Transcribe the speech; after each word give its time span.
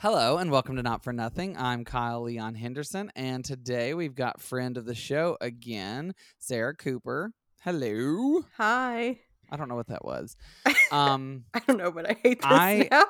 Hello 0.00 0.38
and 0.38 0.50
welcome 0.50 0.76
to 0.76 0.82
Not 0.82 1.04
for 1.04 1.12
Nothing. 1.12 1.56
I'm 1.58 1.84
Kyle 1.84 2.22
Leon 2.22 2.54
Henderson, 2.54 3.12
and 3.14 3.44
today 3.44 3.92
we've 3.92 4.14
got 4.14 4.40
friend 4.40 4.78
of 4.78 4.86
the 4.86 4.94
show 4.94 5.36
again, 5.42 6.14
Sarah 6.38 6.74
Cooper. 6.74 7.32
Hello. 7.62 8.42
Hi. 8.56 9.18
I 9.50 9.56
don't 9.56 9.68
know 9.68 9.74
what 9.74 9.88
that 9.88 10.04
was. 10.04 10.36
Um, 10.92 11.44
I 11.54 11.60
don't 11.68 11.76
know, 11.76 11.92
but 11.92 12.10
I 12.10 12.16
hate 12.20 12.40
this 12.40 12.50
I- 12.50 12.88
now. 12.90 13.04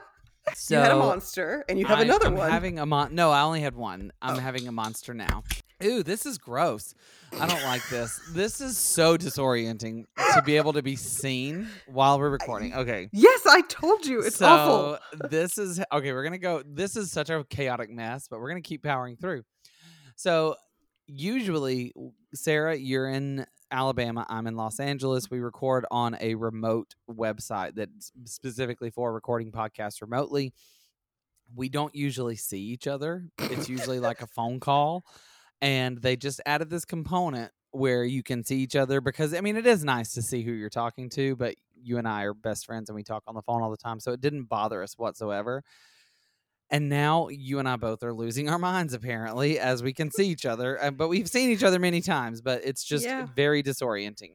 so 0.54 0.74
you 0.74 0.80
had 0.82 0.92
a 0.92 0.96
monster, 0.96 1.64
and 1.66 1.78
you 1.78 1.86
have 1.86 2.00
I- 2.00 2.02
another 2.02 2.26
I'm 2.26 2.34
one. 2.34 2.50
Having 2.50 2.78
a 2.78 2.84
mon- 2.84 3.14
no, 3.14 3.30
I 3.30 3.40
only 3.40 3.62
had 3.62 3.74
one. 3.74 4.12
I'm 4.20 4.36
Oh. 4.36 4.38
having 4.38 4.68
a 4.68 4.72
monster 4.72 5.14
now. 5.14 5.44
Ooh, 5.82 6.02
this 6.02 6.26
is 6.26 6.38
gross. 6.38 6.94
I 7.38 7.46
don't 7.46 7.62
like 7.62 7.88
this. 7.88 8.20
This 8.32 8.60
is 8.60 8.76
so 8.76 9.16
disorienting 9.16 10.04
to 10.34 10.42
be 10.42 10.56
able 10.56 10.72
to 10.74 10.82
be 10.82 10.96
seen 10.96 11.68
while 11.86 12.18
we're 12.18 12.30
recording. 12.30 12.74
Okay. 12.74 13.08
yes, 13.12 13.46
I 13.46 13.62
told 13.62 14.04
you. 14.04 14.20
It's 14.20 14.36
so 14.36 14.46
awful. 14.46 14.98
this 15.28 15.58
is 15.58 15.80
okay. 15.92 16.12
We're 16.12 16.24
gonna 16.24 16.38
go. 16.38 16.62
This 16.66 16.96
is 16.96 17.10
such 17.10 17.30
a 17.30 17.44
chaotic 17.48 17.90
mess, 17.90 18.28
but 18.28 18.40
we're 18.40 18.48
gonna 18.48 18.60
keep 18.60 18.82
powering 18.82 19.16
through. 19.16 19.42
So 20.16 20.56
usually, 21.06 21.94
Sarah, 22.34 22.76
you're 22.76 23.08
in 23.08 23.46
Alabama. 23.70 24.26
I'm 24.28 24.46
in 24.46 24.56
Los 24.56 24.80
Angeles. 24.80 25.30
We 25.30 25.40
record 25.40 25.86
on 25.90 26.16
a 26.20 26.34
remote 26.34 26.94
website 27.10 27.74
that's 27.74 28.12
specifically 28.24 28.90
for 28.90 29.12
recording 29.12 29.52
podcasts 29.52 30.00
remotely. 30.00 30.52
We 31.54 31.68
don't 31.68 31.94
usually 31.94 32.36
see 32.36 32.60
each 32.60 32.86
other. 32.86 33.24
It's 33.38 33.68
usually 33.68 33.98
like 33.98 34.22
a 34.22 34.26
phone 34.26 34.60
call, 34.60 35.04
and 35.62 35.98
they 35.98 36.16
just 36.16 36.40
added 36.46 36.70
this 36.70 36.84
component 36.84 37.52
where 37.72 38.04
you 38.04 38.22
can 38.22 38.42
see 38.44 38.56
each 38.56 38.74
other 38.74 39.00
because 39.00 39.32
I 39.34 39.40
mean 39.40 39.56
it 39.56 39.66
is 39.66 39.84
nice 39.84 40.12
to 40.14 40.22
see 40.22 40.42
who 40.42 40.52
you're 40.52 40.68
talking 40.70 41.08
to, 41.10 41.36
but 41.36 41.54
you 41.82 41.98
and 41.98 42.06
I 42.08 42.24
are 42.24 42.34
best 42.34 42.66
friends 42.66 42.88
and 42.90 42.96
we 42.96 43.02
talk 43.02 43.22
on 43.26 43.34
the 43.34 43.42
phone 43.42 43.62
all 43.62 43.70
the 43.70 43.76
time, 43.76 44.00
so 44.00 44.12
it 44.12 44.20
didn't 44.20 44.44
bother 44.44 44.82
us 44.82 44.98
whatsoever. 44.98 45.62
And 46.72 46.88
now 46.88 47.28
you 47.28 47.58
and 47.58 47.68
I 47.68 47.76
both 47.76 48.02
are 48.04 48.12
losing 48.12 48.48
our 48.48 48.58
minds 48.58 48.94
apparently 48.94 49.58
as 49.58 49.82
we 49.82 49.92
can 49.92 50.10
see 50.10 50.28
each 50.28 50.46
other, 50.46 50.80
uh, 50.82 50.90
but 50.92 51.08
we've 51.08 51.28
seen 51.28 51.50
each 51.50 51.64
other 51.64 51.78
many 51.78 52.00
times, 52.00 52.40
but 52.40 52.60
it's 52.64 52.84
just 52.84 53.04
Yeah. 53.04 53.26
very 53.34 53.62
disorienting. 53.62 54.34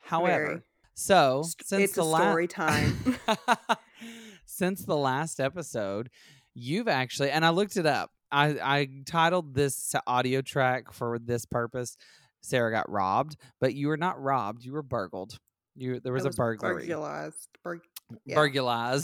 However, 0.00 0.46
Very. 0.46 0.60
so 0.94 1.42
St- 1.42 1.66
since 1.66 1.82
it's 1.84 1.94
the 1.94 2.02
a 2.02 2.04
la- 2.04 2.18
story 2.18 2.46
time. 2.48 3.18
since 4.46 4.82
the 4.84 4.96
last 4.96 5.40
episode, 5.40 6.10
you've 6.54 6.88
actually, 6.88 7.30
and 7.30 7.44
I 7.44 7.50
looked 7.50 7.76
it 7.76 7.86
up. 7.86 8.10
I, 8.34 8.46
I 8.80 8.88
titled 9.06 9.54
this 9.54 9.94
audio 10.06 10.42
track 10.42 10.92
for 10.92 11.18
this 11.18 11.46
purpose. 11.46 11.96
Sarah 12.42 12.70
got 12.72 12.90
robbed, 12.90 13.36
but 13.60 13.74
you 13.74 13.88
were 13.88 13.96
not 13.96 14.20
robbed. 14.22 14.64
You 14.64 14.72
were 14.72 14.82
burgled. 14.82 15.38
You 15.76 15.98
there 16.00 16.12
was, 16.12 16.24
a 16.26 16.30
burglary, 16.30 16.86
Burglarized. 16.86 17.48
Bur- 17.64 17.80
yeah. 18.26 18.34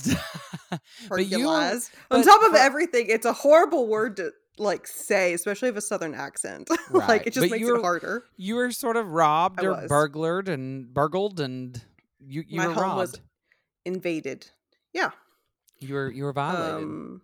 you. 2.10 2.16
On 2.18 2.22
top 2.22 2.42
of 2.42 2.50
for- 2.52 2.58
everything, 2.58 3.06
it's 3.08 3.26
a 3.26 3.32
horrible 3.32 3.86
word 3.88 4.16
to 4.18 4.32
like 4.58 4.86
say, 4.86 5.32
especially 5.32 5.70
with 5.70 5.78
a 5.78 5.80
southern 5.86 6.14
accent. 6.14 6.68
Right, 6.90 7.08
like 7.08 7.26
it 7.26 7.32
just 7.32 7.44
but 7.44 7.50
makes 7.52 7.60
you 7.60 7.76
it 7.76 7.82
harder. 7.82 8.24
you 8.36 8.56
were 8.56 8.70
sort 8.72 8.96
of 8.96 9.08
robbed 9.12 9.60
I 9.60 9.66
or 9.66 9.70
was. 9.70 9.88
burglared 9.88 10.48
and 10.48 10.92
burgled, 10.92 11.40
and 11.40 11.80
you 12.20 12.44
you 12.46 12.58
My 12.58 12.66
were 12.68 12.74
home 12.74 12.82
robbed. 12.82 12.98
was 12.98 13.20
invaded. 13.84 14.46
Yeah. 14.92 15.10
you 15.78 15.94
were 15.94 16.10
you 16.10 16.24
were 16.24 16.32
violated, 16.32 16.82
Um 16.84 17.22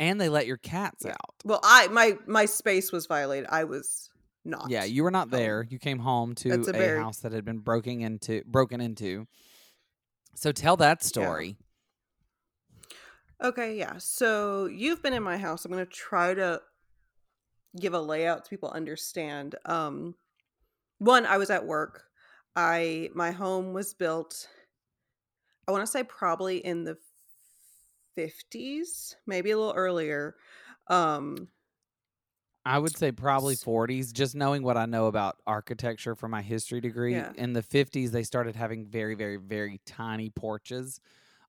and 0.00 0.20
they 0.20 0.28
let 0.28 0.46
your 0.46 0.56
cats 0.56 1.06
out. 1.06 1.34
well 1.44 1.60
I 1.62 1.88
my 1.88 2.18
my 2.26 2.46
space 2.46 2.92
was 2.92 3.06
violated. 3.06 3.48
I 3.50 3.64
was 3.64 4.10
not. 4.44 4.68
Yeah, 4.68 4.84
you 4.84 5.04
were 5.04 5.10
not 5.10 5.30
there. 5.30 5.66
You 5.68 5.78
came 5.78 5.98
home 5.98 6.34
to 6.36 6.50
That's 6.50 6.68
a, 6.68 6.70
a 6.70 6.74
very- 6.74 6.98
house 7.00 7.18
that 7.20 7.32
had 7.32 7.44
been 7.44 7.58
broken 7.58 8.00
into. 8.02 8.42
Broken 8.46 8.80
into. 8.80 9.26
So 10.34 10.52
tell 10.52 10.76
that 10.78 11.02
story. 11.02 11.56
Okay, 13.42 13.76
yeah. 13.76 13.94
So 13.98 14.66
you've 14.66 15.02
been 15.02 15.12
in 15.12 15.22
my 15.22 15.36
house. 15.38 15.64
I'm 15.64 15.72
going 15.72 15.84
to 15.84 15.90
try 15.90 16.34
to 16.34 16.60
give 17.78 17.92
a 17.94 18.00
layout 18.00 18.46
so 18.46 18.50
people 18.50 18.70
understand. 18.70 19.56
Um 19.64 20.14
one, 20.98 21.26
I 21.26 21.38
was 21.38 21.50
at 21.50 21.66
work. 21.66 22.04
I 22.54 23.10
my 23.14 23.32
home 23.32 23.72
was 23.72 23.94
built 23.94 24.48
I 25.66 25.72
want 25.72 25.82
to 25.82 25.90
say 25.90 26.04
probably 26.04 26.58
in 26.58 26.84
the 26.84 26.96
50s, 28.14 29.16
maybe 29.26 29.50
a 29.50 29.58
little 29.58 29.74
earlier. 29.74 30.36
Um 30.88 31.48
I 32.66 32.78
would 32.78 32.96
say 32.96 33.12
probably 33.12 33.56
40s. 33.56 34.12
Just 34.12 34.34
knowing 34.34 34.62
what 34.62 34.76
I 34.76 34.86
know 34.86 35.06
about 35.06 35.40
architecture 35.46 36.14
from 36.14 36.30
my 36.30 36.40
history 36.42 36.80
degree, 36.80 37.26
Yeah. 37.26 37.34
in 37.34 37.52
the 37.52 37.62
50s 37.62 38.10
they 38.10 38.22
started 38.22 38.56
having 38.56 38.86
very, 38.86 39.14
very, 39.14 39.36
very 39.36 39.80
tiny 39.84 40.30
porches, 40.30 40.98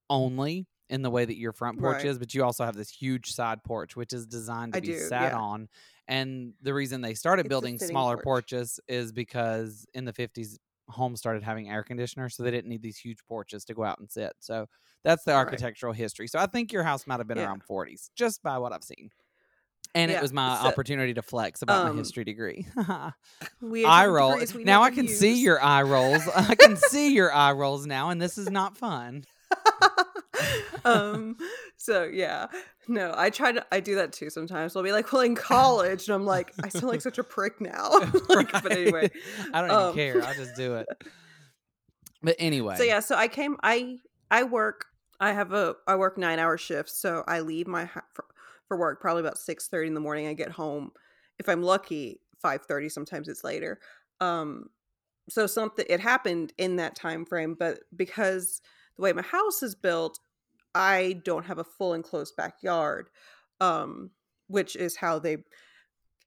only 0.09 0.67
in 0.89 1.03
the 1.03 1.11
way 1.11 1.25
that 1.25 1.37
your 1.37 1.53
front 1.53 1.79
porch 1.79 2.03
Right. 2.03 2.05
is. 2.05 2.19
But 2.19 2.33
you 2.35 2.43
also 2.43 2.65
have 2.65 2.75
this 2.75 2.89
huge 2.91 3.31
side 3.33 3.63
porch, 3.63 3.95
which 3.95 4.13
is 4.13 4.27
designed 4.27 4.73
to 4.73 4.77
I 4.77 4.79
be 4.79 4.91
do, 4.91 4.93
sat 4.93 5.33
yeah. 5.33 5.35
on. 5.35 5.69
And 6.07 6.53
the 6.61 6.73
reason 6.73 7.01
they 7.01 7.15
started 7.15 7.47
It's 7.47 7.49
building 7.49 7.79
smaller 7.79 8.17
porch. 8.17 8.19
porches 8.19 8.79
is 8.87 9.11
because 9.13 9.87
in 9.93 10.05
the 10.05 10.13
50s 10.13 10.59
homes 10.90 11.19
started 11.19 11.44
having 11.44 11.69
air 11.69 11.84
conditioners, 11.84 12.35
so 12.35 12.44
they 12.44 12.51
didn't 12.51 12.69
need 12.69 12.81
these 12.81 12.97
huge 12.97 13.19
porches 13.28 13.66
to 13.66 13.73
go 13.73 13.84
out 13.84 14.00
and 14.00 14.09
sit. 14.12 14.34
So 14.40 14.68
that's 15.03 15.23
the 15.23 15.31
Right. 15.31 15.38
architectural 15.40 15.94
history. 15.94 16.28
So 16.28 16.40
I 16.40 16.46
think 16.46 16.72
your 16.72 16.84
house 16.84 17.06
might 17.07 17.19
have 17.19 17.28
been 17.28 17.38
Yeah. 17.38 17.46
around 17.46 17.63
40s, 17.63 18.09
just 18.16 18.41
by 18.44 18.57
what 18.57 18.72
I've 18.73 18.84
seen. 18.84 19.09
And 19.94 20.12
it 20.12 20.22
was 20.22 20.34
my 20.34 20.57
so- 20.62 20.68
opportunity 20.68 21.13
to 21.13 21.22
flex 21.22 21.62
about 21.62 21.85
my 21.85 21.90
um, 21.91 21.97
history 21.97 22.23
degree. 22.25 22.68
eye 22.78 24.06
roll. 24.07 24.38
Now 24.56 24.84
I 24.84 24.91
can 24.91 25.07
see 25.07 25.41
your 25.41 25.62
eye 25.62 25.84
rolls. 25.84 26.28
I 26.35 26.56
can 26.56 26.75
see 26.75 27.13
your 27.13 27.31
eye 27.34 27.53
rolls 27.53 27.85
now, 27.85 28.09
and 28.09 28.22
this 28.22 28.38
is 28.38 28.50
not 28.50 28.78
fun. 28.78 29.23
um 30.85 31.38
so 31.78 32.03
yeah. 32.03 32.47
No 32.88 33.13
i 33.18 33.29
try 33.29 33.51
to 33.51 33.66
i 33.72 33.79
do 33.79 33.96
that 33.96 34.13
too 34.13 34.29
sometimes. 34.29 34.75
I'll 34.75 34.84
be 34.84 34.91
like 34.91 35.12
well 35.12 35.22
in 35.22 35.35
college 35.35 36.07
and 36.07 36.16
i'm 36.16 36.25
like 36.25 36.53
i 36.63 36.69
sound 36.69 36.85
like 36.85 37.01
such 37.01 37.18
a 37.18 37.23
prick 37.23 37.59
now. 37.59 37.90
Like 38.29 38.51
but 38.51 38.72
anyway 38.72 39.09
I 39.53 39.62
don't 39.62 39.72
even 39.72 39.84
um, 39.84 39.94
care. 39.94 40.23
I'll 40.23 40.34
just 40.35 40.56
do 40.56 40.75
it. 40.75 40.88
But 42.22 42.35
anyway, 42.40 42.75
so 42.78 42.84
yeah 42.84 43.00
so 43.00 43.16
i 43.16 43.28
came 43.28 43.57
i 43.63 43.97
i 44.31 44.44
work 44.44 44.85
i 45.19 45.31
have 45.31 45.53
a 45.53 45.75
i 45.88 45.96
work 45.96 46.18
nine 46.18 46.40
hour 46.40 46.57
shifts 46.57 47.00
so 47.00 47.23
i 47.28 47.40
leave 47.40 47.67
my 47.67 47.88
for, 47.88 48.25
for 48.67 48.78
work 48.78 49.00
probably 49.02 49.22
about 49.22 49.38
6 49.38 49.67
30 49.67 49.88
in 49.88 49.94
the 49.94 50.00
morning. 50.00 50.28
I 50.28 50.34
get 50.34 50.52
home 50.52 50.91
if 51.40 51.47
i'm 51.50 51.62
lucky 51.62 52.19
5 52.41 52.62
30 52.67 52.90
sometimes 52.90 53.28
it's 53.28 53.44
later. 53.44 53.79
Um 54.22 54.69
so 55.29 55.47
something 55.47 55.85
it 55.90 56.00
happened 56.00 56.53
in 56.57 56.75
that 56.75 56.96
time 56.96 57.25
frame 57.25 57.56
but 57.57 57.79
because 57.96 58.62
the 58.96 59.03
way 59.03 59.13
my 59.13 59.22
house 59.22 59.63
is 59.63 59.75
built 59.75 60.19
i 60.75 61.19
don't 61.25 61.45
have 61.45 61.57
a 61.57 61.63
full 61.63 61.93
enclosed 61.93 62.35
backyard 62.35 63.09
um 63.61 64.11
which 64.47 64.75
is 64.75 64.95
how 64.95 65.17
they 65.17 65.37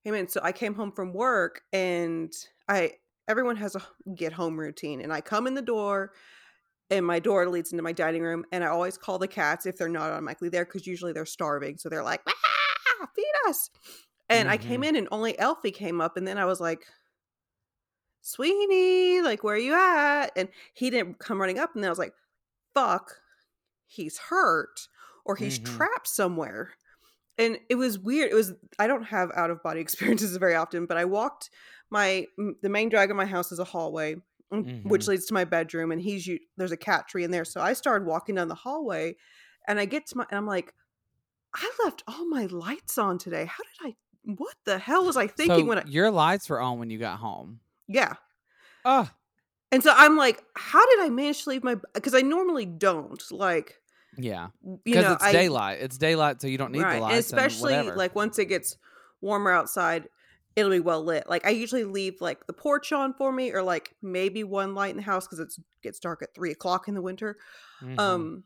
came 0.04 0.14
in 0.14 0.26
so 0.28 0.40
i 0.42 0.50
came 0.50 0.74
home 0.74 0.90
from 0.90 1.12
work 1.12 1.60
and 1.72 2.32
i 2.68 2.90
everyone 3.28 3.56
has 3.56 3.76
a 3.76 3.82
get 4.16 4.32
home 4.32 4.58
routine 4.58 5.00
and 5.00 5.12
i 5.12 5.20
come 5.20 5.46
in 5.46 5.54
the 5.54 5.62
door 5.62 6.12
and 6.90 7.04
my 7.06 7.18
door 7.18 7.46
leads 7.48 7.70
into 7.72 7.82
my 7.84 7.92
dining 7.92 8.22
room 8.22 8.44
and 8.50 8.64
i 8.64 8.68
always 8.68 8.96
call 8.96 9.18
the 9.18 9.28
cats 9.28 9.66
if 9.66 9.76
they're 9.76 9.88
not 9.88 10.10
automatically 10.10 10.48
there 10.48 10.64
because 10.64 10.86
usually 10.86 11.12
they're 11.12 11.26
starving 11.26 11.76
so 11.76 11.88
they're 11.88 12.02
like 12.02 12.22
ah, 12.26 13.06
feed 13.14 13.32
us 13.48 13.70
and 14.30 14.48
i 14.48 14.56
came 14.56 14.80
Mhm. 14.82 14.88
in 14.88 14.96
and 14.96 15.08
only 15.12 15.38
elfie 15.38 15.70
came 15.74 16.00
up 16.00 16.16
and 16.16 16.26
then 16.26 16.38
i 16.38 16.44
was 16.44 16.60
like 16.60 16.86
Sweeney, 18.20 19.22
like 19.22 19.42
where 19.42 19.54
are 19.54 19.58
you 19.58 19.74
at? 19.74 20.30
And 20.36 20.48
he 20.74 20.90
didn't 20.90 21.18
come 21.18 21.40
running 21.40 21.58
up, 21.58 21.74
and 21.74 21.82
then 21.82 21.88
I 21.88 21.92
was 21.92 21.98
like, 21.98 22.12
fuck, 22.74 23.14
he's 23.88 24.18
hurt 24.18 24.88
or 25.24 25.36
he's 25.36 25.58
Mhm. 25.58 25.64
trapped 25.64 26.08
somewhere. 26.08 26.74
And 27.38 27.60
it 27.70 27.76
was 27.76 27.98
weird. 27.98 28.30
It 28.30 28.34
was 28.34 28.54
I 28.78 28.86
don't 28.86 29.04
have 29.04 29.30
out 29.34 29.50
of 29.50 29.62
body 29.62 29.80
experiences 29.86 30.36
very 30.36 30.54
often, 30.54 30.86
but 30.86 30.96
I 30.96 31.04
walked 31.04 31.50
my 31.90 32.26
the 32.62 32.68
main 32.68 32.88
drag 32.88 33.10
of 33.10 33.16
my 33.16 33.26
house 33.26 33.52
is 33.52 33.58
a 33.60 33.64
hallway, 33.64 34.16
mm, 34.52 34.82
which 34.84 35.06
leads 35.06 35.26
to 35.26 35.34
my 35.34 35.44
bedroom, 35.44 35.92
and 35.92 36.00
he's 36.02 36.28
there's 36.56 36.72
a 36.72 36.76
cat 36.76 37.08
tree 37.08 37.24
in 37.24 37.30
there. 37.30 37.44
So 37.44 37.60
I 37.60 37.72
started 37.74 38.06
walking 38.06 38.34
down 38.34 38.48
the 38.48 38.54
hallway, 38.56 39.16
and 39.68 39.78
I 39.80 39.84
get 39.86 40.06
to 40.08 40.18
my 40.18 40.26
and 40.30 40.38
I'm 40.38 40.46
like, 40.46 40.74
I 41.54 41.70
left 41.84 42.02
all 42.08 42.26
my 42.28 42.46
lights 42.46 42.98
on 42.98 43.18
today. 43.18 43.46
How 43.46 43.62
did 43.64 43.92
I? 43.92 43.96
What 44.24 44.56
the 44.64 44.78
hell 44.78 45.04
was 45.06 45.16
I 45.16 45.26
thinking 45.26 45.66
so 45.66 45.68
when 45.68 45.78
I? 45.78 45.84
your 45.86 46.10
lights 46.10 46.48
were 46.50 46.60
on 46.60 46.78
when 46.78 46.90
you 46.90 46.98
got 46.98 47.18
home. 47.18 47.60
Yeah, 47.88 48.14
Oh, 48.84 49.08
And 49.70 49.82
so 49.82 49.92
I'm 49.94 50.16
like, 50.16 50.42
how 50.54 50.84
did 50.86 51.00
I 51.00 51.10
manage 51.10 51.44
to 51.44 51.50
leave 51.50 51.64
my? 51.64 51.76
Because 51.94 52.14
I 52.14 52.22
normally 52.22 52.64
don't 52.64 53.22
like, 53.30 53.80
yeah, 54.16 54.48
because 54.84 55.12
it's 55.12 55.24
I, 55.24 55.32
daylight. 55.32 55.78
It's 55.80 55.98
daylight, 55.98 56.40
so 56.40 56.46
you 56.46 56.58
don't 56.58 56.72
need 56.72 56.82
right, 56.82 56.92
the 56.92 56.96
and 56.96 57.02
lights. 57.02 57.26
especially 57.26 57.74
and 57.74 57.96
like 57.96 58.14
once 58.14 58.38
it 58.38 58.46
gets 58.46 58.76
warmer 59.20 59.52
outside, 59.52 60.08
it'll 60.56 60.70
be 60.70 60.80
well 60.80 61.04
lit. 61.04 61.28
Like 61.28 61.46
I 61.46 61.50
usually 61.50 61.84
leave 61.84 62.20
like 62.20 62.46
the 62.46 62.52
porch 62.52 62.92
on 62.92 63.12
for 63.14 63.30
me, 63.30 63.52
or 63.52 63.62
like 63.62 63.94
maybe 64.02 64.42
one 64.42 64.74
light 64.74 64.90
in 64.90 64.96
the 64.96 65.02
house 65.02 65.26
because 65.26 65.40
it 65.40 65.52
gets 65.82 65.98
dark 65.98 66.22
at 66.22 66.34
three 66.34 66.50
o'clock 66.50 66.88
in 66.88 66.94
the 66.94 67.02
winter. 67.02 67.36
Mhm. 67.82 67.98
Um, 67.98 68.44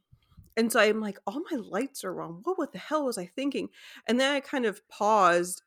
and 0.56 0.70
so 0.70 0.80
I'm 0.80 1.00
like, 1.00 1.18
all 1.26 1.40
my 1.50 1.56
lights 1.56 2.04
are 2.04 2.20
on. 2.20 2.40
What, 2.42 2.58
what 2.58 2.72
the 2.72 2.78
hell 2.78 3.06
was 3.06 3.16
I 3.16 3.26
thinking? 3.26 3.68
And 4.06 4.20
then 4.20 4.34
I 4.34 4.40
kind 4.40 4.66
of 4.66 4.86
paused 4.88 5.62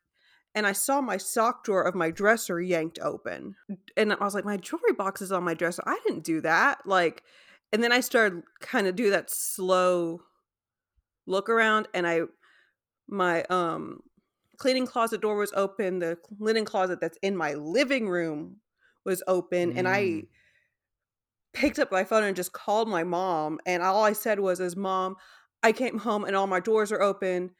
and 0.55 0.65
I 0.65 0.71
saw 0.71 1.01
my 1.01 1.17
sock 1.17 1.63
drawer 1.65 1.83
of 1.83 1.95
my 1.95 2.11
dresser 2.11 2.61
yanked 2.61 2.99
open. 3.01 3.55
And 3.97 4.13
I 4.13 4.23
was 4.23 4.33
like, 4.33 4.45
my 4.45 4.57
jewelry 4.57 4.93
box 4.93 5.21
is 5.21 5.31
on 5.31 5.43
my 5.43 5.53
dresser. 5.53 5.83
I 5.85 5.99
didn't 6.07 6.23
do 6.23 6.41
that. 6.41 6.85
Like, 6.87 7.23
and 7.73 7.83
then 7.83 7.91
I 7.91 7.99
started 7.99 8.43
kind 8.61 8.87
of 8.87 8.95
do 8.95 9.09
that 9.11 9.29
slow 9.29 10.21
look 11.27 11.49
around 11.49 11.87
and 11.93 12.07
I 12.07 12.21
my 13.07 13.43
um 13.45 14.01
cleaning 14.57 14.87
closet 14.87 15.21
door 15.21 15.37
was 15.37 15.53
open. 15.55 15.99
The 15.99 16.17
linen 16.39 16.65
closet 16.65 16.99
that's 17.01 17.17
in 17.21 17.35
my 17.35 17.53
living 17.55 18.09
room 18.09 18.57
was 19.05 19.23
open, 19.27 19.73
and 19.73 19.87
I 19.87 20.01
Mm. 20.01 20.27
picked 21.53 21.79
up 21.79 21.91
my 21.91 22.03
phone 22.03 22.23
and 22.23 22.35
just 22.35 22.53
called 22.53 22.89
my 22.89 23.03
mom. 23.03 23.59
And 23.65 23.81
all 23.81 24.03
I 24.03 24.13
said 24.13 24.39
was, 24.39 24.59
"Is 24.59 24.75
mom, 24.75 25.15
I 25.63 25.71
came 25.71 25.99
home 25.99 26.25
and 26.25 26.35
all 26.35 26.47
my 26.47 26.59
doors 26.59 26.91
are 26.91 27.01
open." 27.01 27.55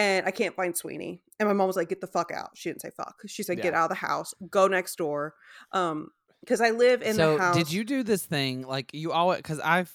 And 0.00 0.26
I 0.26 0.30
can't 0.30 0.54
find 0.54 0.74
Sweeney. 0.74 1.20
And 1.38 1.46
my 1.46 1.52
mom 1.52 1.66
was 1.66 1.76
like, 1.76 1.90
get 1.90 2.00
the 2.00 2.06
fuck 2.06 2.32
out. 2.32 2.50
She 2.54 2.70
didn't 2.70 2.80
say 2.80 2.90
fuck. 2.96 3.20
She 3.26 3.42
said, 3.42 3.60
get 3.60 3.74
out 3.74 3.84
of 3.84 3.88
the 3.90 4.06
house. 4.06 4.32
Go 4.48 4.66
next 4.66 4.96
door. 4.96 5.34
Um, 5.72 6.08
because 6.40 6.62
I 6.62 6.70
live 6.70 7.02
in 7.02 7.14
so 7.14 7.36
the 7.36 7.42
house. 7.42 7.54
did 7.54 7.70
you 7.70 7.84
do 7.84 8.02
this 8.02 8.24
thing 8.24 8.62
like 8.62 8.94
you 8.94 9.12
always 9.12 9.36
because 9.36 9.60
i've 9.60 9.94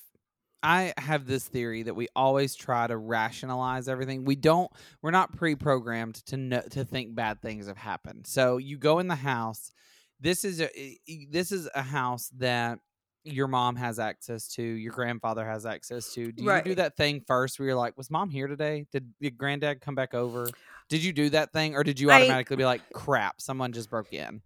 i 0.61 0.93
have 0.95 1.25
this 1.25 1.43
theory 1.47 1.81
that 1.81 1.95
we 1.95 2.07
always 2.15 2.53
try 2.53 2.85
to 2.85 2.95
rationalize 2.95 3.87
everything 3.87 4.25
we 4.25 4.35
don't 4.35 4.71
we're 5.01 5.09
not 5.09 5.35
pre-programmed 5.35 6.13
to 6.27 6.37
know 6.37 6.61
to 6.69 6.85
think 6.85 7.15
bad 7.15 7.41
things 7.41 7.65
have 7.65 7.77
happened 7.77 8.27
so 8.27 8.57
you 8.57 8.77
go 8.77 8.99
in 8.99 9.07
the 9.07 9.15
house 9.15 9.71
this 10.19 10.45
is 10.45 10.61
a 10.61 10.97
this 11.31 11.51
is 11.51 11.67
a 11.73 11.81
house 11.81 12.29
that 12.37 12.77
your 13.25 13.47
mom 13.47 13.75
has 13.75 13.99
access 13.99 14.47
to 14.47 14.63
your 14.63 14.93
grandfather 14.93 15.45
has 15.45 15.65
access 15.65 16.13
to 16.13 16.31
do 16.31 16.43
you 16.43 16.61
do 16.61 16.75
that 16.75 16.95
thing 16.95 17.21
first 17.25 17.59
where 17.59 17.67
you're 17.67 17.75
like 17.75 17.97
was 17.97 18.09
mom 18.11 18.29
here 18.29 18.47
today 18.47 18.85
did 18.91 19.11
your 19.19 19.31
granddad 19.31 19.81
come 19.81 19.95
back 19.95 20.13
over 20.13 20.47
did 20.89 21.03
you 21.03 21.11
do 21.11 21.29
that 21.29 21.51
thing 21.51 21.75
or 21.75 21.83
did 21.83 21.99
you 21.99 22.11
I- 22.11 22.21
automatically 22.21 22.55
be 22.55 22.65
like 22.65 22.81
crap 22.93 23.41
someone 23.41 23.71
just 23.71 23.89
broke 23.89 24.13
in 24.13 24.41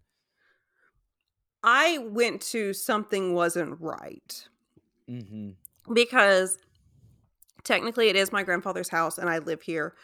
I 1.63 1.97
went 1.99 2.41
to 2.53 2.73
something 2.73 3.33
wasn't 3.33 3.79
right. 3.79 4.47
mm-hmm. 5.09 5.51
because 5.93 6.57
technically 7.63 8.07
it 8.07 8.15
is 8.15 8.31
my 8.31 8.43
grandfather's 8.43 8.89
house 8.89 9.17
and 9.17 9.29
I 9.29 9.39
live 9.39 9.61
here. 9.61 9.95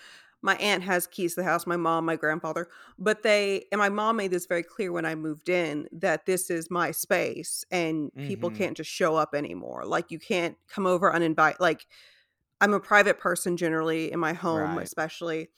My 0.46 0.56
aunt 0.58 0.84
has 0.84 1.08
keys 1.08 1.36
to 1.36 1.42
the 1.42 1.46
house, 1.46 1.68
my 1.68 1.78
mom, 1.78 2.06
my 2.06 2.16
grandfather, 2.16 2.70
but 3.00 3.24
they 3.24 3.66
and 3.72 3.80
my 3.80 3.90
mom 3.90 4.18
made 4.18 4.32
this 4.32 4.46
very 4.46 4.64
clear 4.64 4.92
when 4.92 5.06
I 5.06 5.16
moved 5.16 5.50
in 5.50 5.90
that 5.92 6.28
this 6.28 6.52
is 6.52 6.70
my 6.72 6.92
space 6.92 7.66
and 7.72 8.12
people 8.22 8.50
Mhm. 8.50 8.52
can't 8.52 8.78
just 8.78 8.92
show 8.92 9.16
up 9.16 9.34
anymore. 9.36 9.86
Like 9.86 10.12
you 10.12 10.20
can't 10.20 10.58
come 10.70 10.86
over 10.86 11.14
uninvited. 11.14 11.60
Like 11.60 11.88
I'm 12.62 12.74
a 12.74 12.80
private 12.80 13.20
person 13.20 13.58
generally 13.58 14.12
in 14.12 14.20
my 14.20 14.34
home, 14.34 14.78
Right. 14.78 14.84
especially. 14.84 15.50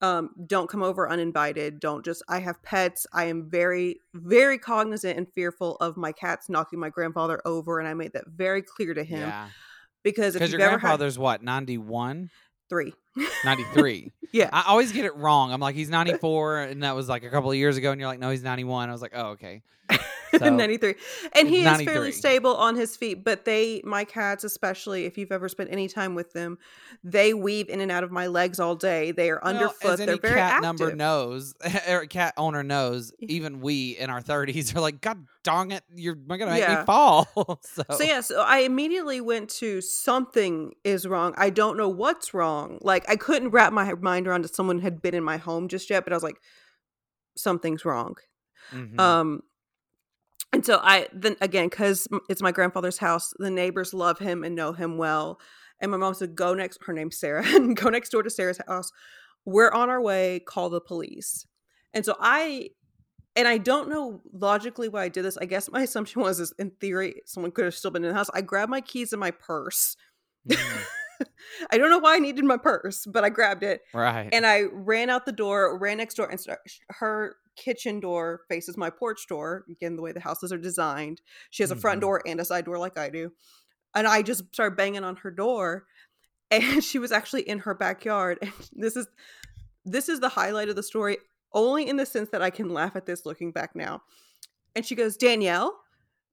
Um, 0.00 0.30
don't 0.46 0.68
come 0.68 0.82
over 0.82 1.08
uninvited. 1.08 1.80
Don't 1.80 2.04
just. 2.04 2.22
I 2.28 2.40
have 2.40 2.62
pets. 2.62 3.06
I 3.12 3.24
am 3.26 3.50
very, 3.50 4.00
very 4.14 4.58
cognizant 4.58 5.18
and 5.18 5.32
fearful 5.32 5.76
of 5.76 5.96
my 5.96 6.12
cats 6.12 6.48
knocking 6.50 6.78
my 6.80 6.90
grandfather 6.90 7.40
over, 7.46 7.78
and 7.78 7.88
I 7.88 7.94
made 7.94 8.12
that 8.14 8.28
very 8.28 8.62
clear 8.62 8.94
to 8.94 9.04
him 9.04 9.34
yeah 9.34 9.52
because 10.04 10.36
if 10.36 10.46
your 10.48 10.60
ever 10.60 10.78
had 10.78 10.98
grandfather's 10.98 11.18
what, 11.18 11.42
91? 11.42 12.30
Three, 12.74 12.92
93. 13.44 14.12
yeah, 14.32 14.50
I 14.52 14.64
always 14.66 14.90
get 14.90 15.04
it 15.04 15.14
wrong. 15.16 15.52
I'm 15.52 15.60
like, 15.60 15.76
he's 15.76 15.90
94, 15.90 16.62
and 16.62 16.82
that 16.82 16.96
was 16.96 17.08
like 17.08 17.22
a 17.22 17.30
couple 17.30 17.50
of 17.50 17.56
years 17.56 17.76
ago, 17.76 17.92
and 17.92 18.00
you're 18.00 18.08
like, 18.08 18.18
no, 18.18 18.30
he's 18.30 18.42
91. 18.42 18.88
I 18.88 18.92
was 18.92 19.02
like, 19.02 19.12
oh, 19.14 19.28
okay. 19.28 19.62
So, 20.44 20.50
93 20.56 20.94
and 21.32 21.48
he 21.48 21.64
is 21.64 21.82
fairly 21.82 22.12
stable 22.12 22.54
on 22.56 22.74
his 22.76 22.96
feet 22.96 23.24
but 23.24 23.44
they 23.44 23.80
my 23.84 24.04
cats 24.04 24.44
especially 24.44 25.04
if 25.04 25.16
you've 25.16 25.32
ever 25.32 25.48
spent 25.48 25.70
any 25.70 25.88
time 25.88 26.14
with 26.14 26.32
them 26.32 26.58
they 27.02 27.34
weave 27.34 27.68
in 27.68 27.80
and 27.80 27.90
out 27.92 28.04
of 28.04 28.10
my 28.10 28.26
legs 28.26 28.58
all 28.60 28.74
day. 28.76 29.12
They 29.12 29.30
are 29.30 29.40
well, 29.42 29.54
underfoot. 29.54 29.98
They're 29.98 30.16
very 30.16 30.34
cat 30.34 30.52
active. 30.52 30.62
number 30.62 30.94
knows, 30.94 31.54
or 31.88 32.06
cat 32.06 32.34
owner 32.36 32.62
knows, 32.62 33.12
even 33.20 33.60
we 33.60 33.90
in 33.96 34.10
our 34.10 34.22
30s 34.22 34.74
are 34.74 34.80
like, 34.80 35.00
God 35.00 35.26
dang 35.42 35.70
it, 35.72 35.84
you're 35.94 36.14
going 36.14 36.40
to 36.40 36.46
make 36.46 36.60
Yeah. 36.60 36.80
me 36.80 36.84
fall. 36.86 37.28
so, 37.62 37.82
so 37.90 38.02
yeah 38.02 38.20
so 38.22 38.40
i 38.40 38.60
immediately 38.60 39.20
went 39.20 39.50
to 39.50 39.80
something 39.82 40.72
is 40.84 41.06
wrong. 41.06 41.34
I 41.36 41.50
don't 41.50 41.76
know 41.76 41.88
what's 41.88 42.32
wrong. 42.32 42.78
Like 42.80 43.04
i 43.08 43.16
couldn't 43.16 43.50
wrap 43.50 43.72
my 43.72 43.92
mind 43.94 44.26
around 44.26 44.42
that 44.44 44.54
someone 44.54 44.80
had 44.80 45.02
been 45.02 45.14
in 45.14 45.22
my 45.24 45.36
home 45.36 45.68
just 45.68 45.90
yet 45.90 46.04
but 46.04 46.12
i 46.12 46.16
was 46.16 46.22
like 46.22 46.40
something's 47.36 47.84
wrong. 47.84 48.14
Mhm. 48.72 48.98
Um, 48.98 49.42
and 50.54 50.64
so 50.64 50.78
I 50.82 51.08
then 51.12 51.36
again 51.40 51.68
because 51.68 52.08
it's 52.28 52.40
my 52.42 52.52
grandfather's 52.52 52.98
house, 52.98 53.32
the 53.38 53.50
neighbors 53.50 53.92
love 53.92 54.18
him 54.18 54.42
and 54.44 54.54
know 54.54 54.72
him 54.72 54.96
well. 54.96 55.38
And 55.80 55.90
my 55.90 55.96
mom 55.96 56.14
said, 56.14 56.34
"Go 56.34 56.54
next." 56.54 56.78
Her 56.86 56.92
name's 56.92 57.18
Sarah, 57.18 57.44
and 57.46 57.76
go 57.76 57.90
next 57.90 58.10
door 58.10 58.22
to 58.22 58.30
Sarah's 58.30 58.60
house. 58.66 58.90
We're 59.44 59.70
on 59.72 59.90
our 59.90 60.00
way. 60.00 60.40
Call 60.40 60.70
the 60.70 60.80
police. 60.80 61.46
And 61.92 62.04
so 62.04 62.16
I, 62.18 62.70
and 63.36 63.46
I 63.46 63.58
don't 63.58 63.88
know 63.90 64.22
logically 64.32 64.88
why 64.88 65.02
I 65.04 65.08
did 65.08 65.24
this. 65.24 65.36
I 65.36 65.44
guess 65.44 65.70
my 65.70 65.82
assumption 65.88 66.22
was, 66.22 66.40
is 66.40 66.54
in 66.58 66.70
theory, 66.80 67.20
someone 67.26 67.52
could 67.52 67.66
have 67.66 67.74
still 67.74 67.90
been 67.90 68.04
in 68.04 68.10
the 68.10 68.16
house. 68.16 68.30
I 68.32 68.40
grabbed 68.40 68.70
my 68.70 68.80
keys 68.80 69.12
in 69.12 69.18
my 69.18 69.30
purse. 69.32 69.96
Mhm. 70.48 70.86
I 71.70 71.78
don't 71.78 71.90
know 71.90 71.98
why 71.98 72.16
I 72.16 72.18
needed 72.18 72.44
my 72.44 72.56
purse, 72.56 73.06
but 73.06 73.22
I 73.22 73.28
grabbed 73.28 73.62
it 73.62 73.82
right. 73.94 74.28
and 74.32 74.44
I 74.44 74.62
ran 74.72 75.10
out 75.10 75.26
the 75.26 75.32
door, 75.32 75.78
ran 75.78 75.98
next 75.98 76.14
door, 76.14 76.26
and 76.28 76.40
start, 76.40 76.58
her 76.90 77.36
kitchen 77.56 78.00
door 78.00 78.42
faces 78.48 78.76
my 78.76 78.90
porch 78.90 79.26
door. 79.28 79.64
Again, 79.70 79.96
the 79.96 80.02
way 80.02 80.12
the 80.12 80.20
houses 80.20 80.52
are 80.52 80.58
designed, 80.58 81.20
she 81.50 81.62
has 81.62 81.70
a 81.70 81.76
front 81.76 81.98
Mhm. 81.98 82.02
door 82.02 82.22
and 82.26 82.40
a 82.40 82.44
side 82.44 82.64
door 82.64 82.78
like 82.78 82.98
I 82.98 83.10
do. 83.10 83.32
And 83.94 84.06
I 84.06 84.22
just 84.22 84.44
started 84.52 84.76
banging 84.76 85.04
on 85.04 85.16
her 85.16 85.30
door, 85.30 85.86
and 86.50 86.82
she 86.84 86.98
was 86.98 87.12
actually 87.12 87.42
in 87.42 87.60
her 87.60 87.74
backyard. 87.74 88.38
And 88.40 88.52
this 88.72 88.96
is 88.96 89.06
this 89.84 90.08
is 90.08 90.20
the 90.20 90.30
highlight 90.30 90.68
of 90.70 90.76
the 90.76 90.82
story, 90.82 91.18
only 91.52 91.86
in 91.88 91.96
the 91.96 92.06
sense 92.06 92.30
that 92.30 92.40
I 92.42 92.50
can 92.50 92.70
laugh 92.70 92.96
at 92.96 93.04
this 93.06 93.26
looking 93.26 93.52
back 93.52 93.76
now. 93.76 94.02
And 94.74 94.84
she 94.84 94.94
goes, 94.94 95.16
Danielle. 95.16 95.78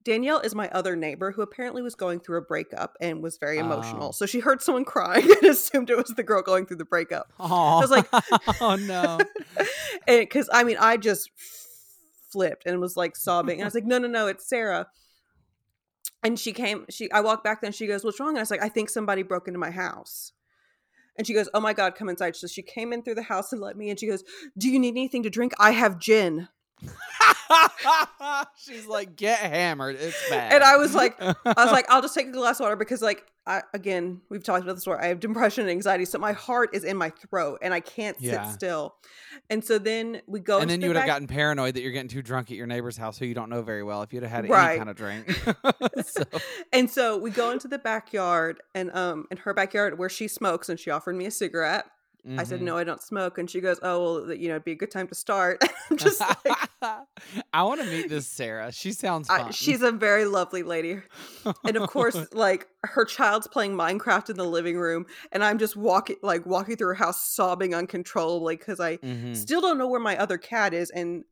Danielle 0.04 0.40
is 0.40 0.54
my 0.54 0.68
other 0.70 0.96
neighbor 0.96 1.32
who 1.32 1.42
apparently 1.42 1.82
was 1.82 1.94
going 1.94 2.20
through 2.20 2.38
a 2.38 2.42
breakup 2.42 2.96
and 3.00 3.22
was 3.22 3.38
very 3.38 3.58
emotional. 3.58 4.08
Oh. 4.08 4.12
So 4.12 4.26
she 4.26 4.40
heard 4.40 4.62
someone 4.62 4.84
crying 4.86 5.28
and 5.30 5.50
assumed 5.50 5.90
it 5.90 5.96
was 5.96 6.14
the 6.16 6.22
girl 6.22 6.42
going 6.42 6.66
through 6.66 6.78
the 6.78 6.84
breakup 6.84 7.32
oh, 7.40 7.80
was 7.80 7.90
like- 7.90 8.08
oh, 8.60 8.76
no. 8.76 9.18
because 10.06 10.48
I 10.52 10.64
mean, 10.64 10.76
I 10.80 10.96
just 10.96 11.30
flipped 12.30 12.66
and 12.66 12.80
was 12.80 12.96
like 12.96 13.16
sobbing. 13.16 13.56
And 13.56 13.62
I 13.62 13.66
was 13.66 13.74
like, 13.74 13.84
no, 13.84 13.98
no, 13.98 14.08
no, 14.08 14.26
it's 14.26 14.48
Sarah. 14.48 14.88
And 16.22 16.38
she 16.38 16.52
came, 16.52 16.86
she 16.88 17.10
I 17.10 17.20
walked 17.20 17.44
back 17.44 17.60
then, 17.62 17.72
she 17.72 17.86
goes, 17.86 18.04
What's 18.04 18.20
wrong? 18.20 18.30
And 18.30 18.38
I 18.38 18.42
was 18.42 18.50
like, 18.50 18.62
I 18.62 18.68
think 18.68 18.90
somebody 18.90 19.22
broke 19.22 19.48
into 19.48 19.58
my 19.58 19.70
house. 19.70 20.32
And 21.18 21.26
she 21.26 21.34
goes, 21.34 21.48
Oh 21.52 21.60
my 21.60 21.72
God, 21.72 21.94
come 21.94 22.08
inside. 22.08 22.36
So 22.36 22.46
she 22.46 22.62
came 22.62 22.92
in 22.92 23.02
through 23.02 23.16
the 23.16 23.22
house 23.22 23.52
and 23.52 23.60
let 23.60 23.76
me 23.76 23.90
in. 23.90 23.96
She 23.96 24.06
goes, 24.06 24.22
Do 24.56 24.68
you 24.70 24.78
need 24.78 24.90
anything 24.90 25.24
to 25.24 25.30
drink? 25.30 25.52
I 25.58 25.72
have 25.72 25.98
gin. 25.98 26.48
She's 28.56 28.86
like, 28.86 29.16
get 29.16 29.38
hammered. 29.38 29.96
It's 29.98 30.30
bad. 30.30 30.52
And 30.52 30.64
I 30.64 30.76
was 30.76 30.94
like- 30.94 31.20
I 31.20 31.34
was 31.44 31.72
like, 31.72 31.86
I'll 31.90 32.02
just 32.02 32.14
take 32.14 32.28
a 32.28 32.32
glass 32.32 32.60
of 32.60 32.64
water 32.64 32.76
because, 32.76 33.02
like, 33.02 33.24
I, 33.46 33.62
again, 33.74 34.20
we've 34.28 34.44
talked 34.44 34.62
about 34.62 34.74
this 34.74 34.82
story. 34.82 35.00
I 35.00 35.06
have 35.08 35.18
depression 35.18 35.62
and 35.62 35.70
anxiety, 35.70 36.04
so 36.04 36.16
my 36.18 36.30
heart 36.32 36.70
is 36.74 36.84
in 36.84 36.96
my 36.96 37.10
throat 37.10 37.58
and 37.60 37.74
I 37.74 37.80
can't 37.80 38.16
sit 38.16 38.26
Yeah. 38.26 38.48
still. 38.52 38.94
And 39.50 39.64
so 39.64 39.78
then 39.78 40.22
we 40.28 40.38
go, 40.38 40.60
and 40.60 40.70
then 40.70 40.78
the 40.78 40.84
you 40.86 40.90
would 40.90 40.96
have 40.96 41.06
gotten 41.06 41.26
paranoid 41.26 41.74
that 41.74 41.82
you're 41.82 41.90
getting 41.90 42.08
too 42.08 42.22
drunk 42.22 42.52
at 42.52 42.56
your 42.56 42.68
neighbor's 42.68 42.96
house 42.96 43.18
who 43.18 43.26
you 43.26 43.34
don't 43.34 43.50
know 43.50 43.62
very 43.62 43.82
well 43.82 44.02
if 44.02 44.12
you'd 44.12 44.22
have 44.22 44.30
had 44.30 44.44
any 44.44 44.78
kind 44.78 44.88
of 44.88 44.94
drink. 44.96 45.28
so, 46.06 46.22
and 46.72 46.88
so 46.88 47.18
we 47.18 47.30
go 47.30 47.50
into 47.50 47.66
the 47.66 47.78
backyard 47.78 48.60
and 48.76 48.94
um 48.96 49.26
in 49.32 49.38
her 49.38 49.52
backyard 49.52 49.98
where 49.98 50.08
she 50.08 50.28
smokes 50.28 50.68
and 50.68 50.78
she 50.78 50.90
offered 50.90 51.16
me 51.16 51.26
a 51.26 51.30
cigarette 51.32 51.86
i 52.38 52.44
said 52.44 52.60
mhm. 52.60 52.64
no 52.64 52.76
i 52.76 52.84
don't 52.84 53.02
smoke 53.02 53.36
and 53.38 53.50
she 53.50 53.60
goes 53.60 53.80
oh 53.82 54.02
well 54.26 54.32
you 54.34 54.48
know 54.48 54.54
it'd 54.54 54.64
be 54.64 54.72
a 54.72 54.76
good 54.76 54.90
time 54.90 55.08
to 55.08 55.14
start 55.14 55.60
i'm 55.90 55.96
just 55.96 56.20
like 56.44 56.58
I 57.52 57.62
want 57.62 57.80
to 57.80 57.86
meet 57.86 58.08
this 58.08 58.26
Sarah. 58.26 58.72
She 58.72 58.92
sounds 58.92 59.28
fun. 59.28 59.40
I, 59.40 59.50
she's 59.50 59.82
a 59.82 59.92
very 59.92 60.24
lovely 60.24 60.62
lady 60.62 61.00
and 61.64 61.76
of 61.76 61.88
course 61.88 62.16
like 62.32 62.66
her 62.84 63.04
child's 63.04 63.46
playing 63.46 63.72
minecraft 63.72 64.30
in 64.30 64.36
the 64.36 64.44
living 64.44 64.76
room 64.76 65.06
and 65.32 65.44
i'm 65.44 65.58
just 65.58 65.76
walking 65.76 66.16
like 66.22 66.44
walking 66.46 66.76
through 66.76 66.88
her 66.88 66.94
house 66.94 67.22
sobbing 67.22 67.74
uncontrollably 67.74 68.56
because 68.56 68.80
i 68.80 68.96
Mhm. 68.98 69.36
still 69.36 69.60
don't 69.60 69.78
know 69.78 69.88
where 69.88 70.00
my 70.00 70.16
other 70.16 70.38
cat 70.38 70.74
is 70.74 70.90
and 70.90 71.24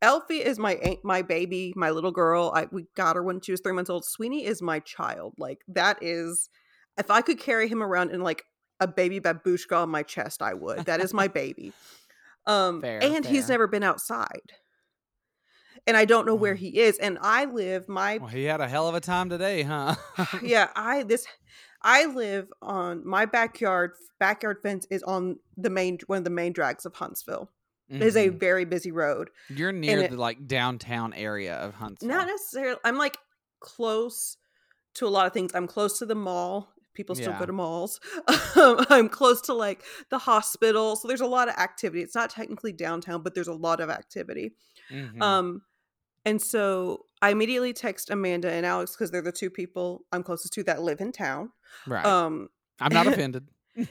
Elfie 0.00 0.44
is 0.44 0.60
my 0.60 0.98
my 1.02 1.22
baby, 1.22 1.72
my 1.74 1.90
little 1.90 2.12
girl. 2.12 2.52
I 2.54 2.68
we 2.70 2.84
got 2.94 3.16
her 3.16 3.22
when 3.24 3.40
she 3.40 3.50
was 3.50 3.60
three 3.60 3.72
months 3.72 3.90
old. 3.90 4.04
Sweeney 4.04 4.44
is 4.44 4.62
my 4.62 4.78
child. 4.78 5.34
Like 5.38 5.62
that 5.66 5.98
is, 6.00 6.48
if 6.96 7.10
I 7.10 7.20
could 7.20 7.40
carry 7.40 7.68
him 7.68 7.82
around 7.82 8.12
in 8.12 8.20
like 8.20 8.44
a 8.80 8.86
baby 8.86 9.20
babushka 9.20 9.82
on 9.82 9.90
my 9.90 10.02
chest, 10.02 10.42
I 10.42 10.54
would. 10.54 10.84
That 10.86 11.00
is 11.00 11.12
my 11.14 11.28
baby. 11.42 11.72
Um, 12.46 12.80
Fair, 12.80 13.02
and 13.02 13.24
he's 13.24 13.48
never 13.48 13.66
been 13.66 13.82
outside, 13.82 14.52
and 15.86 15.96
I 15.96 16.04
don't 16.04 16.26
know 16.26 16.34
where 16.34 16.54
Mm. 16.54 16.58
he 16.58 16.78
is. 16.80 16.98
And 16.98 17.18
I 17.20 17.44
live 17.44 17.88
my 17.88 18.18
Well, 18.18 18.28
he 18.28 18.44
had 18.44 18.60
a 18.60 18.68
hell 18.68 18.88
of 18.88 18.94
a 18.94 19.00
time 19.00 19.28
today, 19.28 19.62
huh? 19.62 19.94
yeah 20.42 20.68
i 20.76 21.02
this 21.04 21.26
i 21.82 22.06
live 22.06 22.48
on 22.62 23.06
my 23.06 23.24
backyard 23.24 23.92
backyard 24.18 24.58
fence 24.62 24.86
is 24.90 25.02
on 25.04 25.38
the 25.56 25.70
main 25.70 25.98
one 26.06 26.18
of 26.18 26.24
the 26.24 26.30
main 26.30 26.52
drags 26.52 26.84
of 26.84 26.94
huntsville 26.94 27.50
it 27.88 28.02
is 28.02 28.16
a 28.16 28.28
Mhm. 28.28 28.38
very 28.40 28.64
busy 28.64 28.90
road 28.90 29.30
You're 29.48 29.70
near 29.72 30.00
it- 30.00 30.10
the 30.10 30.16
like 30.16 30.46
downtown 30.48 31.12
area 31.14 31.54
of 31.54 31.74
Huntsville. 31.74 32.08
not 32.08 32.26
necessarily 32.26 32.78
i'm 32.84 32.98
like 32.98 33.16
close 33.60 34.36
to 34.94 35.06
a 35.06 35.08
lot 35.08 35.26
of 35.28 35.32
things 35.32 35.52
i'm 35.54 35.68
close 35.68 35.98
to 36.00 36.06
the 36.06 36.16
mall 36.16 36.68
people 36.98 37.14
still 37.14 37.30
Yeah. 37.32 37.38
go 37.38 37.46
to 37.46 37.52
malls 37.52 38.00
Um, 38.56 38.84
i'm 38.90 39.08
close 39.08 39.40
to 39.42 39.54
like 39.54 39.82
the 40.10 40.18
hospital 40.18 40.96
so 40.96 41.06
there's 41.08 41.20
a 41.22 41.26
lot 41.38 41.48
of 41.48 41.54
activity 41.54 42.02
it's 42.02 42.14
not 42.14 42.28
technically 42.30 42.72
downtown 42.72 43.22
but 43.22 43.34
there's 43.34 43.48
a 43.48 43.54
lot 43.68 43.80
of 43.80 43.88
activity 43.88 44.52
Mhm. 44.92 45.22
um 45.22 45.62
and 46.26 46.42
so 46.42 47.04
i 47.22 47.30
immediately 47.30 47.72
text 47.72 48.10
amanda 48.10 48.50
and 48.50 48.66
alex 48.66 48.94
because 48.94 49.10
they're 49.12 49.22
the 49.22 49.32
two 49.32 49.50
people 49.50 50.04
i'm 50.12 50.22
closest 50.22 50.52
to 50.54 50.62
that 50.64 50.82
live 50.82 51.00
in 51.00 51.12
town 51.12 51.50
right. 51.86 52.04
um 52.04 52.48
I'm 52.80 52.92
not 52.92 53.06
offended. 53.12 53.44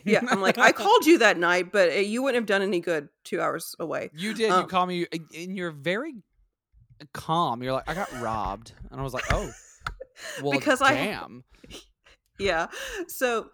Yeah, 0.04 0.22
I'm 0.30 0.42
like, 0.42 0.58
I 0.58 0.72
called 0.74 1.06
you 1.06 1.18
that 1.20 1.38
night, 1.38 1.72
but 1.72 1.90
uh, 1.92 1.96
you 1.96 2.22
wouldn't 2.24 2.42
have 2.42 2.46
done 2.46 2.62
any 2.62 2.80
good 2.82 3.08
two 3.24 3.40
hours 3.42 3.74
away. 3.80 4.10
You 4.14 4.34
did. 4.34 4.48
you 4.50 4.54
Um, 4.54 4.68
call 4.68 4.86
me, 4.86 5.08
and 5.14 5.56
you're 5.58 5.72
very 5.72 6.14
calm. 7.14 7.64
You're 7.64 7.72
like, 7.74 7.88
I 7.90 7.94
got 7.94 8.10
robbed, 8.22 8.72
and 8.92 9.00
I 9.00 9.04
was 9.04 9.14
like, 9.14 9.24
oh, 9.32 9.50
well, 10.42 10.52
Because 10.58 10.82
I- 10.82 10.94
damn. 10.94 11.44
Yeah. 12.40 12.68
So 13.08 13.50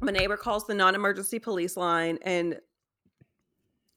my 0.00 0.12
neighbor 0.12 0.36
calls 0.36 0.66
the 0.66 0.74
non-emergency 0.74 1.38
police 1.38 1.76
line 1.76 2.18
and 2.22 2.58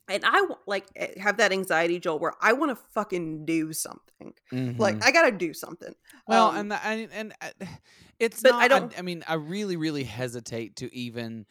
and 0.07 0.23
I 0.23 0.47
like 0.67 0.85
eh, 0.95 1.19
have 1.19 1.37
that 1.37 1.51
anxiety 1.51 1.99
jolt 1.99 2.21
where 2.21 2.33
I 2.39 2.53
want 2.53 2.69
to 2.69 2.75
fucking 2.93 3.45
do 3.45 3.73
something. 3.73 4.33
Like 4.51 4.97
Mhm. 4.97 5.03
I 5.03 5.11
got 5.11 5.23
to 5.25 5.31
do 5.31 5.51
something. 5.53 5.95
well, 6.27 6.49
um, 6.49 6.57
and 6.57 6.71
the, 6.71 6.85
and 6.85 7.09
and 7.11 7.33
uh, 7.41 7.49
it's 8.19 8.41
but 8.41 8.51
not. 8.51 8.61
I 8.61 8.65
I 8.65 8.67
don't- 8.67 8.99
I 8.99 9.01
mean, 9.01 9.23
I 9.27 9.33
really, 9.33 9.77
really 9.77 10.03
hesitate 10.03 10.75
to 10.77 10.93
even 10.95 11.47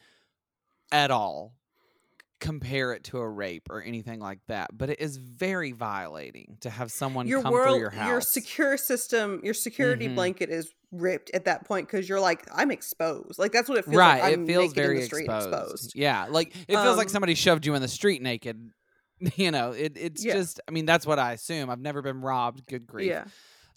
at 0.91 1.11
all 1.11 1.53
compare 2.39 2.93
it 2.93 3.03
to 3.05 3.17
a 3.17 3.27
rape 3.27 3.67
or 3.69 3.81
anything 3.81 4.19
like 4.19 4.39
that. 4.47 4.69
But 4.77 4.89
it 4.89 4.99
is 5.01 5.17
very 5.17 5.71
violating 5.73 6.57
to 6.61 6.69
have 6.69 6.91
someone 6.91 7.27
Your 7.27 7.41
come 7.41 7.51
world 7.53 7.73
through 7.73 7.79
your 7.79 7.89
house. 7.89 8.07
your 8.07 8.21
secure 8.21 8.77
system, 8.77 9.41
your 9.43 9.53
security 9.53 10.07
Mhm. 10.07 10.15
blanket 10.15 10.49
is 10.49 10.71
ripped 11.01 11.29
at 11.33 11.45
that 11.45 11.65
point 11.65 11.87
cuz 11.89 12.07
you're 12.09 12.19
like 12.19 12.45
I'm 12.53 12.71
exposed. 12.71 13.37
Like 13.39 13.51
that's 13.51 13.67
what 13.69 13.77
it 13.77 13.85
feels 13.85 13.95
right 13.97 14.21
like. 14.21 14.33
I'm 14.33 14.43
it 14.43 14.47
feels 14.47 14.63
naked 14.71 14.75
very 14.75 14.95
in 14.95 15.01
the 15.01 15.05
street 15.07 15.25
exposed. 15.25 15.47
exposed. 15.49 15.91
yeah 15.95 16.27
like 16.29 16.55
it 16.67 16.75
feels 16.75 16.97
like 16.97 17.07
Um, 17.07 17.11
somebody 17.11 17.35
shoved 17.35 17.65
you 17.65 17.75
in 17.75 17.81
the 17.81 17.87
street 17.87 18.21
naked 18.21 18.71
you 19.35 19.51
know 19.51 19.71
it, 19.71 19.93
it's 19.95 20.23
Yeah. 20.25 20.33
just 20.33 20.59
i 20.67 20.71
mean 20.71 20.85
that's 20.85 21.05
what 21.07 21.19
i 21.19 21.31
assume 21.33 21.69
i've 21.69 21.79
never 21.79 22.01
been 22.01 22.21
robbed 22.21 22.65
good 22.67 22.85
grief 22.85 23.07
Yeah. 23.07 23.25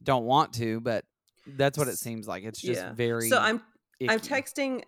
don't 0.02 0.24
want 0.24 0.52
to 0.54 0.80
but 0.80 1.04
that's 1.46 1.78
what 1.78 1.88
it 1.88 1.96
seems 1.96 2.26
like 2.26 2.44
it's 2.44 2.60
just 2.60 2.80
yeah. 2.80 2.92
very 2.92 3.28
So 3.28 3.38
I'm 3.38 3.62
I'm 4.08 4.20
texting. 4.20 4.82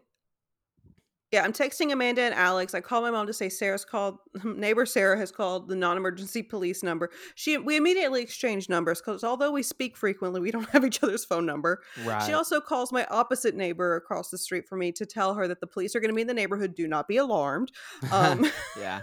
Yeah, 1.33 1.45
I'm 1.45 1.53
texting 1.53 1.93
Amanda 1.93 2.23
and 2.23 2.35
Alex. 2.35 2.75
I 2.75 2.81
call 2.81 3.03
my 3.03 3.11
mom 3.11 3.29
to 3.29 3.33
say 3.33 3.49
Sarah's 3.49 3.85
called. 3.85 4.19
Neighbor 4.45 4.85
Sarah 4.85 5.17
has 5.17 5.31
called 5.31 5.69
the 5.69 5.77
non-emergency 5.77 6.43
police 6.43 6.83
number. 6.83 7.11
She 7.37 7.57
we 7.57 7.77
immediately 7.77 8.21
exchange 8.23 8.69
numbers 8.69 9.01
because 9.01 9.23
although 9.23 9.53
we 9.53 9.63
speak 9.63 9.97
frequently, 9.97 10.41
we 10.41 10.51
don't 10.51 10.69
have 10.71 10.85
each 10.85 11.03
other's 11.03 11.25
phone 11.25 11.47
number. 11.47 11.83
right 12.05 12.25
She 12.27 12.33
also 12.33 12.61
calls 12.61 12.91
my 12.91 13.07
opposite 13.07 13.55
neighbor 13.55 13.97
across 13.97 14.31
the 14.31 14.39
street 14.39 14.69
from 14.69 14.81
me 14.81 14.91
to 14.93 15.07
tell 15.07 15.35
her 15.35 15.47
that 15.47 15.61
the 15.61 15.67
police 15.67 15.95
are 15.95 16.01
going 16.01 16.11
to 16.11 16.15
be 16.15 16.23
in 16.23 16.27
the 16.27 16.35
neighborhood. 16.35 16.75
Do 16.75 16.89
not 16.89 17.07
be 17.07 17.17
alarmed. 17.17 17.73
Um, 18.13 18.51
yeah 18.79 19.03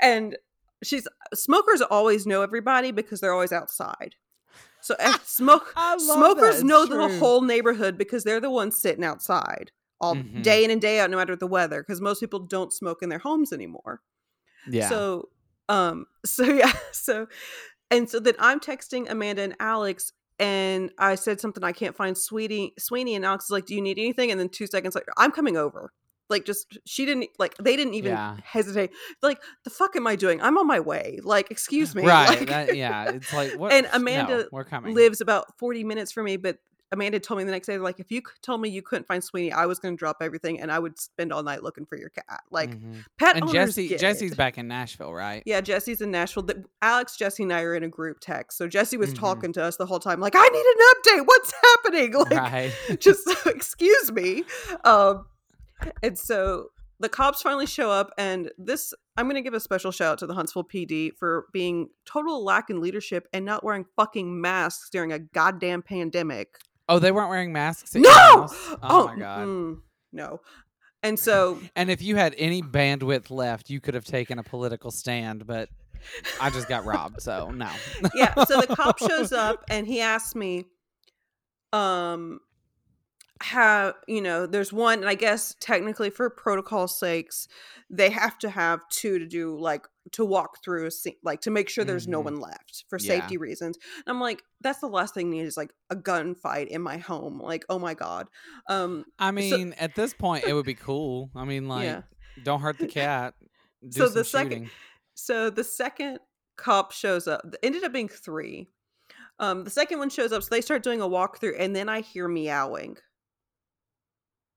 and 0.00 0.36
she's 0.82 1.06
smokers 1.34 1.82
always 1.82 2.26
know 2.26 2.42
everybody 2.42 2.92
because 2.92 3.20
they're 3.20 3.32
always 3.32 3.52
outside. 3.52 4.14
So 4.80 4.96
smoke 5.22 5.74
smokers 5.98 6.64
know 6.64 6.82
It's 6.82 6.90
the 6.90 7.18
whole 7.18 7.42
neighborhood 7.42 7.98
because 7.98 8.24
they're 8.24 8.40
the 8.40 8.50
ones 8.50 8.80
sitting 8.80 9.04
outside 9.04 9.72
all 10.00 10.16
Mhm. 10.16 10.42
day 10.42 10.64
in 10.64 10.70
and 10.70 10.80
day 10.80 11.00
out, 11.00 11.10
no 11.10 11.16
matter 11.16 11.36
the 11.36 11.46
weather. 11.46 11.82
Because 11.82 12.00
most 12.00 12.20
people 12.20 12.40
don't 12.40 12.72
smoke 12.72 13.02
in 13.02 13.08
their 13.08 13.18
homes 13.18 13.52
anymore. 13.52 14.00
yeah 14.66 14.88
So, 14.88 15.28
um, 15.68 16.06
so 16.26 16.44
yeah, 16.44 16.72
so, 16.92 17.26
and 17.90 18.08
so 18.08 18.20
then 18.20 18.34
I'm 18.38 18.60
texting 18.60 19.10
Amanda 19.10 19.42
and 19.42 19.56
Alex, 19.60 20.12
and 20.38 20.90
I 20.98 21.14
said 21.16 21.40
something 21.40 21.62
I 21.64 21.72
can't 21.72 21.96
find 21.96 22.16
Sweetie 22.16 22.72
Sweeney, 22.78 23.14
and 23.14 23.24
Alex 23.24 23.44
is 23.46 23.50
like, 23.50 23.66
"Do 23.66 23.74
you 23.74 23.82
need 23.82 23.98
anything?" 23.98 24.30
And 24.30 24.40
then 24.40 24.48
two 24.48 24.66
seconds 24.66 24.94
later, 24.94 25.12
I'm 25.18 25.32
coming 25.32 25.56
over. 25.56 25.92
Like, 26.30 26.44
just 26.44 26.78
she 26.86 27.04
didn't 27.04 27.28
like 27.38 27.56
they 27.58 27.74
didn't 27.76 27.94
even 27.94 28.12
Yeah. 28.12 28.36
hesitate. 28.44 28.90
Like, 29.20 29.40
the 29.64 29.70
fuck 29.70 29.96
am 29.96 30.06
I 30.06 30.14
doing? 30.16 30.40
I'm 30.40 30.56
on 30.58 30.66
my 30.66 30.78
way. 30.80 31.18
Like, 31.22 31.50
excuse 31.50 31.94
me. 31.96 32.02
right 32.06 32.28
Like, 32.28 32.48
that, 32.48 32.74
yeah 32.74 33.10
it's 33.10 33.32
like 33.32 33.52
what 33.52 33.72
And 33.72 33.86
no, 33.86 33.96
Amanda 33.96 34.48
coming 34.64 34.94
lives 34.94 35.20
about 35.20 35.58
40 35.58 35.82
minutes 35.84 36.12
from 36.12 36.24
me, 36.26 36.36
but 36.36 36.58
Amanda 36.92 37.20
told 37.20 37.38
me 37.38 37.44
the 37.44 37.52
next 37.52 37.66
day, 37.66 37.78
like, 37.78 38.00
if 38.00 38.10
you 38.10 38.20
told 38.42 38.60
me 38.60 38.68
you 38.68 38.82
couldn't 38.82 39.06
find 39.06 39.22
Sweeney, 39.22 39.52
I 39.52 39.66
was 39.66 39.78
going 39.78 39.94
to 39.94 39.98
drop 39.98 40.16
everything 40.20 40.60
and 40.60 40.72
I 40.72 40.78
would 40.78 40.98
spend 40.98 41.32
all 41.32 41.42
night 41.42 41.62
looking 41.62 41.86
for 41.86 41.96
your 41.96 42.08
cat. 42.10 42.42
Like, 42.50 42.70
Mhm. 42.70 43.04
pet 43.18 43.36
and 43.36 43.48
jesse 43.50 43.86
get 43.88 44.00
jesse's 44.00 44.34
back 44.34 44.58
in 44.58 44.66
nashville 44.66 45.12
right 45.14 45.42
Yeah, 45.46 45.60
Jesse's 45.60 46.00
in 46.00 46.10
Nashville. 46.10 46.42
The, 46.42 46.64
Alex, 46.82 47.16
Jesse, 47.16 47.44
and 47.44 47.52
I 47.52 47.62
are 47.62 47.74
in 47.74 47.84
a 47.84 47.88
group 47.88 48.18
text. 48.20 48.58
So 48.58 48.66
Jesse 48.66 48.96
was 48.96 49.12
Mhm. 49.14 49.18
talking 49.18 49.52
to 49.54 49.62
us 49.62 49.76
the 49.76 49.86
whole 49.86 50.00
time, 50.00 50.20
like, 50.20 50.34
I 50.36 50.48
need 50.48 51.14
an 51.16 51.20
update. 51.22 51.26
What's 51.26 51.52
happening? 51.62 52.12
Like, 52.14 52.30
right 52.30 52.72
just 53.00 53.26
excuse 53.46 54.10
me. 54.12 54.44
Um, 54.84 55.26
and 56.02 56.18
so 56.18 56.70
the 56.98 57.08
cops 57.08 57.40
finally 57.40 57.66
show 57.66 57.90
up, 57.90 58.12
and 58.18 58.50
this 58.58 58.92
I'm 59.16 59.26
going 59.26 59.36
to 59.36 59.42
give 59.42 59.54
a 59.54 59.60
special 59.60 59.90
shout 59.90 60.12
out 60.12 60.18
to 60.18 60.26
the 60.26 60.34
Huntsville 60.34 60.64
PD 60.64 61.10
for 61.16 61.46
being 61.52 61.88
total 62.06 62.42
lack 62.44 62.70
in 62.70 62.80
leadership 62.80 63.26
and 63.32 63.44
not 63.44 63.62
wearing 63.62 63.84
fucking 63.96 64.40
masks 64.40 64.88
during 64.90 65.12
a 65.12 65.18
goddamn 65.18 65.82
pandemic. 65.82 66.58
Oh 66.90 66.98
they 66.98 67.12
weren't 67.12 67.30
wearing 67.30 67.52
masks 67.52 67.94
No! 67.94 68.10
house? 68.10 68.54
oh, 68.82 69.06
my 69.06 69.16
god 69.16 69.46
mm, 69.46 69.80
no. 70.12 70.40
And 71.02 71.18
so 71.18 71.58
And 71.76 71.90
if 71.90 72.02
you 72.02 72.16
had 72.16 72.34
any 72.36 72.62
bandwidth 72.62 73.30
left, 73.30 73.70
you 73.70 73.80
could 73.80 73.94
have 73.94 74.04
taken 74.04 74.38
a 74.38 74.42
political 74.42 74.90
stand, 74.90 75.46
but 75.46 75.68
I 76.40 76.50
just 76.50 76.68
got 76.68 76.84
robbed, 76.84 77.22
so 77.22 77.50
no. 77.50 77.70
yeah, 78.14 78.34
so 78.44 78.60
the 78.60 78.74
cop 78.74 78.98
shows 78.98 79.32
up 79.46 79.64
and 79.70 79.86
he 79.86 80.00
asks 80.00 80.34
me, 80.34 80.64
um, 81.72 82.40
how 83.42 83.94
you 84.06 84.20
know, 84.20 84.46
there's 84.46 84.72
one, 84.72 84.98
and 85.00 85.08
I 85.08 85.14
guess 85.14 85.54
technically 85.60 86.10
for 86.10 86.28
protocol 86.30 86.86
sakes, 86.88 87.48
they 87.88 88.10
have 88.10 88.38
to 88.40 88.50
have 88.50 88.80
two 88.90 89.18
to 89.18 89.26
do 89.26 89.58
like 89.58 89.86
to 90.12 90.24
walk 90.24 90.58
through 90.64 90.86
a 90.86 90.90
scene, 90.90 91.14
like 91.22 91.40
to 91.42 91.50
make 91.50 91.68
sure 91.68 91.84
there's 91.84 92.08
no 92.08 92.20
Mhm. 92.20 92.24
one 92.24 92.40
left 92.40 92.84
for 92.88 92.98
Yeah. 93.00 93.20
safety 93.20 93.36
reasons. 93.38 93.78
And 93.96 94.04
I'm 94.06 94.20
like, 94.20 94.42
that's 94.60 94.80
the 94.80 94.88
last 94.88 95.14
thing 95.14 95.30
needed 95.30 95.46
is 95.46 95.56
like 95.56 95.72
a 95.88 95.96
gunfight 95.96 96.68
in 96.68 96.82
my 96.82 96.98
home. 96.98 97.40
Like, 97.40 97.64
oh 97.68 97.78
my 97.78 97.94
god. 97.94 98.28
Um, 98.68 99.04
I 99.18 99.30
mean, 99.30 99.72
at 99.74 99.94
this 99.94 100.12
point, 100.14 100.44
it 100.44 100.52
would 100.52 100.66
be 100.66 100.74
cool. 100.74 101.30
I 101.34 101.44
mean, 101.44 101.68
like, 101.68 101.84
yeah. 101.84 102.02
don't 102.44 102.60
hurt 102.60 102.78
the 102.78 102.86
cat. 102.88 103.34
Do 103.82 103.92
So 103.92 104.04
some 104.06 104.14
the 104.14 104.24
second- 104.24 104.50
shooting. 104.52 104.70
So 105.14 105.50
the 105.50 105.64
second 105.64 106.18
cop 106.56 106.92
shows 106.92 107.26
up, 107.26 107.42
th- 107.42 107.54
ended 107.62 107.84
up 107.84 107.92
being 107.92 108.08
three. 108.08 108.68
Um, 109.38 109.64
the 109.64 109.70
second 109.70 109.98
one 109.98 110.10
shows 110.10 110.32
up, 110.32 110.42
so 110.42 110.48
they 110.50 110.60
start 110.60 110.82
doing 110.82 111.00
a 111.00 111.08
walkthrough, 111.08 111.54
and 111.58 111.74
then 111.74 111.88
I 111.88 112.00
hear 112.02 112.28
meowing, 112.28 112.98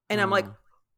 and 0.09 0.19
I'm 0.21 0.29
like, 0.29 0.45
Oh. 0.47 0.55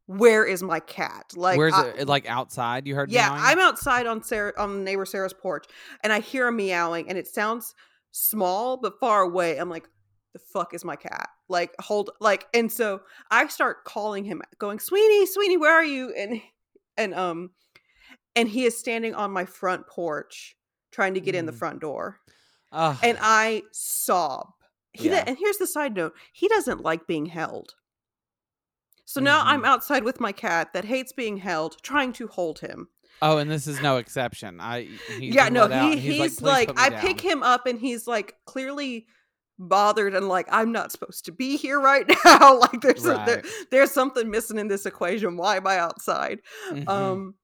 "Where 0.07 0.45
is 0.45 0.61
my 0.63 0.79
cat?" 0.79 1.31
Like, 1.35 1.57
where's 1.57 1.73
I- 1.73 1.87
it? 1.89 2.07
Like 2.07 2.25
outside? 2.27 2.85
You 2.87 2.95
heard? 2.95 3.11
yeah, 3.11 3.29
meowing? 3.29 3.41
I'm 3.43 3.59
outside 3.59 4.05
on 4.07 4.23
Sarah 4.23 4.53
on 4.57 4.83
neighbor 4.83 5.05
Sarah's 5.05 5.33
porch, 5.33 5.65
and 6.03 6.11
I 6.13 6.19
hear 6.19 6.47
a 6.47 6.51
meowing, 6.51 7.09
and 7.09 7.17
it 7.17 7.27
sounds 7.27 7.73
small 8.11 8.77
but 8.77 8.99
far 8.99 9.21
away. 9.21 9.57
I'm 9.57 9.69
like, 9.69 9.87
"The 10.33 10.39
fuck 10.39 10.73
is 10.73 10.83
my 10.85 10.95
cat?" 10.95 11.29
Like, 11.47 11.75
hold, 11.79 12.09
like, 12.19 12.47
and 12.53 12.71
so 12.71 13.01
I 13.29 13.47
start 13.47 13.83
calling 13.85 14.23
him, 14.25 14.41
going, 14.57 14.79
"Sweeney, 14.79 15.25
Sweeney, 15.27 15.57
where 15.57 15.73
are 15.73 15.83
you?" 15.83 16.11
And 16.13 16.41
and 16.97 17.13
um, 17.13 17.51
and 18.35 18.47
he 18.49 18.65
is 18.65 18.77
standing 18.77 19.13
on 19.15 19.31
my 19.31 19.45
front 19.45 19.87
porch 19.87 20.55
trying 20.91 21.13
to 21.15 21.19
get 21.21 21.35
in 21.35 21.45
the 21.45 21.51
Mm. 21.51 21.57
front 21.59 21.79
door, 21.81 22.19
Ugh. 22.71 22.97
and 23.03 23.17
I 23.21 23.63
sob. 23.73 24.47
He 24.93 25.09
Yeah. 25.09 25.23
and 25.27 25.37
here's 25.37 25.57
the 25.57 25.67
side 25.67 25.93
note: 25.95 26.13
he 26.33 26.47
doesn't 26.47 26.81
like 26.81 27.05
being 27.07 27.25
held. 27.27 27.73
So 29.05 29.21
now 29.21 29.41
I'm 29.45 29.61
Mhm. 29.61 29.67
outside 29.67 30.03
with 30.03 30.19
my 30.19 30.31
cat 30.31 30.73
that 30.73 30.85
hates 30.85 31.13
being 31.13 31.37
held, 31.37 31.81
trying 31.83 32.11
to 32.13 32.27
hold 32.27 32.59
him. 32.59 32.89
oh, 33.21 33.37
and 33.37 33.49
this 33.49 33.65
is 33.67 33.81
no 33.81 33.97
exception. 33.97 34.59
I 34.59 34.81
he's 34.83 35.33
yeah, 35.33 35.47
no, 35.49 35.67
he, 35.67 35.97
he's, 35.99 36.03
he's, 36.17 36.41
like, 36.41 36.67
"Please 36.67 36.73
put 36.73 36.75
me 36.77 36.83
I 36.83 36.99
pick 37.01 37.21
him 37.21 37.43
up 37.43 37.65
and 37.65 37.79
he's 37.79 38.07
like 38.07 38.35
clearly 38.45 39.07
bothered 39.57 40.13
and 40.13 40.27
like 40.27 40.47
I'm 40.51 40.71
not 40.73 40.91
supposed 40.91 41.25
to 41.25 41.31
be 41.31 41.55
here 41.55 41.79
right 41.79 42.05
now. 42.25 42.59
like 42.59 42.81
there's 42.81 43.05
a, 43.05 43.23
there, 43.25 43.43
there's 43.71 43.91
something 43.91 44.29
missing 44.29 44.57
in 44.57 44.67
this 44.67 44.85
equation. 44.85 45.37
Why 45.37 45.55
am 45.57 45.65
I 45.67 45.77
outside? 45.77 46.41
Mhm. 46.71 46.89
Um, 46.89 47.35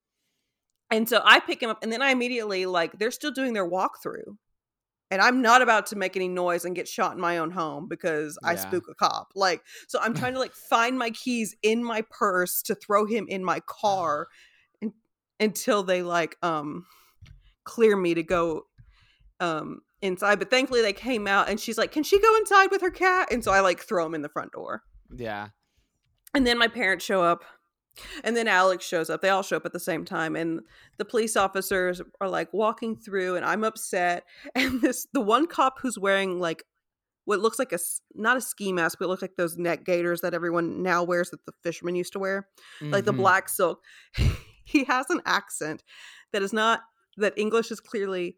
and 0.89 1.07
so 1.07 1.21
I 1.23 1.39
pick 1.39 1.63
him 1.63 1.69
up, 1.69 1.81
and 1.83 1.91
then 1.91 2.01
I 2.01 2.09
immediately 2.11 2.65
like 2.65 2.99
they're 2.99 3.11
still 3.11 3.31
doing 3.31 3.53
their 3.53 3.67
walkthrough, 3.69 4.35
and 5.11 5.21
I'm 5.21 5.41
not 5.41 5.61
about 5.61 5.87
to 5.87 5.97
make 5.97 6.15
any 6.15 6.29
noise 6.29 6.63
and 6.63 6.73
get 6.73 6.87
shot 6.87 7.13
in 7.13 7.19
my 7.19 7.37
own 7.37 7.51
home 7.51 7.87
because 7.89 8.39
I 8.43 8.55
spook 8.55 8.85
a 8.89 8.95
cop. 8.95 9.33
Like, 9.35 9.61
so 9.89 9.99
I'm 10.01 10.13
trying 10.13 10.33
to 10.33 10.39
like 10.39 10.53
find 10.69 10.97
my 10.97 11.09
keys 11.09 11.53
in 11.61 11.83
my 11.83 12.03
purse 12.09 12.61
to 12.63 12.75
throw 12.75 13.05
him 13.05 13.27
in 13.27 13.43
my 13.43 13.59
car, 13.59 14.29
and, 14.81 14.93
until 15.39 15.83
they 15.83 16.01
like 16.01 16.37
um 16.41 16.85
clear 17.65 17.95
me 17.97 18.13
to 18.13 18.23
go 18.23 18.63
um 19.41 19.81
inside. 20.01 20.39
But 20.39 20.49
thankfully 20.49 20.81
they 20.81 20.93
came 20.93 21.27
out, 21.27 21.49
and 21.49 21.59
she's 21.59 21.77
like, 21.77 21.91
"Can 21.91 22.03
she 22.03 22.19
go 22.19 22.35
inside 22.37 22.71
with 22.71 22.81
her 22.81 22.91
cat?" 22.91 23.27
And 23.31 23.43
so 23.43 23.51
I 23.51 23.59
like 23.59 23.81
throw 23.81 24.05
him 24.05 24.15
in 24.15 24.21
the 24.21 24.29
front 24.29 24.53
door. 24.53 24.81
yeah. 25.13 25.49
And 26.33 26.47
then 26.47 26.57
my 26.57 26.69
parents 26.69 27.03
show 27.03 27.21
up. 27.21 27.43
And 28.23 28.35
then 28.37 28.47
Alex 28.47 28.85
shows 28.85 29.09
up. 29.09 29.21
They 29.21 29.29
all 29.29 29.43
show 29.43 29.57
up 29.57 29.65
at 29.65 29.73
the 29.73 29.79
same 29.79 30.05
time. 30.05 30.35
And 30.35 30.61
the 30.97 31.05
police 31.05 31.35
officers 31.35 32.01
are 32.21 32.29
like 32.29 32.53
walking 32.53 32.95
through, 32.95 33.35
and 33.35 33.45
I'm 33.45 33.63
upset. 33.63 34.23
And 34.55 34.81
this, 34.81 35.07
the 35.13 35.21
one 35.21 35.45
cop 35.47 35.79
who's 35.81 35.97
wearing 35.99 36.39
like 36.39 36.63
what 37.25 37.39
looks 37.39 37.59
like 37.59 37.71
a 37.73 37.79
not 38.15 38.37
a 38.37 38.41
ski 38.41 38.71
mask, 38.73 38.97
but 38.99 39.05
it 39.05 39.07
looks 39.09 39.21
like 39.21 39.35
those 39.37 39.57
neck 39.57 39.85
gaiters 39.85 40.21
that 40.21 40.33
everyone 40.33 40.81
now 40.81 41.03
wears 41.03 41.29
that 41.29 41.45
the 41.45 41.53
fishermen 41.63 41.95
used 41.95 42.13
to 42.13 42.19
wear, 42.19 42.47
like 42.81 43.05
the 43.05 43.13
Mhm. 43.13 43.17
black 43.17 43.47
silk. 43.49 43.81
he 44.63 44.83
has 44.85 45.09
an 45.09 45.21
accent 45.25 45.83
that 46.33 46.41
is 46.41 46.51
not, 46.53 46.81
that 47.17 47.33
English 47.37 47.71
is 47.71 47.79
clearly 47.79 48.37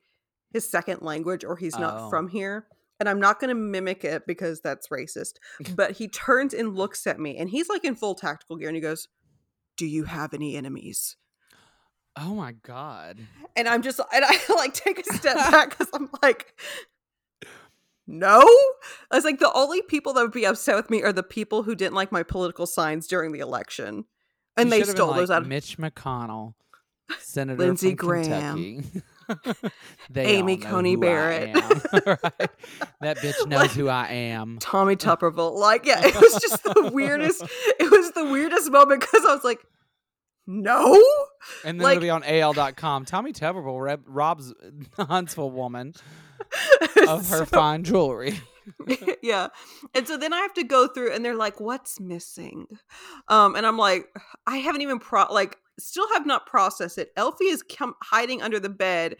his 0.51 0.69
second 0.69 1.01
language 1.01 1.43
or 1.45 1.55
he's 1.55 1.77
not 1.77 1.95
Oh. 1.97 2.09
from 2.09 2.27
here. 2.27 2.67
And 2.99 3.07
I'm 3.09 3.19
not 3.19 3.39
going 3.39 3.49
to 3.49 3.55
mimic 3.55 4.03
it 4.03 4.23
because 4.27 4.61
that's 4.61 4.87
racist. 4.89 5.33
But 5.75 5.91
he 5.93 6.07
turns 6.07 6.53
and 6.53 6.75
looks 6.75 7.07
at 7.07 7.19
me 7.19 7.37
and 7.37 7.49
he's 7.49 7.69
like 7.69 7.85
in 7.85 7.95
full 7.95 8.15
tactical 8.15 8.57
gear 8.57 8.67
and 8.67 8.75
he 8.75 8.81
goes, 8.81 9.07
Do 9.77 9.85
you 9.85 10.03
have 10.03 10.33
any 10.33 10.55
enemies? 10.55 11.15
Oh 12.15 12.35
my 12.35 12.51
god. 12.51 13.17
And 13.55 13.67
I'm 13.67 13.81
just 13.81 13.99
and 14.13 14.25
I 14.25 14.37
like 14.55 14.73
take 14.73 14.99
a 14.99 15.13
step 15.13 15.35
back 15.35 15.71
because 15.71 15.87
I'm 15.93 16.09
like, 16.21 16.53
no. 18.05 18.39
I 19.11 19.15
was 19.15 19.25
like, 19.25 19.39
the 19.39 19.51
only 19.53 19.81
people 19.81 20.13
that 20.13 20.21
would 20.21 20.31
be 20.31 20.45
upset 20.45 20.75
with 20.75 20.89
me 20.89 21.01
are 21.03 21.13
the 21.13 21.23
people 21.23 21.63
who 21.63 21.75
didn't 21.75 21.95
like 21.95 22.11
my 22.11 22.23
political 22.23 22.65
signs 22.65 23.07
during 23.07 23.31
the 23.31 23.39
election. 23.39 24.05
And 24.55 24.69
You 24.69 24.83
they 24.83 24.83
stole 24.83 25.09
like 25.09 25.17
those 25.17 25.31
out 25.31 25.41
of 25.41 25.47
Mitch 25.47 25.77
McConnell, 25.79 26.53
Senator 27.19 27.57
Lindsey 27.57 27.93
Graham. 27.93 28.57
Kentucky. 28.57 29.01
Amy 30.15 30.57
Coney 30.57 30.95
Barrett. 30.95 31.53
Right? 32.05 32.49
That 33.01 33.17
bitch 33.21 33.47
knows 33.47 33.59
Like- 33.61 33.71
who 33.71 33.87
I 33.89 34.07
am. 34.07 34.57
Tommy 34.59 34.95
Tuberville. 34.95 35.55
Like, 35.57 35.85
yeah, 35.85 36.01
it 36.05 36.15
was 36.15 36.39
just 36.41 36.63
the 36.63 36.89
weirdest. 36.93 37.43
It 37.79 37.91
was 37.91 38.11
the 38.11 38.25
weirdest 38.25 38.71
moment 38.71 39.01
because 39.01 39.23
I 39.25 39.33
was 39.33 39.43
like, 39.43 39.59
no. 40.47 40.93
And 41.65 41.79
then 41.79 41.83
like- 41.83 41.97
it'll 41.97 42.01
be 42.01 42.09
on 42.09 42.23
AL.com. 42.23 43.05
Tommy 43.05 43.31
Tuberville 43.33 43.81
rep- 43.81 44.01
robs 44.05 44.53
Huntsville 44.97 45.51
woman 45.51 45.93
of 47.07 47.29
her 47.29 47.37
So- 47.37 47.45
fine 47.45 47.83
jewelry. 47.83 48.39
yeah. 49.21 49.47
And 49.93 50.07
so 50.07 50.15
then 50.17 50.33
I 50.33 50.37
have 50.39 50.53
to 50.55 50.63
go 50.63 50.87
through 50.87 51.13
and 51.13 51.23
they're 51.23 51.35
like, 51.35 51.59
what's 51.59 51.99
missing? 51.99 52.67
Um, 53.27 53.55
and 53.55 53.65
I'm 53.65 53.77
like, 53.77 54.07
I 54.47 54.57
haven't 54.57 54.81
even 54.81 54.99
pro 54.99 55.25
like 55.31 55.57
still 55.79 56.07
have 56.13 56.25
not 56.25 56.45
processed 56.45 56.97
it. 56.97 57.11
Elfie 57.17 57.45
is 57.45 57.63
come 57.63 57.95
hiding 58.01 58.41
under 58.41 58.59
the 58.59 58.69
bed 58.69 59.15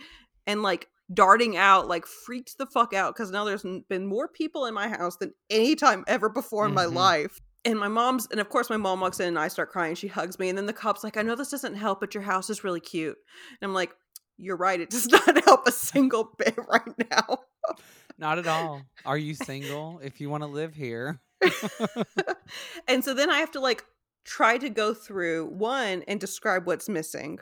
and 0.48 0.62
like 0.62 0.88
darting 1.14 1.58
out, 1.58 1.88
like 1.88 2.06
freaked 2.06 2.58
the 2.58 2.66
fuck 2.66 2.94
out 2.94 3.14
because 3.14 3.32
now 3.32 3.44
there's 3.44 3.66
been 3.90 4.06
more 4.06 4.28
people 4.28 4.66
in 4.66 4.74
my 4.74 4.88
house 4.88 5.18
than 5.18 5.34
any 5.50 5.76
time 5.76 6.04
ever 6.08 6.30
before 6.30 6.66
in 6.66 6.74
my 6.74 6.86
Mhm. 6.86 6.94
life. 6.96 7.40
And 7.66 7.80
my 7.80 7.88
mom's, 7.88 8.28
and 8.32 8.40
of 8.40 8.50
course, 8.50 8.70
my 8.70 8.78
mom 8.78 9.00
walks 9.00 9.20
in 9.20 9.28
and 9.30 9.40
I 9.40 9.48
start 9.48 9.72
crying. 9.72 9.96
She 9.96 10.08
hugs 10.08 10.38
me. 10.38 10.50
And 10.50 10.58
then 10.58 10.66
the 10.66 10.74
cop's 10.74 11.04
like, 11.04 11.16
I 11.18 11.22
know 11.22 11.36
this 11.36 11.52
doesn't 11.52 11.76
help, 11.76 12.00
but 12.02 12.14
your 12.14 12.24
house 12.24 12.50
is 12.50 12.64
really 12.64 12.82
cute. 12.82 13.16
And 13.62 13.70
I'm 13.70 13.74
like, 13.74 13.94
you're 14.38 14.58
right. 14.58 14.82
It 14.82 14.90
does 14.90 15.08
not 15.12 15.44
help 15.46 15.68
a 15.68 15.72
single 15.72 16.34
bit 16.38 16.56
right 16.58 17.10
now. 17.10 17.38
Not 18.18 18.38
at 18.38 18.48
all. 18.48 18.82
Are 19.06 19.18
you 19.18 19.34
single? 19.34 20.00
If 20.04 20.20
you 20.20 20.30
want 20.30 20.44
to 20.44 20.48
live 20.48 20.76
here. 20.76 21.22
and 22.88 23.04
so 23.04 23.14
then 23.14 23.30
I 23.30 23.40
have 23.40 23.52
to 23.52 23.60
like 23.60 23.84
try 24.24 24.58
to 24.58 24.70
go 24.70 24.94
through 24.94 25.48
one 25.48 26.04
and 26.08 26.20
describe 26.20 26.66
what's 26.66 26.90
missing, 26.90 27.40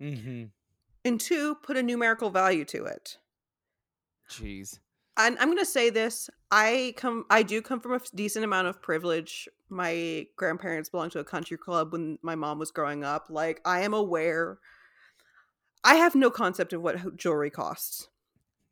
Mm-hmm. 0.00 0.44
and 1.04 1.20
two, 1.20 1.54
put 1.56 1.76
a 1.76 1.82
numerical 1.82 2.30
value 2.30 2.64
to 2.66 2.84
it. 2.84 3.18
Jeez. 4.28 4.78
And 5.16 5.38
I'm 5.38 5.48
going 5.48 5.58
to 5.58 5.64
say 5.64 5.90
this: 5.90 6.30
I 6.50 6.94
come, 6.96 7.24
I 7.30 7.42
do 7.42 7.60
come 7.62 7.80
from 7.80 7.92
a 7.92 8.00
decent 8.14 8.44
amount 8.44 8.66
of 8.66 8.80
privilege. 8.82 9.48
My 9.68 10.26
grandparents 10.36 10.88
belonged 10.88 11.12
to 11.12 11.18
a 11.20 11.24
country 11.24 11.56
club 11.58 11.92
when 11.92 12.18
my 12.22 12.34
mom 12.34 12.58
was 12.58 12.70
growing 12.70 13.04
up. 13.04 13.26
Like, 13.28 13.60
I 13.64 13.82
am 13.82 13.94
aware. 13.94 14.58
I 15.84 15.96
have 15.96 16.14
no 16.14 16.30
concept 16.30 16.72
of 16.72 16.82
what 16.82 17.16
jewelry 17.16 17.50
costs. 17.50 18.08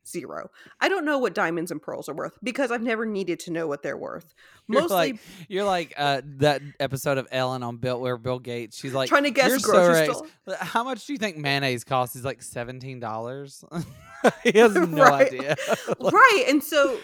Zero. 0.07 0.49
I 0.79 0.89
don't 0.89 1.05
know 1.05 1.19
what 1.19 1.35
diamonds 1.35 1.69
and 1.71 1.81
pearls 1.81 2.09
are 2.09 2.13
worth 2.13 2.37
because 2.41 2.71
I've 2.71 2.81
never 2.81 3.05
needed 3.05 3.39
to 3.41 3.51
know 3.51 3.67
what 3.67 3.83
they're 3.83 3.97
worth. 3.97 4.33
You're 4.67 4.81
Mostly 4.81 4.95
like 4.95 5.19
you're 5.47 5.63
like 5.63 5.93
uh, 5.95 6.21
that 6.37 6.61
episode 6.79 7.17
of 7.17 7.27
Ellen 7.31 7.61
on 7.61 7.77
Bill 7.77 7.99
where 8.01 8.17
Bill 8.17 8.39
Gates. 8.39 8.77
She's 8.77 8.93
like 8.93 9.09
trying 9.09 9.23
to 9.23 9.31
guess 9.31 9.49
"You're 9.49 9.59
grocery 9.59 10.07
so 10.07 10.13
store. 10.13 10.57
How 10.59 10.83
much 10.83 11.05
do 11.05 11.13
you 11.13 11.19
think 11.19 11.37
mayonnaise 11.37 11.83
costs? 11.83 12.15
He's 12.15 12.25
like 12.25 12.41
seventeen 12.41 12.99
dollars. 12.99 13.63
he 14.43 14.57
has 14.57 14.73
no 14.75 15.03
Right. 15.03 15.27
idea. 15.27 15.55
Like, 15.99 16.13
right 16.13 16.45
and 16.47 16.63
so 16.63 16.99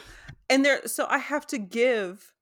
and 0.49 0.63
there 0.65 0.81
so 0.85 1.05
i 1.09 1.17
have 1.17 1.45
to 1.47 1.57
give 1.57 2.33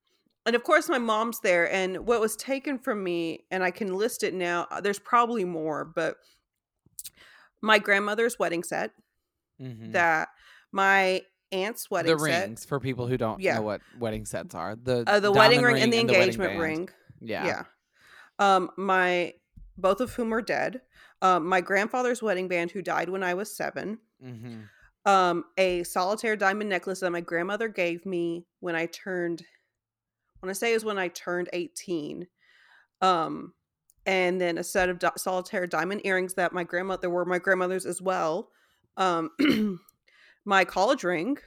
and 0.46 0.56
of 0.56 0.64
course 0.64 0.88
my 0.90 0.98
mom's 1.00 1.40
there 1.42 1.72
and 1.72 2.06
what 2.08 2.20
was 2.22 2.36
taken 2.36 2.78
from 2.78 3.04
me 3.04 3.46
and 3.52 3.64
i 3.64 3.72
can 3.72 3.94
list 3.96 4.24
it 4.24 4.34
now 4.34 4.68
uh, 4.72 4.80
there's 4.82 5.00
probably 5.00 5.44
more 5.44 5.84
but 5.86 6.18
my 7.62 7.80
grandmother's 7.80 8.38
wedding 8.38 8.64
set 8.64 8.92
mhm. 9.62 9.92
that 9.92 10.30
my 10.76 11.22
aunt's 11.54 11.90
wedding 11.90 12.12
the 12.12 12.20
set 12.20 12.42
rings 12.50 12.66
for 12.66 12.80
people 12.82 13.08
who 13.08 13.18
don't 13.18 13.40
Yeah. 13.40 13.56
know 13.56 13.62
what 13.62 13.82
wedding 13.98 14.26
sets 14.26 14.54
are. 14.54 14.76
The 14.76 15.06
uh, 15.08 15.20
the 15.22 15.32
wedding 15.32 15.62
diamond 15.62 15.74
ring, 15.74 15.84
and 15.84 15.94
the 15.94 16.00
engagement 16.00 16.52
band. 16.52 16.60
ring 16.60 16.90
Yeah. 17.22 17.46
yeah 17.46 17.64
um 18.40 18.70
my 18.78 19.34
both 19.78 20.02
of 20.02 20.14
whom 20.14 20.34
are 20.34 20.42
dead 20.42 20.82
um 21.22 21.48
my 21.48 21.62
grandfather's 21.62 22.22
wedding 22.22 22.50
band 22.50 22.72
who 22.72 22.82
died 22.82 23.08
when 23.10 23.24
i 23.24 23.34
was 23.34 23.56
seven 23.56 24.00
hmm 24.22 24.64
um 25.06 25.46
a 25.58 25.84
solitaire 25.84 26.36
diamond 26.36 26.70
necklace 26.70 27.00
that 27.00 27.12
my 27.12 27.22
grandmother 27.22 27.68
gave 27.70 28.06
me 28.06 28.46
when 28.60 28.76
I 28.76 28.88
turned 28.88 29.44
when 30.40 30.50
I 30.50 30.54
say 30.54 30.74
is 30.74 30.84
when 30.84 30.98
I 30.98 31.08
turned 31.10 31.48
18 31.54 32.28
um 33.02 33.54
and 34.08 34.42
then 34.42 34.58
a 34.58 34.64
set 34.64 34.90
of 34.90 35.00
solitaire 35.18 35.68
diamond 35.68 36.02
earrings 36.06 36.34
that 36.36 36.54
my 36.54 36.64
grandmother 36.64 37.10
were 37.10 37.24
my 37.26 37.38
grandmother's 37.40 37.86
as 37.86 38.02
well 38.02 38.50
um 38.98 39.30
my 40.46 40.64
college 40.64 41.04
ring 41.04 41.38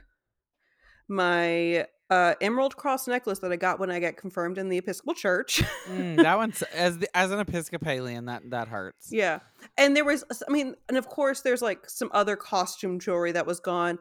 my 1.09 1.87
uh 2.11 2.35
emerald 2.41 2.77
cross 2.77 3.07
necklace 3.07 3.39
that 3.41 3.53
I 3.53 3.57
got 3.57 3.79
when 3.79 3.91
I 3.91 4.01
got 4.01 4.17
confirmed 4.17 4.59
in 4.59 4.69
the 4.69 4.79
Episcopal 4.79 5.15
Church 5.15 5.63
Mm, 5.89 6.17
that 6.23 6.37
one's 6.43 6.63
as 6.63 6.99
the, 6.99 7.17
as 7.17 7.31
an 7.31 7.41
Episcopalian 7.41 8.27
that 8.27 8.43
that 8.51 8.69
hurts. 8.69 9.09
Yeah. 9.11 9.41
And 9.77 9.97
there 9.97 10.05
was 10.05 10.25
I 10.47 10.51
mean, 10.51 10.75
and 10.89 10.97
of 10.99 11.09
course 11.09 11.41
there's 11.41 11.63
like 11.63 11.89
some 11.89 12.11
other 12.13 12.37
costume 12.37 12.99
jewelry 12.99 13.33
that 13.33 13.47
was 13.47 13.61
gone. 13.61 13.99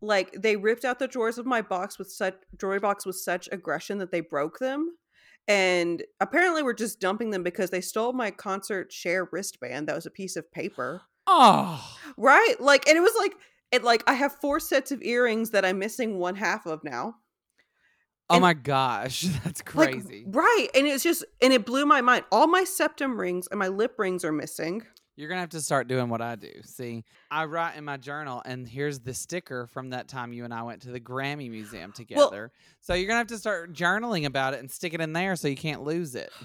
Like 0.00 0.32
they 0.32 0.56
ripped 0.56 0.84
out 0.84 0.98
the 0.98 1.08
drawers 1.08 1.38
of 1.38 1.46
my 1.46 1.62
box 1.62 1.98
with 1.98 2.10
such 2.10 2.36
jewelry 2.58 2.78
box 2.80 3.04
with 3.04 3.16
such 3.16 3.48
aggression 3.52 3.98
that 3.98 4.10
they 4.12 4.20
broke 4.20 4.58
them. 4.58 4.96
And 5.48 6.02
apparently 6.20 6.62
we're 6.62 6.74
just 6.74 7.00
dumping 7.00 7.30
them 7.30 7.42
because 7.42 7.70
they 7.70 7.80
stole 7.80 8.12
my 8.12 8.30
concert 8.30 8.92
share 8.92 9.28
wristband 9.32 9.88
that 9.88 9.96
was 9.96 10.06
a 10.06 10.10
piece 10.10 10.36
of 10.36 10.52
paper. 10.52 11.02
Oh, 11.26 11.96
Right? 12.16 12.54
Like 12.60 12.88
and 12.88 12.96
it 12.96 13.00
was 13.00 13.14
like 13.18 13.34
it 13.72 13.84
like 13.84 14.02
I 14.06 14.14
have 14.14 14.32
four 14.40 14.60
sets 14.60 14.90
of 14.92 15.02
earrings 15.02 15.50
that 15.50 15.64
I'm 15.64 15.78
missing 15.78 16.18
one 16.18 16.36
half 16.36 16.66
of 16.66 16.82
now. 16.84 17.16
oh 18.30 18.34
And- 18.36 18.42
my 18.42 18.54
gosh, 18.54 19.22
that's 19.44 19.62
Like, 19.74 19.92
crazy. 19.92 20.24
right. 20.28 20.68
And 20.74 20.86
it's 20.86 21.02
just 21.04 21.24
and 21.42 21.52
it 21.52 21.64
blew 21.66 21.86
my 21.86 22.00
mind. 22.00 22.24
All 22.32 22.46
my 22.46 22.64
septum 22.64 23.18
rings 23.18 23.46
and 23.50 23.58
my 23.58 23.68
lip 23.68 23.94
rings 23.98 24.24
are 24.24 24.32
missing. 24.32 24.82
You're 25.16 25.28
gonna 25.28 25.40
have 25.40 25.50
to 25.50 25.60
start 25.60 25.88
doing 25.88 26.08
what 26.08 26.22
I 26.22 26.36
do. 26.36 26.52
See, 26.62 27.04
I 27.28 27.44
write 27.46 27.76
in 27.76 27.84
my 27.84 27.96
journal, 27.96 28.40
and 28.44 28.68
here's 28.68 29.00
the 29.00 29.12
sticker 29.12 29.66
from 29.66 29.90
that 29.90 30.06
time 30.06 30.32
you 30.32 30.44
and 30.44 30.54
I 30.54 30.62
went 30.62 30.82
to 30.82 30.92
the 30.92 31.00
Grammy 31.00 31.50
Museum 31.50 31.90
together. 31.90 32.52
so 32.80 32.94
you're 32.94 33.08
gonna 33.08 33.18
have 33.18 33.26
to 33.28 33.38
start 33.38 33.72
journaling 33.72 34.26
about 34.26 34.54
it 34.54 34.60
and 34.60 34.70
stick 34.70 34.94
it 34.94 35.00
in 35.00 35.12
there 35.12 35.34
so 35.34 35.48
you 35.48 35.56
can't 35.56 35.82
lose 35.82 36.14
it. 36.14 36.30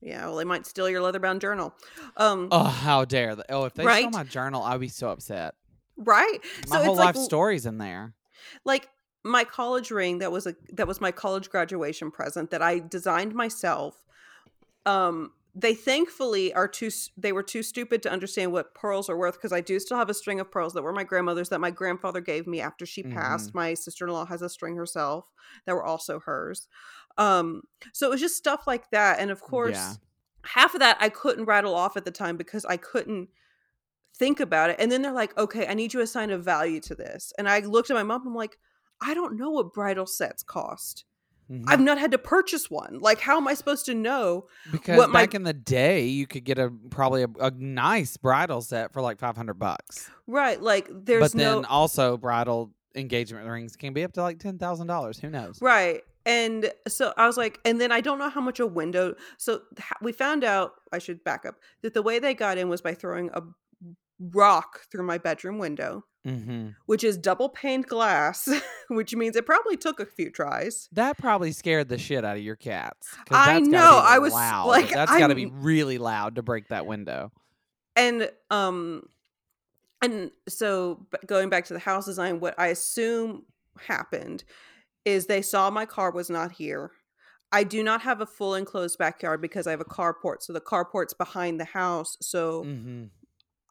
Yeah, 0.00 0.26
well, 0.26 0.36
they 0.36 0.44
might 0.44 0.66
steal 0.66 0.90
your 0.90 1.00
leather 1.00 1.18
bound 1.18 1.40
journal. 1.40 1.72
Um, 2.18 2.48
Oh, 2.50 2.64
how 2.64 3.06
dare 3.06 3.36
they! 3.36 3.42
Oh, 3.48 3.64
if 3.64 3.72
they 3.72 3.84
stole 3.84 4.10
my 4.10 4.24
journal, 4.24 4.62
I'd 4.62 4.78
be 4.78 4.88
so 4.88 5.08
upset. 5.08 5.54
Right. 5.96 6.38
My 6.68 6.78
so 6.78 6.84
whole 6.84 6.94
it's 6.94 6.98
like 6.98 7.06
life 7.06 7.16
l- 7.16 7.24
story's 7.24 7.66
in 7.66 7.78
there. 7.78 8.14
like 8.64 8.88
my 9.24 9.44
college 9.44 9.90
ring 9.90 10.18
that 10.18 10.30
was 10.32 10.46
a 10.46 10.54
that 10.72 10.86
was 10.86 11.00
my 11.00 11.10
college 11.10 11.48
graduation 11.50 12.10
present 12.10 12.50
that 12.50 12.62
I 12.62 12.78
designed 12.78 13.34
myself. 13.34 14.04
Um, 14.86 15.32
they 15.54 15.74
thankfully 15.74 16.52
are 16.52 16.68
too 16.68 16.90
they 17.16 17.32
were 17.32 17.42
too 17.42 17.62
stupid 17.62 18.02
to 18.02 18.10
understand 18.10 18.52
what 18.52 18.74
pearls 18.74 19.08
are 19.08 19.16
worth 19.16 19.34
because 19.34 19.52
I 19.52 19.60
do 19.60 19.78
still 19.78 19.96
have 19.96 20.10
a 20.10 20.14
string 20.14 20.40
of 20.40 20.50
pearls 20.50 20.72
that 20.74 20.82
were 20.82 20.92
my 20.92 21.04
grandmother's 21.04 21.48
that 21.50 21.60
my 21.60 21.70
grandfather 21.70 22.20
gave 22.20 22.46
me 22.46 22.60
after 22.60 22.84
she 22.84 23.02
passed. 23.02 23.50
Mm-hmm. 23.50 23.58
My 23.58 23.74
sister 23.74 24.06
in 24.06 24.12
law 24.12 24.26
has 24.26 24.42
a 24.42 24.48
string 24.48 24.76
herself 24.76 25.30
that 25.66 25.74
were 25.74 25.84
also 25.84 26.20
hers. 26.20 26.68
Um, 27.16 27.62
so 27.92 28.08
it 28.08 28.10
was 28.10 28.20
just 28.20 28.36
stuff 28.36 28.66
like 28.66 28.90
that, 28.90 29.20
and 29.20 29.30
of 29.30 29.40
course. 29.40 29.76
Yeah. 29.76 29.94
half 30.46 30.74
of 30.74 30.80
that 30.80 30.98
I 31.00 31.08
couldn't 31.08 31.46
rattle 31.46 31.74
off 31.74 31.96
at 31.96 32.04
the 32.04 32.10
time 32.10 32.36
because 32.36 32.66
I 32.66 32.76
couldn't 32.76 33.30
think 34.16 34.40
about 34.40 34.70
it. 34.70 34.76
And 34.78 34.90
then 34.90 35.02
they're 35.02 35.12
like, 35.12 35.36
okay, 35.38 35.66
I 35.66 35.74
need 35.74 35.92
you 35.94 36.00
to 36.00 36.04
assign 36.04 36.30
a 36.30 36.38
value 36.38 36.80
to 36.80 36.94
this. 36.94 37.32
And 37.38 37.48
I 37.48 37.60
looked 37.60 37.90
at 37.90 37.94
my 37.94 38.02
mom, 38.02 38.26
I'm 38.26 38.34
like, 38.34 38.56
I 39.00 39.14
don't 39.14 39.36
know 39.36 39.50
what 39.50 39.72
bridal 39.72 40.06
sets 40.06 40.42
cost. 40.42 41.04
Mhm. 41.50 41.64
I've 41.66 41.80
not 41.80 41.98
had 41.98 42.10
to 42.12 42.18
purchase 42.18 42.70
one. 42.70 43.00
Like, 43.00 43.20
how 43.20 43.36
am 43.36 43.46
I 43.46 43.54
supposed 43.54 43.84
to 43.86 43.94
know? 43.94 44.46
because 44.72 44.96
what 44.96 45.10
my- 45.10 45.22
back 45.22 45.34
in 45.34 45.42
the 45.42 45.52
day, 45.52 46.06
you 46.06 46.26
could 46.26 46.44
get 46.44 46.58
a 46.58 46.70
probably 46.90 47.24
a, 47.24 47.28
a 47.38 47.50
nice 47.50 48.16
bridal 48.16 48.62
set 48.62 48.92
for 48.92 49.02
like 49.02 49.18
500 49.18 49.54
bucks. 49.54 50.10
Right. 50.26 50.60
Like, 50.60 50.88
there's 50.90 51.20
but 51.20 51.32
then 51.32 51.62
no. 51.62 51.68
also 51.68 52.16
bridal 52.16 52.72
engagement 52.94 53.46
rings 53.46 53.76
can 53.76 53.92
be 53.92 54.04
up 54.04 54.12
to 54.12 54.22
like 54.22 54.38
ten 54.38 54.56
thousand 54.56 54.86
dollars. 54.86 55.18
Who 55.18 55.28
knows? 55.28 55.60
Right. 55.60 56.02
And 56.26 56.72
so 56.88 57.12
I 57.18 57.26
was 57.26 57.36
like, 57.36 57.60
and 57.66 57.78
then 57.78 57.92
I 57.92 58.00
don't 58.00 58.18
know 58.18 58.30
how 58.30 58.40
much 58.40 58.58
a 58.58 58.66
window. 58.66 59.14
So 59.36 59.60
we 60.00 60.12
found 60.12 60.44
out, 60.44 60.72
I 60.92 60.98
should 60.98 61.22
back 61.24 61.44
up, 61.44 61.56
that 61.82 61.92
the 61.92 62.00
way 62.00 62.18
they 62.18 62.32
got 62.32 62.56
in 62.56 62.70
was 62.70 62.80
by 62.80 62.94
throwing 62.94 63.28
a 63.34 63.42
rock 64.18 64.80
through 64.90 65.04
my 65.04 65.18
bedroom 65.18 65.58
window. 65.58 66.04
hmm 66.24 66.70
which 66.86 67.04
is 67.04 67.16
double 67.18 67.48
paned 67.48 67.86
glass, 67.86 68.48
which 68.88 69.14
means 69.14 69.36
it 69.36 69.46
probably 69.46 69.76
took 69.76 70.00
a 70.00 70.06
few 70.06 70.30
tries. 70.30 70.88
That 70.92 71.18
probably 71.18 71.52
scared 71.52 71.88
the 71.88 71.98
shit 71.98 72.24
out 72.24 72.36
of 72.36 72.42
your 72.42 72.56
cats. 72.56 73.16
I 73.30 73.60
know, 73.60 74.00
I 74.02 74.18
was, 74.18 74.32
loud. 74.32 74.66
like, 74.66 74.90
That's 74.92 75.16
got 75.16 75.28
to 75.28 75.34
be 75.34 75.46
really 75.46 75.98
loud 75.98 76.36
to 76.36 76.42
break 76.42 76.68
that 76.68 76.86
window. 76.86 77.32
And 77.96 78.30
um 78.50 79.04
and 80.02 80.30
so 80.48 81.06
going 81.26 81.48
back 81.48 81.64
to 81.66 81.72
the 81.72 81.78
house 81.78 82.04
design, 82.06 82.40
what 82.40 82.54
I 82.58 82.66
assume 82.68 83.44
happened 83.78 84.44
is 85.04 85.26
they 85.26 85.42
saw 85.42 85.70
my 85.70 85.86
car 85.86 86.10
was 86.10 86.28
not 86.30 86.52
here. 86.52 86.90
I 87.52 87.64
do 87.64 87.82
not 87.82 88.02
have 88.02 88.20
a 88.20 88.26
full 88.26 88.54
enclosed 88.54 88.98
backyard 88.98 89.40
because 89.40 89.66
I 89.66 89.70
have 89.70 89.80
a 89.80 89.84
carport. 89.84 90.42
So 90.42 90.52
the 90.52 90.60
carport's 90.60 91.14
behind 91.14 91.60
the 91.60 91.64
house. 91.64 92.16
So 92.20 92.64
Mm-hmm. 92.64 93.04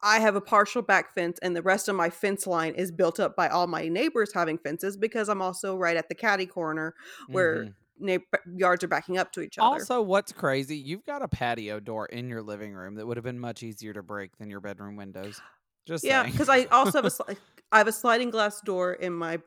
I 0.03 0.19
have 0.19 0.35
a 0.35 0.41
partial 0.41 0.81
back 0.81 1.13
fence, 1.13 1.39
and 1.41 1.55
the 1.55 1.61
rest 1.61 1.87
of 1.87 1.95
my 1.95 2.09
fence 2.09 2.45
line 2.45 2.75
is 2.75 2.91
built 2.91 3.19
up 3.19 3.35
by 3.35 3.47
all 3.47 3.67
my 3.67 3.87
neighbors 3.87 4.33
having 4.33 4.57
fences 4.57 4.97
because 4.97 5.29
I'm 5.29 5.41
also 5.41 5.77
right 5.77 5.95
at 5.95 6.09
the 6.09 6.15
caddy 6.15 6.45
corner 6.45 6.93
where 7.27 7.73
neigh- 7.97 8.19
yards 8.55 8.83
are 8.83 8.87
backing 8.89 9.17
up 9.17 9.31
to 9.31 9.41
each 9.41 9.57
other. 9.57 9.65
Mm-hmm. 9.65 9.81
Also, 9.81 10.01
what's 10.01 10.33
crazy, 10.33 10.77
you've 10.77 11.05
got 11.05 11.21
a 11.21 11.27
patio 11.27 11.79
door 11.79 12.05
in 12.07 12.27
your 12.27 12.41
living 12.41 12.73
room 12.73 12.95
that 12.95 13.07
would 13.07 13.17
have 13.17 13.23
been 13.23 13.39
much 13.39 13.63
easier 13.63 13.93
to 13.93 14.03
break 14.03 14.37
than 14.37 14.49
your 14.49 14.59
bedroom 14.59 14.97
windows. 14.97 15.41
Just 15.85 16.03
yeah, 16.03 16.23
because 16.23 16.49
I 16.49 16.65
also 16.65 17.01
have 17.01 17.05
a 17.05 17.09
sli- 17.23 17.37
I 17.71 17.77
have 17.77 17.87
a 17.87 17.93
sliding 17.93 18.29
glass 18.29 18.61
door 18.61 18.93
in 18.93 19.13
my 19.13 19.39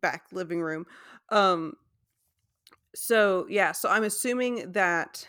back 0.00 0.24
living 0.32 0.62
room. 0.62 0.86
Um, 1.30 1.74
so 2.94 3.46
yeah, 3.48 3.72
so 3.72 3.88
I'm 3.88 4.04
assuming 4.04 4.72
that 4.72 5.26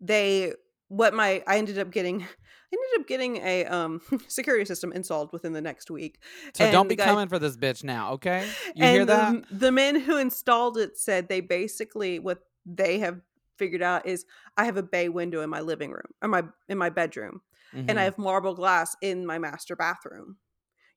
they 0.00 0.54
what 0.88 1.14
my 1.14 1.42
I 1.46 1.58
ended 1.58 1.78
up 1.78 1.90
getting. 1.90 2.26
I 2.72 2.76
ended 2.76 3.00
up 3.00 3.06
getting 3.08 3.36
a 3.38 3.64
um 3.66 4.00
security 4.28 4.64
system 4.64 4.92
installed 4.92 5.32
within 5.32 5.52
the 5.52 5.60
next 5.60 5.90
week. 5.90 6.20
so 6.54 6.64
and 6.64 6.72
don't 6.72 6.88
be 6.88 6.96
guy- 6.96 7.04
coming 7.06 7.28
for 7.28 7.38
this 7.38 7.56
bitch 7.56 7.82
now, 7.84 8.12
okay? 8.12 8.48
You 8.74 8.86
hear 8.86 9.04
that? 9.04 9.32
The, 9.50 9.56
the 9.58 9.72
men 9.72 9.98
who 10.00 10.16
installed 10.18 10.78
it 10.78 10.96
said 10.96 11.28
they 11.28 11.40
basically 11.40 12.18
what 12.18 12.40
they 12.66 12.98
have 13.00 13.20
figured 13.58 13.82
out 13.82 14.06
is 14.06 14.24
I 14.56 14.64
have 14.64 14.76
a 14.76 14.82
bay 14.82 15.08
window 15.08 15.42
in 15.42 15.50
my 15.50 15.60
living 15.60 15.90
room 15.90 16.06
or 16.22 16.28
my 16.28 16.44
in 16.68 16.78
my 16.78 16.90
bedroom 16.90 17.42
and 17.88 17.98
I 17.98 18.02
Mhm. 18.02 18.04
have 18.04 18.18
marble 18.18 18.54
glass 18.54 18.96
in 19.02 19.26
my 19.26 19.38
master 19.38 19.76
bathroom. 19.76 20.36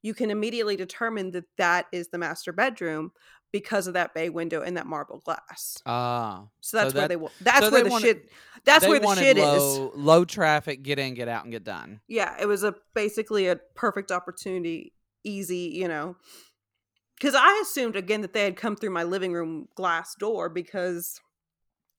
You 0.03 0.13
can 0.13 0.29
immediately 0.29 0.75
determine 0.75 1.31
that 1.31 1.45
that 1.57 1.87
is 1.91 2.09
the 2.09 2.17
master 2.19 2.53
bedroom 2.53 3.11
because 3.51 3.87
of 3.87 3.93
that 3.93 4.13
bay 4.13 4.29
window 4.29 4.61
and 4.61 4.77
that 4.77 4.85
marble 4.87 5.19
glass. 5.19 5.77
Ah, 5.85 6.47
So 6.59 6.77
that's 6.77 6.91
So 6.93 6.99
where 6.99 7.07
that- 7.07 7.19
they 7.19 7.27
that's 7.41 7.65
so 7.65 7.71
where 7.71 7.81
they 7.81 7.87
the 7.87 7.91
wanted- 7.91 8.05
shit 8.07 8.29
that's 8.65 8.87
where 8.87 8.99
the 8.99 9.15
shit 9.15 9.37
is. 9.37 9.43
low, 9.43 9.91
Low 9.95 10.25
traffic, 10.25 10.83
get 10.83 10.99
in, 10.99 11.13
get 11.15 11.27
out, 11.27 11.43
and 11.43 11.51
get 11.51 11.63
done. 11.63 12.01
Yeah, 12.07 12.35
it 12.39 12.45
was 12.45 12.63
a 12.63 12.75
basically 12.93 13.47
a 13.47 13.55
perfect 13.75 14.11
opportunity, 14.11 14.93
easy, 15.23 15.71
you 15.73 15.87
know. 15.87 16.15
Because 17.17 17.35
I 17.35 17.59
assumed 17.61 17.95
again 17.95 18.21
that 18.21 18.33
they 18.33 18.43
had 18.43 18.55
come 18.57 18.75
through 18.75 18.89
my 18.89 19.03
living 19.03 19.31
room 19.33 19.67
glass 19.75 20.15
door 20.15 20.49
because 20.49 21.21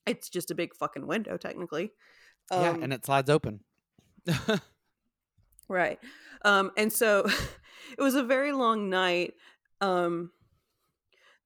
it's 0.06 0.28
just 0.28 0.50
a 0.50 0.54
big 0.54 0.74
fucking 0.74 1.06
window, 1.06 1.36
technically. 1.38 1.92
yeah, 2.50 2.70
Um, 2.70 2.82
and 2.82 2.92
it 2.92 3.06
slides 3.06 3.30
open. 3.30 3.60
right. 5.68 5.98
Um, 6.44 6.72
and 6.76 6.92
so 6.92 7.26
it 7.96 8.02
was 8.02 8.14
a 8.14 8.22
very 8.22 8.52
long 8.52 8.88
night. 8.90 9.34
Um, 9.80 10.30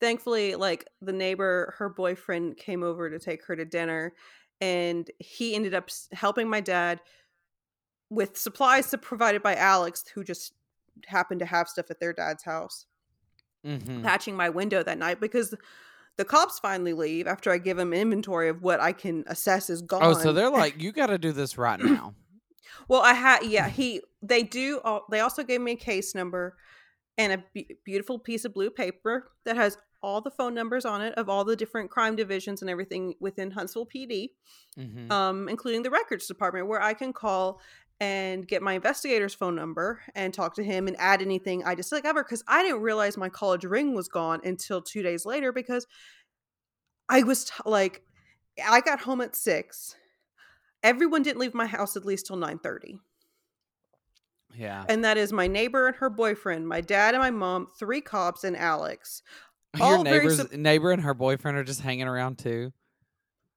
thankfully, 0.01 0.55
like 0.55 0.87
the 1.01 1.12
neighbor, 1.12 1.74
her 1.79 1.88
boyfriend 1.88 2.57
came 2.57 2.83
over 2.83 3.11
to 3.11 3.18
take 3.18 3.44
her 3.46 3.57
to 3.57 3.64
dinner, 3.64 4.14
and 4.61 5.11
he 5.18 5.55
ended 5.55 5.74
up 5.74 5.88
helping 6.12 6.48
my 6.48 6.61
dad 6.61 7.01
with 8.11 8.37
supplies 8.38 8.90
to- 8.90 8.98
provided 8.98 9.42
by 9.42 9.55
Alex, 9.55 10.05
who 10.14 10.24
just 10.24 10.55
happened 11.07 11.40
to 11.40 11.46
have 11.46 11.68
stuff 11.68 11.90
at 11.90 12.01
their 12.01 12.12
dad's 12.12 12.42
house. 12.44 12.87
Mhm. 13.66 14.05
patching 14.05 14.37
my 14.37 14.48
window 14.48 14.85
that 14.85 14.98
night 14.98 15.18
because 15.20 15.53
the 16.16 16.24
cops 16.24 16.61
finally 16.61 16.92
leave 16.92 17.27
after 17.27 17.51
I 17.51 17.59
give 17.59 17.77
them 17.77 17.92
inventory 17.92 18.48
of 18.48 18.62
what 18.62 18.79
I 18.81 18.92
can 18.92 19.24
assess 19.27 19.68
is 19.68 19.83
gone. 19.83 20.01
Oh, 20.03 20.12
so 20.14 20.33
they're 20.33 20.48
like, 20.51 20.81
you 20.81 20.92
got 20.92 21.09
to 21.09 21.18
do 21.18 21.33
this 21.33 21.59
right 21.59 21.79
now. 21.81 22.14
Well, 22.89 23.01
I 23.03 23.15
had 23.15 23.45
yeah. 23.45 23.69
He 23.69 24.03
they 24.23 24.43
do. 24.43 24.81
al- 24.85 25.05
They 25.11 25.21
also 25.21 25.43
gave 25.43 25.61
me 25.61 25.73
a 25.73 25.77
case 25.77 26.15
number 26.15 26.57
and 27.17 27.33
a 27.33 27.45
be- 27.53 27.77
beautiful 27.85 28.19
piece 28.19 28.45
of 28.45 28.55
blue 28.55 28.71
paper 28.71 29.31
that 29.45 29.57
has 29.57 29.77
all 30.01 30.21
the 30.21 30.31
phone 30.31 30.55
numbers 30.55 30.85
on 30.85 31.03
it 31.03 31.13
of 31.15 31.29
all 31.29 31.45
the 31.45 31.57
different 31.57 31.91
crime 31.91 32.15
divisions 32.15 32.63
and 32.63 32.71
everything 32.71 33.15
within 33.21 33.51
Huntsville 33.51 33.87
PD, 33.87 34.31
Mhm. 34.79 35.11
um, 35.11 35.49
including 35.49 35.83
the 35.83 35.91
records 35.91 36.29
department, 36.29 36.69
where 36.69 36.81
I 36.81 36.95
can 36.95 37.13
call 37.13 37.61
and 38.01 38.47
get 38.47 38.63
my 38.63 38.75
investigator's 38.75 39.35
phone 39.35 39.57
number 39.57 40.01
and 40.15 40.33
talk 40.33 40.55
to 40.55 40.63
him 40.63 40.87
and 40.87 40.97
add 41.01 41.21
anything 41.21 41.65
I 41.65 41.75
discover 41.75 42.23
because 42.23 42.45
I 42.47 42.63
didn't 42.63 42.83
realize 42.83 43.17
my 43.17 43.29
college 43.29 43.65
ring 43.65 43.93
was 43.93 44.07
gone 44.09 44.41
until 44.45 44.81
two 44.81 45.03
days 45.03 45.27
later 45.27 45.51
because 45.51 45.85
I 47.09 47.25
was 47.25 47.47
t- 47.47 47.55
like, 47.67 48.03
I 48.65 48.81
got 48.81 49.01
home 49.01 49.21
at 49.21 49.35
six. 49.35 49.97
Everyone 50.83 51.23
didn't 51.23 51.41
leave 51.41 51.55
my 51.55 51.67
house 51.67 51.97
at 51.97 52.05
least 52.05 52.27
till 52.27 52.37
nine 52.37 52.59
thirty, 52.59 53.01
yeah. 54.57 54.85
and 54.88 55.05
that 55.05 55.17
is 55.17 55.33
my 55.33 55.47
neighbor 55.47 55.87
and 55.87 55.97
her 55.97 56.11
boyfriend, 56.11 56.69
my 56.69 56.81
dad 56.81 57.14
and 57.14 57.23
my 57.23 57.31
mom, 57.31 57.67
three 57.79 58.01
cops, 58.01 58.45
and 58.45 58.57
Alex. 58.57 59.23
Your 59.79 60.03
neighbors, 60.03 60.38
sup- 60.38 60.53
neighbor 60.53 60.91
and 60.93 61.03
her 61.03 61.14
boyfriend 61.14 61.59
are 61.59 61.64
just 61.64 61.81
hanging 61.83 62.09
around 62.09 62.38
too. 62.38 62.73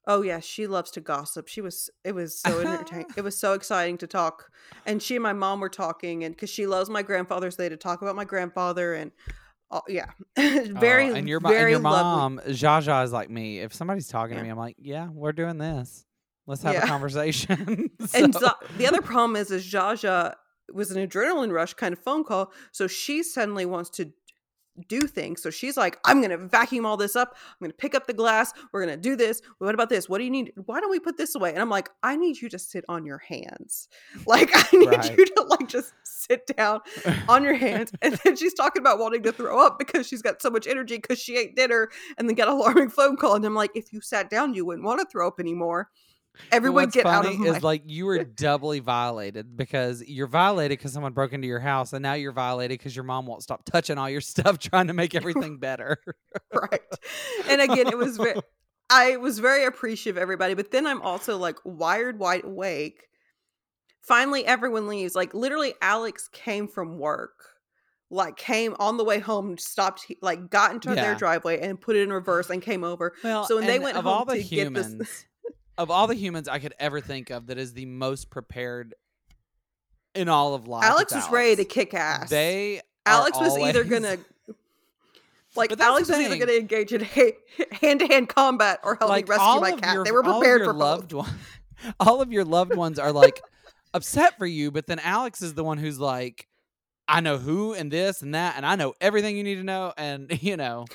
Oh 0.07 0.23
yeah, 0.23 0.39
she 0.39 0.65
loves 0.67 0.89
to 0.91 0.99
gossip. 1.01 1.47
She 1.47 1.62
was 1.62 1.89
it 2.03 2.13
was 2.15 2.38
so 2.38 2.60
entertaining. 2.60 3.05
it 3.15 3.21
was 3.23 3.38
so 3.38 3.53
exciting 3.53 3.97
to 3.99 4.07
talk. 4.07 4.49
And 4.86 5.01
she 5.01 5.15
and 5.15 5.23
my 5.23 5.34
mom 5.34 5.60
were 5.60 5.69
talking 5.69 6.23
and 6.23 6.36
cuz 6.36 6.49
she 6.49 6.65
loves 6.65 6.89
my 6.89 7.03
grandfather 7.03 7.51
so 7.51 7.57
they 7.57 7.65
had 7.65 7.69
to 7.69 7.77
talk 7.77 8.01
about 8.01 8.15
my 8.15 8.25
grandfather 8.25 8.95
and 8.95 9.12
oh 9.71 9.84
yeah. 9.88 10.07
very 10.36 11.12
Oh, 11.12 11.13
and 11.13 11.29
your, 11.29 11.39
mo- 11.39 11.49
and 11.49 11.57
very 11.57 11.71
your 11.71 11.79
lovely. 11.79 12.01
mom, 12.03 12.41
Jaja, 12.47 13.03
is 13.03 13.13
like 13.13 13.29
me. 13.29 13.60
If 13.60 13.73
somebody's 13.75 14.07
talking 14.07 14.34
Yeah. 14.34 14.39
to 14.41 14.43
me, 14.45 14.49
I'm 14.49 14.57
like, 14.57 14.75
yeah, 14.79 15.07
we're 15.12 15.34
doing 15.34 15.60
this. 15.60 16.05
Let's 16.47 16.63
have 16.63 16.73
Yeah. 16.73 16.84
a 16.84 16.88
conversation. 16.88 17.89
And 18.13 18.34
So- 18.34 18.39
so, 18.39 18.49
the 18.77 18.88
other 18.88 19.01
problem 19.01 19.36
is 19.36 19.51
is 19.51 19.65
Jaja 19.65 20.34
was 20.73 20.91
an 20.91 21.06
adrenaline 21.08 21.51
rush 21.51 21.73
kind 21.73 21.93
of 21.93 21.99
phone 21.99 22.23
call, 22.23 22.51
so 22.71 22.88
she 22.88 23.23
suddenly 23.23 23.65
wants 23.65 23.89
to 23.91 24.12
do 24.88 25.01
things. 25.01 25.43
So 25.43 25.49
she's 25.49 25.75
like, 25.75 25.99
I'm 26.06 26.21
gonna 26.21 26.38
vacuum 26.38 26.86
all 26.86 26.95
this 26.95 27.17
up. 27.17 27.36
I'm 27.36 27.58
gonna 27.65 27.73
pick 27.73 27.93
up 27.93 28.08
the 28.08 28.13
glass. 28.13 28.54
We're 28.71 28.80
gonna 28.80 28.95
do 28.95 29.17
this. 29.17 29.41
What 29.58 29.75
about 29.75 29.89
this? 29.89 30.08
What 30.08 30.19
do 30.19 30.23
you 30.23 30.30
need? 30.32 30.54
Why 30.65 30.80
don't 30.80 30.89
we 30.89 30.97
put 30.99 31.17
this 31.17 31.36
away? 31.36 31.49
And 31.51 31.60
I'm 31.60 31.69
like, 31.69 31.89
I 32.04 32.15
need 32.15 32.41
you 32.41 32.47
to 32.49 32.58
sit 32.58 32.86
on 32.88 33.06
your 33.06 33.17
hands. 33.17 33.89
Like 34.25 34.49
I 34.54 34.65
need 34.77 34.88
Right. 34.88 35.17
you 35.17 35.25
to 35.25 35.41
like 35.43 35.67
just 35.67 35.93
sit 36.04 36.47
down 36.56 36.80
on 37.27 37.43
your 37.43 37.54
hands. 37.56 37.91
And 38.01 38.13
then 38.23 38.38
she's 38.38 38.54
talking 38.54 38.82
about 38.82 38.97
wanting 38.97 39.23
to 39.23 39.34
throw 39.34 39.63
up 39.63 39.77
because 39.77 40.08
she's 40.08 40.21
got 40.21 40.41
so 40.41 40.49
much 40.49 40.67
energy 40.67 40.95
because 40.95 41.19
she 41.19 41.36
ate 41.38 41.56
dinner 41.58 41.89
and 42.17 42.30
then 42.30 42.36
got 42.38 42.47
an 42.47 42.54
alarming 42.56 42.89
phone 42.89 43.17
call. 43.17 43.36
And 43.36 43.43
I'm 43.43 43.54
like, 43.54 43.71
if 43.75 43.91
you 43.91 43.99
sat 43.99 44.30
down, 44.30 44.54
you 44.54 44.65
wouldn't 44.65 44.86
want 44.86 45.01
to 45.01 45.06
throw 45.12 45.27
up 45.27 45.39
anymore. 45.41 45.89
Everyone 46.51 46.89
get 46.89 47.05
out 47.05 47.23
funny 47.23 47.35
of 47.35 47.41
my 47.41 47.47
is 47.57 47.63
like 47.63 47.83
you 47.85 48.05
were 48.05 48.23
doubly 48.23 48.79
violated 48.79 49.55
because 49.55 50.01
you're 50.07 50.27
violated 50.27 50.77
because 50.77 50.93
someone 50.93 51.13
broke 51.13 51.33
into 51.33 51.47
your 51.47 51.59
house, 51.59 51.93
and 51.93 52.01
now 52.01 52.13
you're 52.13 52.31
violated 52.31 52.77
because 52.79 52.95
your 52.95 53.03
mom 53.05 53.25
won't 53.27 53.43
stop 53.43 53.63
touching 53.65 53.97
all 53.97 54.09
your 54.09 54.21
stuff, 54.21 54.57
trying 54.59 54.87
to 54.87 54.93
make 54.93 55.13
everything 55.15 55.57
better. 55.57 55.97
right. 56.53 56.81
And 57.47 57.61
again, 57.61 57.87
it 57.87 57.97
was 57.97 58.17
very, 58.17 58.39
I 58.89 59.17
was 59.17 59.39
very 59.39 59.65
appreciative 59.65 60.17
of 60.17 60.21
everybody, 60.21 60.53
but 60.53 60.71
then 60.71 60.87
I'm 60.87 61.01
also 61.01 61.37
like 61.37 61.57
wired 61.63 62.17
wide 62.19 62.43
awake. 62.45 63.03
Finally, 64.01 64.45
everyone 64.45 64.87
leaves. 64.87 65.15
Like 65.15 65.33
literally, 65.33 65.73
Alex 65.81 66.27
came 66.29 66.67
from 66.67 66.97
work, 66.97 67.33
like 68.09 68.35
came 68.35 68.75
on 68.79 68.97
the 68.97 69.03
way 69.03 69.19
home, 69.19 69.57
stopped, 69.57 70.11
like 70.21 70.49
got 70.49 70.71
into 70.71 70.89
Yeah. 70.89 70.95
their 70.95 71.15
driveway 71.15 71.59
and 71.59 71.79
put 71.79 71.95
it 71.95 72.01
in 72.01 72.11
reverse 72.11 72.49
and 72.49 72.61
came 72.61 72.83
over. 72.83 73.13
Well, 73.23 73.45
So 73.45 73.57
when 73.57 73.67
they 73.67 73.79
went 73.79 73.97
of 73.97 74.05
home 74.05 74.13
all 74.13 74.25
the 74.25 74.35
to 74.35 74.43
get 74.43 74.73
this- 74.73 74.87
humans, 74.87 75.25
of 75.77 75.89
all 75.91 76.07
the 76.07 76.15
humans 76.15 76.47
I 76.47 76.60
could 76.60 76.73
ever 76.79 77.01
think 77.01 77.29
of, 77.29 77.47
that 77.47 77.57
is 77.57 77.73
the 77.73 77.86
most 77.86 78.29
prepared 78.29 78.93
in 80.13 80.29
all 80.29 80.53
of 80.53 80.67
life. 80.67 80.84
Alex 80.84 81.13
was 81.13 81.29
ready 81.31 81.55
to 81.55 81.65
kick 81.65 81.93
ass. 81.93 82.29
They 82.29 82.81
Alex 83.05 83.38
was 83.39 83.57
either 83.57 83.84
gonna. 83.84 84.17
Like 85.53 85.77
Alex 85.81 86.07
was 86.07 86.17
either 86.17 86.38
going 86.38 86.47
to 86.47 86.57
engage 86.57 86.93
in 86.93 87.01
hand 87.01 87.99
to 87.99 88.07
hand 88.07 88.29
combat 88.29 88.79
or 88.84 88.95
help 88.95 89.10
like 89.10 89.27
me 89.27 89.31
rescue 89.31 89.60
my 89.60 89.71
cat. 89.73 89.95
your, 89.95 90.03
they 90.05 90.12
were 90.13 90.23
prepared 90.23 90.63
for 90.63 90.71
loved 90.71 91.12
one. 91.12 91.29
All 91.99 92.21
of 92.21 92.31
your 92.31 92.45
loved 92.45 92.73
ones 92.73 92.97
are 92.97 93.12
like 93.12 93.41
upset 93.93 94.38
for 94.38 94.45
you, 94.45 94.71
but 94.71 94.88
then 94.88 94.99
Alex 94.99 95.41
is 95.41 95.53
the 95.53 95.63
one 95.65 95.77
who's 95.77 95.99
like, 95.99 96.47
I 97.05 97.19
know 97.19 97.38
who 97.38 97.73
and 97.73 97.91
this 97.91 98.21
and 98.21 98.34
that, 98.34 98.55
and 98.55 98.65
I 98.65 98.77
know 98.77 98.93
everything 99.01 99.36
you 99.36 99.43
need 99.43 99.55
to 99.55 99.63
know, 99.63 99.91
and 99.97 100.41
you 100.41 100.55
know, 100.55 100.86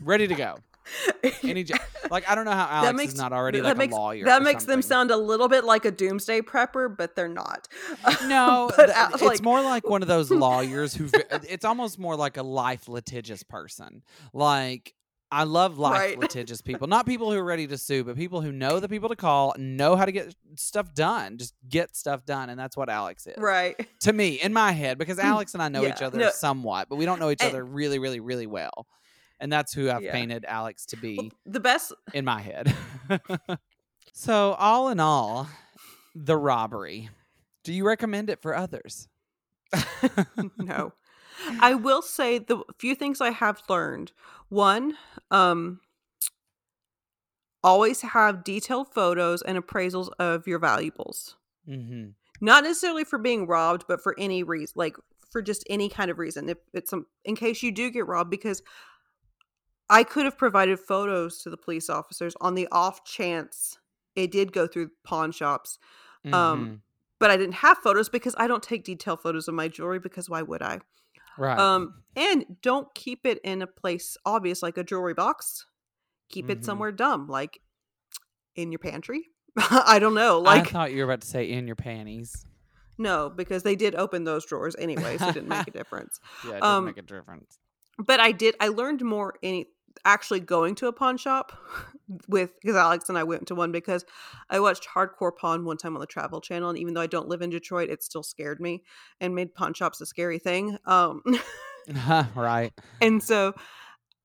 ready 0.00 0.28
to 0.28 0.34
go. 0.36 0.58
Any 1.42 1.64
j- 1.64 1.74
like 2.10 2.28
I 2.28 2.34
don't 2.34 2.44
know 2.44 2.50
how 2.52 2.68
Alex 2.70 2.96
makes- 2.96 3.12
is 3.14 3.18
not 3.18 3.32
already 3.32 3.60
that 3.60 3.68
like 3.68 3.76
makes 3.76 3.94
a 3.94 3.96
lawyer. 3.96 4.24
that 4.26 4.42
makes 4.42 4.64
them 4.64 4.82
sound 4.82 5.10
a 5.10 5.16
little 5.16 5.48
bit 5.48 5.64
like 5.64 5.84
a 5.84 5.90
doomsday 5.90 6.40
prepper, 6.42 6.94
but 6.94 7.16
they're 7.16 7.28
not. 7.28 7.68
No, 8.26 8.70
but 8.76 8.86
th- 8.86 8.96
uh, 8.96 9.08
it's 9.12 9.22
like, 9.22 9.42
more 9.42 9.60
like 9.62 9.88
one 9.88 10.02
of 10.02 10.08
those 10.08 10.30
lawyers 10.46 10.94
who. 10.94 11.08
It's 11.48 11.64
almost 11.64 11.98
more 11.98 12.16
like 12.16 12.36
a 12.36 12.42
life 12.42 12.88
litigious 12.88 13.42
person. 13.42 14.02
Like 14.32 14.94
I 15.32 15.44
love 15.44 15.78
life 15.78 15.98
Right. 15.98 16.18
litigious 16.18 16.60
people, 16.60 16.86
not 16.86 17.06
people 17.06 17.32
who 17.32 17.38
are 17.38 17.44
ready 17.44 17.66
to 17.66 17.76
sue, 17.78 18.04
but 18.04 18.14
people 18.16 18.40
who 18.40 18.52
know 18.52 18.78
the 18.78 18.88
people 18.88 19.08
to 19.08 19.16
call, 19.16 19.52
know 19.58 19.96
how 19.96 20.04
to 20.04 20.12
get 20.12 20.32
stuff 20.54 20.94
done, 20.94 21.38
just 21.38 21.54
get 21.68 21.96
stuff 21.96 22.24
done, 22.24 22.50
and 22.50 22.58
that's 22.60 22.76
what 22.76 22.88
Alex 22.88 23.26
is. 23.26 23.36
right. 23.38 23.74
To 24.00 24.12
me, 24.12 24.34
in 24.40 24.52
my 24.52 24.70
head, 24.72 24.96
because 24.96 25.18
Alex 25.18 25.54
and 25.54 25.62
I 25.62 25.68
know 25.68 25.84
each 25.86 26.02
other 26.02 26.18
no. 26.18 26.30
somewhat, 26.30 26.88
but 26.88 26.96
we 26.96 27.04
don't 27.04 27.18
know 27.18 27.30
each 27.30 27.42
And- 27.42 27.50
other 27.50 27.64
really, 27.64 27.98
really, 27.98 28.20
really 28.20 28.46
well. 28.46 28.86
And 29.40 29.52
that's 29.52 29.72
who 29.74 29.90
I've 29.90 30.02
Yeah. 30.02 30.12
painted 30.12 30.44
Alex 30.46 30.86
to 30.86 30.96
be 30.96 31.16
Well, 31.16 31.30
the 31.44 31.60
best 31.60 31.92
in 32.12 32.24
my 32.24 32.40
head. 32.40 32.74
so, 34.12 34.52
all 34.58 34.88
in 34.88 35.00
all, 35.00 35.48
the 36.14 36.36
robbery. 36.36 37.10
Do 37.64 37.72
you 37.72 37.86
recommend 37.86 38.30
it 38.30 38.40
for 38.42 38.54
others? 38.54 39.08
no. 40.58 40.92
I 41.60 41.74
will 41.74 42.02
say 42.02 42.38
the 42.38 42.62
few 42.78 42.94
things 42.94 43.20
I 43.20 43.30
have 43.30 43.62
learned. 43.68 44.12
One, 44.48 44.96
um 45.30 45.80
always 47.62 48.02
have 48.02 48.44
detailed 48.44 48.92
photos 48.92 49.40
and 49.42 49.56
appraisals 49.58 50.10
of 50.18 50.46
your 50.46 50.58
valuables. 50.58 51.36
Mm-hmm. 51.68 52.10
Not 52.40 52.64
necessarily 52.64 53.04
for 53.04 53.18
being 53.18 53.46
robbed, 53.46 53.84
but 53.88 54.02
for 54.02 54.14
any 54.18 54.42
reason, 54.42 54.74
like 54.76 54.96
for 55.30 55.40
just 55.40 55.64
any 55.70 55.88
kind 55.88 56.10
of 56.10 56.18
reason. 56.18 56.48
If 56.50 56.58
it's 56.74 56.90
some, 56.90 57.06
in 57.24 57.34
case 57.36 57.62
you 57.62 57.72
do 57.72 57.90
get 57.90 58.06
robbed, 58.06 58.30
because 58.30 58.62
I 59.90 60.02
could 60.04 60.24
have 60.24 60.38
provided 60.38 60.78
photos 60.80 61.42
to 61.42 61.50
the 61.50 61.56
police 61.56 61.90
officers 61.90 62.34
on 62.40 62.54
the 62.54 62.66
off 62.72 63.04
chance 63.04 63.78
it 64.16 64.30
did 64.30 64.52
go 64.52 64.66
through 64.66 64.90
pawn 65.04 65.32
shops. 65.32 65.78
Mm-hmm. 66.24 66.34
Um, 66.34 66.82
but 67.18 67.30
I 67.30 67.36
didn't 67.36 67.54
have 67.56 67.78
photos 67.78 68.08
because 68.08 68.34
I 68.38 68.46
don't 68.46 68.62
take 68.62 68.84
detailed 68.84 69.20
photos 69.22 69.48
of 69.48 69.54
my 69.54 69.68
jewelry 69.68 69.98
because 69.98 70.28
why 70.30 70.42
would 70.42 70.62
I? 70.62 70.80
right. 71.36 71.58
Um, 71.58 72.02
and 72.16 72.44
don't 72.62 72.94
keep 72.94 73.26
it 73.26 73.40
in 73.42 73.60
a 73.60 73.66
place 73.66 74.16
obvious 74.24 74.62
like 74.62 74.78
a 74.78 74.84
jewelry 74.84 75.14
box. 75.14 75.66
Keep 76.30 76.46
Mhm. 76.46 76.50
it 76.50 76.64
somewhere 76.64 76.92
dumb, 76.92 77.26
like 77.28 77.60
in 78.54 78.70
your 78.72 78.78
pantry. 78.78 79.30
I 79.56 79.98
don't 79.98 80.14
know, 80.14 80.38
Like 80.40 80.68
I 80.68 80.70
thought 80.70 80.92
you 80.92 80.98
were 80.98 81.04
about 81.12 81.20
to 81.22 81.26
say 81.26 81.50
in 81.50 81.66
your 81.66 81.76
panties. 81.76 82.46
no, 82.98 83.28
because 83.30 83.62
they 83.64 83.74
did 83.76 83.94
open 83.96 84.22
those 84.24 84.46
drawers 84.46 84.74
anyway, 84.78 85.18
so 85.18 85.28
it 85.28 85.34
didn't 85.34 85.48
make 85.48 85.66
a 85.66 85.70
difference. 85.72 86.20
Yeah, 86.44 86.52
it 86.56 86.60
does 86.60 86.62
Um, 86.78 86.84
make 86.86 86.98
a 86.98 87.02
difference. 87.02 87.58
But 87.98 88.18
I 88.20 88.32
did. 88.32 88.54
I 88.60 88.68
learned 88.68 89.02
more 89.02 89.34
in 89.42 89.64
actually 90.04 90.40
going 90.40 90.74
to 90.76 90.86
a 90.86 90.92
pawn 90.92 91.16
shop 91.16 91.52
with 92.28 92.58
because 92.60 92.76
Alex 92.76 93.08
and 93.08 93.16
I 93.16 93.24
went 93.24 93.46
to 93.48 93.54
one 93.54 93.72
because 93.72 94.04
I 94.50 94.60
watched 94.60 94.86
Hardcore 94.94 95.36
Pawn 95.36 95.64
one 95.64 95.76
time 95.76 95.94
on 95.94 96.00
the 96.00 96.06
Travel 96.06 96.40
Channel, 96.40 96.70
and 96.70 96.78
even 96.78 96.94
though 96.94 97.00
I 97.00 97.06
don't 97.06 97.28
live 97.28 97.42
in 97.42 97.50
Detroit, 97.50 97.90
it 97.90 98.02
still 98.02 98.22
scared 98.22 98.60
me 98.60 98.82
and 99.20 99.34
made 99.34 99.54
pawn 99.54 99.74
shops 99.74 100.00
a 100.00 100.06
scary 100.06 100.38
thing. 100.38 100.76
Um, 100.86 101.22
right. 102.34 102.72
and 103.00 103.22
so, 103.22 103.54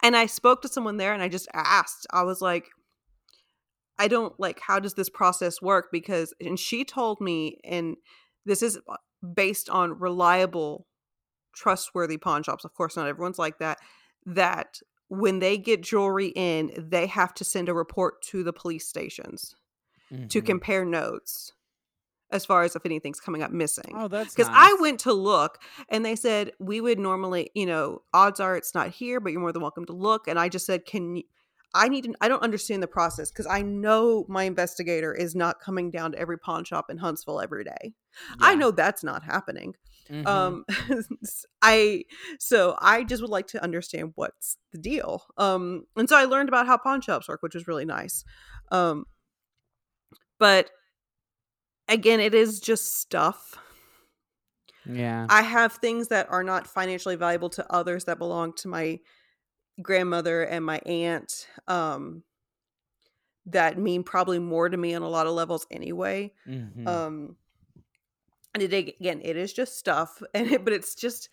and 0.03 0.15
I 0.15 0.25
spoke 0.25 0.61
to 0.63 0.67
someone 0.67 0.97
there, 0.97 1.13
and 1.13 1.23
I 1.23 1.29
just 1.29 1.47
asked. 1.53 2.07
I 2.11 2.23
was 2.23 2.41
like, 2.41 2.67
I 3.97 4.07
don't 4.07 4.37
like 4.39 4.59
how 4.59 4.79
does 4.79 4.93
this 4.93 5.09
process 5.09 5.61
work 5.61 5.87
because, 5.91 6.33
and 6.39 6.59
she 6.59 6.85
told 6.85 7.19
me, 7.21 7.59
and 7.63 7.97
this 8.45 8.63
is 8.63 8.77
uh, 8.87 8.97
based 9.35 9.69
on 9.69 9.99
reliable, 9.99 10.87
trustworthy 11.53 12.17
pawn 12.17 12.43
shops. 12.43 12.65
Of 12.65 12.73
course, 12.73 12.95
not 12.95 13.07
everyone's 13.07 13.39
like 13.39 13.59
that. 13.59 13.79
That 14.25 14.79
when 15.09 15.39
they 15.39 15.57
get 15.57 15.81
jewelry 15.83 16.29
in, 16.35 16.71
they 16.77 17.07
have 17.07 17.33
to 17.35 17.43
send 17.43 17.69
a 17.69 17.73
report 17.73 18.21
to 18.23 18.43
the 18.43 18.53
police 18.53 18.87
stations 18.87 19.55
to 20.29 20.41
Mhm. 20.41 20.43
compare 20.43 20.85
notes 20.85 21.53
as 22.31 22.45
far 22.45 22.63
as 22.63 22.75
if 22.75 22.85
anything's 22.85 23.19
coming 23.19 23.41
up 23.41 23.51
missing. 23.51 24.01
Oh, 24.01 24.07
that's 24.07 24.35
Because 24.35 24.49
I 24.53 24.75
went 24.79 24.99
to 25.01 25.13
look 25.13 25.59
and 25.89 26.05
they 26.05 26.15
said, 26.15 26.51
we 26.59 26.79
would 26.81 26.99
normally, 26.99 27.49
you 27.55 27.65
know, 27.65 28.03
odds 28.13 28.39
are 28.39 28.55
it's 28.55 28.75
not 28.75 28.89
here, 28.89 29.19
but 29.19 29.31
you're 29.31 29.41
more 29.41 29.51
than 29.51 29.61
welcome 29.63 29.85
to 29.85 29.93
look. 29.93 30.27
And 30.27 30.39
I 30.39 30.49
just 30.49 30.65
said, 30.65 30.85
can 30.85 31.17
you, 31.17 31.23
I 31.73 31.87
need 31.87 32.05
to, 32.05 32.13
I 32.19 32.27
don't 32.27 32.41
understand 32.41 32.81
the 32.81 32.87
process 32.87 33.29
because 33.31 33.45
I 33.45 33.61
know 33.61 34.25
my 34.27 34.43
investigator 34.43 35.13
is 35.13 35.35
not 35.35 35.59
coming 35.59 35.91
down 35.91 36.13
to 36.13 36.19
every 36.19 36.37
pawn 36.39 36.63
shop 36.63 36.89
in 36.89 36.97
Huntsville 36.97 37.41
every 37.41 37.63
day. 37.63 37.93
I 38.39 38.55
know 38.55 38.71
that's 38.71 39.03
not 39.03 39.23
happening. 39.23 39.75
Mhm. 40.09 40.25
Um, 40.25 40.65
I 41.61 42.05
so 42.39 42.75
I 42.79 43.03
just 43.03 43.21
would 43.21 43.29
like 43.29 43.45
to 43.47 43.61
understand 43.63 44.13
what's 44.15 44.57
the 44.71 44.79
deal. 44.79 45.23
Um, 45.37 45.85
and 45.95 46.09
so 46.09 46.17
I 46.17 46.25
learned 46.25 46.49
about 46.49 46.65
how 46.65 46.77
pawn 46.77 47.01
shops 47.01 47.29
work, 47.29 47.43
which 47.43 47.53
was 47.53 47.67
really 47.67 47.85
nice. 47.85 48.23
Um, 48.71 49.05
but 50.39 50.71
again, 51.87 52.19
it 52.19 52.33
is 52.33 52.59
just 52.59 52.99
stuff. 52.99 53.57
yeah. 54.85 55.27
I 55.29 55.43
have 55.43 55.73
things 55.73 56.07
that 56.07 56.27
are 56.31 56.43
not 56.43 56.65
financially 56.65 57.15
valuable 57.15 57.49
to 57.51 57.71
others 57.71 58.05
that 58.05 58.17
belong 58.17 58.53
to 58.57 58.67
my 58.67 58.99
grandmother 59.81 60.43
and 60.43 60.65
my 60.65 60.79
aunt. 60.85 61.47
Um, 61.67 62.23
that 63.45 63.77
mean 63.77 64.03
probably 64.03 64.39
more 64.39 64.69
to 64.69 64.77
me 64.77 64.93
on 64.93 65.01
a 65.01 65.09
lot 65.09 65.27
of 65.27 65.33
levels 65.33 65.65
anyway. 65.71 66.33
Mhm. 66.47 66.87
Um, 66.87 67.35
and 68.53 68.63
it 68.63 68.73
again, 68.73 69.21
it 69.23 69.37
is 69.37 69.53
just 69.53 69.77
stuff, 69.77 70.21
and 70.33 70.47
it, 70.51 70.63
but 70.63 70.73
it's 70.73 70.95
just 70.95 71.29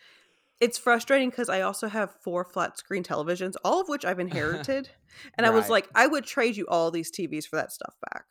it's 0.58 0.78
frustrating 0.78 1.28
because 1.28 1.50
I 1.50 1.60
also 1.60 1.86
have 1.88 2.14
four 2.22 2.44
flat 2.44 2.78
screen 2.78 3.02
televisions, 3.02 3.54
all 3.64 3.80
of 3.80 3.88
which 3.88 4.04
I've 4.04 4.20
inherited, 4.66 4.88
and 5.36 5.46
I 5.46 5.50
was 5.50 5.68
like, 5.68 5.88
I 5.94 6.06
would 6.06 6.24
trade 6.24 6.56
you 6.56 6.66
all 6.68 6.90
these 6.90 7.10
TVs 7.10 7.46
for 7.46 7.56
that 7.56 7.72
stuff 7.72 7.94
back 8.10 8.24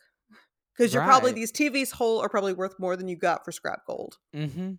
because 0.76 0.94
you're 0.94 1.04
probably 1.04 1.32
these 1.32 1.52
TVs 1.52 1.92
whole 1.92 2.20
are 2.22 2.30
probably 2.30 2.54
worth 2.54 2.80
more 2.80 2.96
than 2.96 3.08
you 3.08 3.16
got 3.16 3.46
for 3.46 3.52
scrap 3.52 3.86
gold. 3.86 4.18
Mm-hmm. 4.36 4.74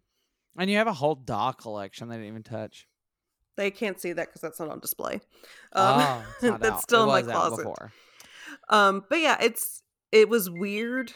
And 0.59 0.71
you 0.71 0.79
have 0.79 0.87
a 0.87 0.93
whole 0.93 1.15
doll 1.15 1.53
collection 1.53 2.09
they 2.09 2.17
didn't 2.17 2.29
even 2.29 2.43
touch. 2.43 2.87
They 3.57 3.71
can't 3.71 4.01
see 4.01 4.13
that 4.13 4.29
because 4.29 4.41
that's 4.41 4.61
not 4.61 4.69
on 4.69 4.81
display. 4.81 5.15
Um, 5.73 6.01
oh, 6.01 6.25
that's 6.61 6.65
out. 6.65 6.83
still 6.83 7.03
in 7.03 7.09
my 7.09 7.23
closet. 7.23 7.67
Um, 8.69 9.05
but 9.09 9.21
yeah, 9.21 9.37
it's 9.41 9.83
it 10.13 10.29
was 10.29 10.51
weird, 10.51 11.13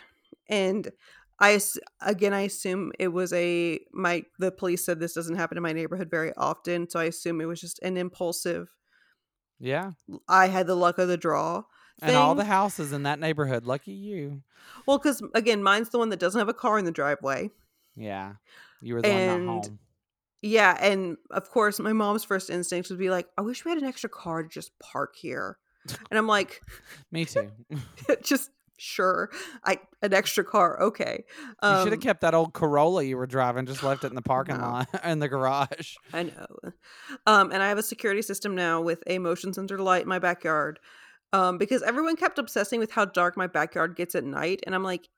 and 0.48 0.90
I 1.38 1.58
again 2.00 2.32
I 2.32 2.42
assume 2.42 2.92
it 2.98 3.08
was 3.08 3.32
a 3.32 3.80
my 3.92 4.24
the 4.38 4.50
police 4.50 4.84
said 4.84 5.00
this 5.00 5.14
doesn't 5.14 5.36
happen 5.36 5.56
in 5.56 5.62
my 5.62 5.72
neighborhood 5.72 6.10
very 6.10 6.32
often, 6.36 6.88
so 6.88 7.00
I 7.00 7.04
assume 7.04 7.40
it 7.40 7.46
was 7.46 7.60
just 7.60 7.78
an 7.82 7.96
impulsive. 7.96 8.68
Yeah. 9.58 9.92
I 10.26 10.48
had 10.48 10.66
the 10.66 10.74
luck 10.74 10.98
of 10.98 11.08
the 11.08 11.18
draw. 11.18 11.64
And 12.02 12.16
all 12.16 12.34
the 12.34 12.46
houses 12.46 12.94
in 12.94 13.02
that 13.02 13.20
neighborhood, 13.20 13.66
lucky 13.66 13.92
you. 13.92 14.42
Well, 14.86 14.96
because 14.96 15.22
again, 15.34 15.62
mine's 15.62 15.90
the 15.90 15.98
one 15.98 16.08
that 16.08 16.18
doesn't 16.18 16.38
have 16.38 16.48
a 16.48 16.54
car 16.54 16.78
in 16.78 16.86
the 16.86 16.90
driveway. 16.90 17.50
Yeah. 17.94 18.34
You 18.80 18.94
were 18.94 19.02
the 19.02 19.10
one 19.10 19.46
not 19.46 19.66
home. 19.66 19.78
Yeah, 20.42 20.76
and 20.80 21.16
of 21.30 21.50
course, 21.50 21.78
my 21.78 21.92
mom's 21.92 22.24
first 22.24 22.48
instinct 22.50 22.88
would 22.90 22.98
be 22.98 23.10
like, 23.10 23.28
"I 23.36 23.42
wish 23.42 23.64
we 23.64 23.70
had 23.70 23.78
an 23.78 23.84
extra 23.88 24.08
car 24.10 24.42
to 24.42 24.48
just 24.48 24.78
park 24.78 25.16
here," 25.16 25.58
and 26.10 26.18
I'm 26.18 26.26
like, 26.26 26.62
Me 27.10 27.24
too. 27.24 27.50
"Just 28.22 28.50
sure, 28.78 29.30
I 29.64 29.78
an 30.02 30.14
extra 30.14 30.44
car, 30.44 30.80
okay." 30.82 31.24
You 31.66 31.76
should 31.76 31.92
Um, 31.92 31.92
have 31.92 32.00
kept 32.00 32.22
that 32.22 32.34
old 32.34 32.52
Corolla 32.52 33.02
you 33.02 33.16
were 33.16 33.26
driving, 33.26 33.66
just 33.66 33.82
left 33.82 34.04
it 34.04 34.08
in 34.08 34.14
the 34.14 34.22
parking 34.22 34.58
No. 34.58 34.60
lot 34.60 34.88
in 35.04 35.20
the 35.20 35.28
garage. 35.28 35.96
I 36.12 36.24
know. 36.24 36.46
Um, 37.26 37.52
and 37.52 37.62
I 37.62 37.68
have 37.68 37.78
a 37.78 37.82
security 37.82 38.22
system 38.22 38.54
now 38.54 38.80
with 38.80 39.02
a 39.06 39.18
motion 39.18 39.52
sensor 39.52 39.78
light 39.78 40.02
in 40.02 40.08
my 40.08 40.18
backyard. 40.18 40.80
Um, 41.32 41.58
because 41.58 41.82
everyone 41.82 42.16
kept 42.16 42.38
obsessing 42.38 42.80
with 42.80 42.90
how 42.90 43.04
dark 43.04 43.36
my 43.36 43.46
backyard 43.46 43.96
gets 43.96 44.14
at 44.16 44.24
night. 44.24 44.60
And 44.66 44.74
I'm 44.74 44.82
like, 44.82 45.08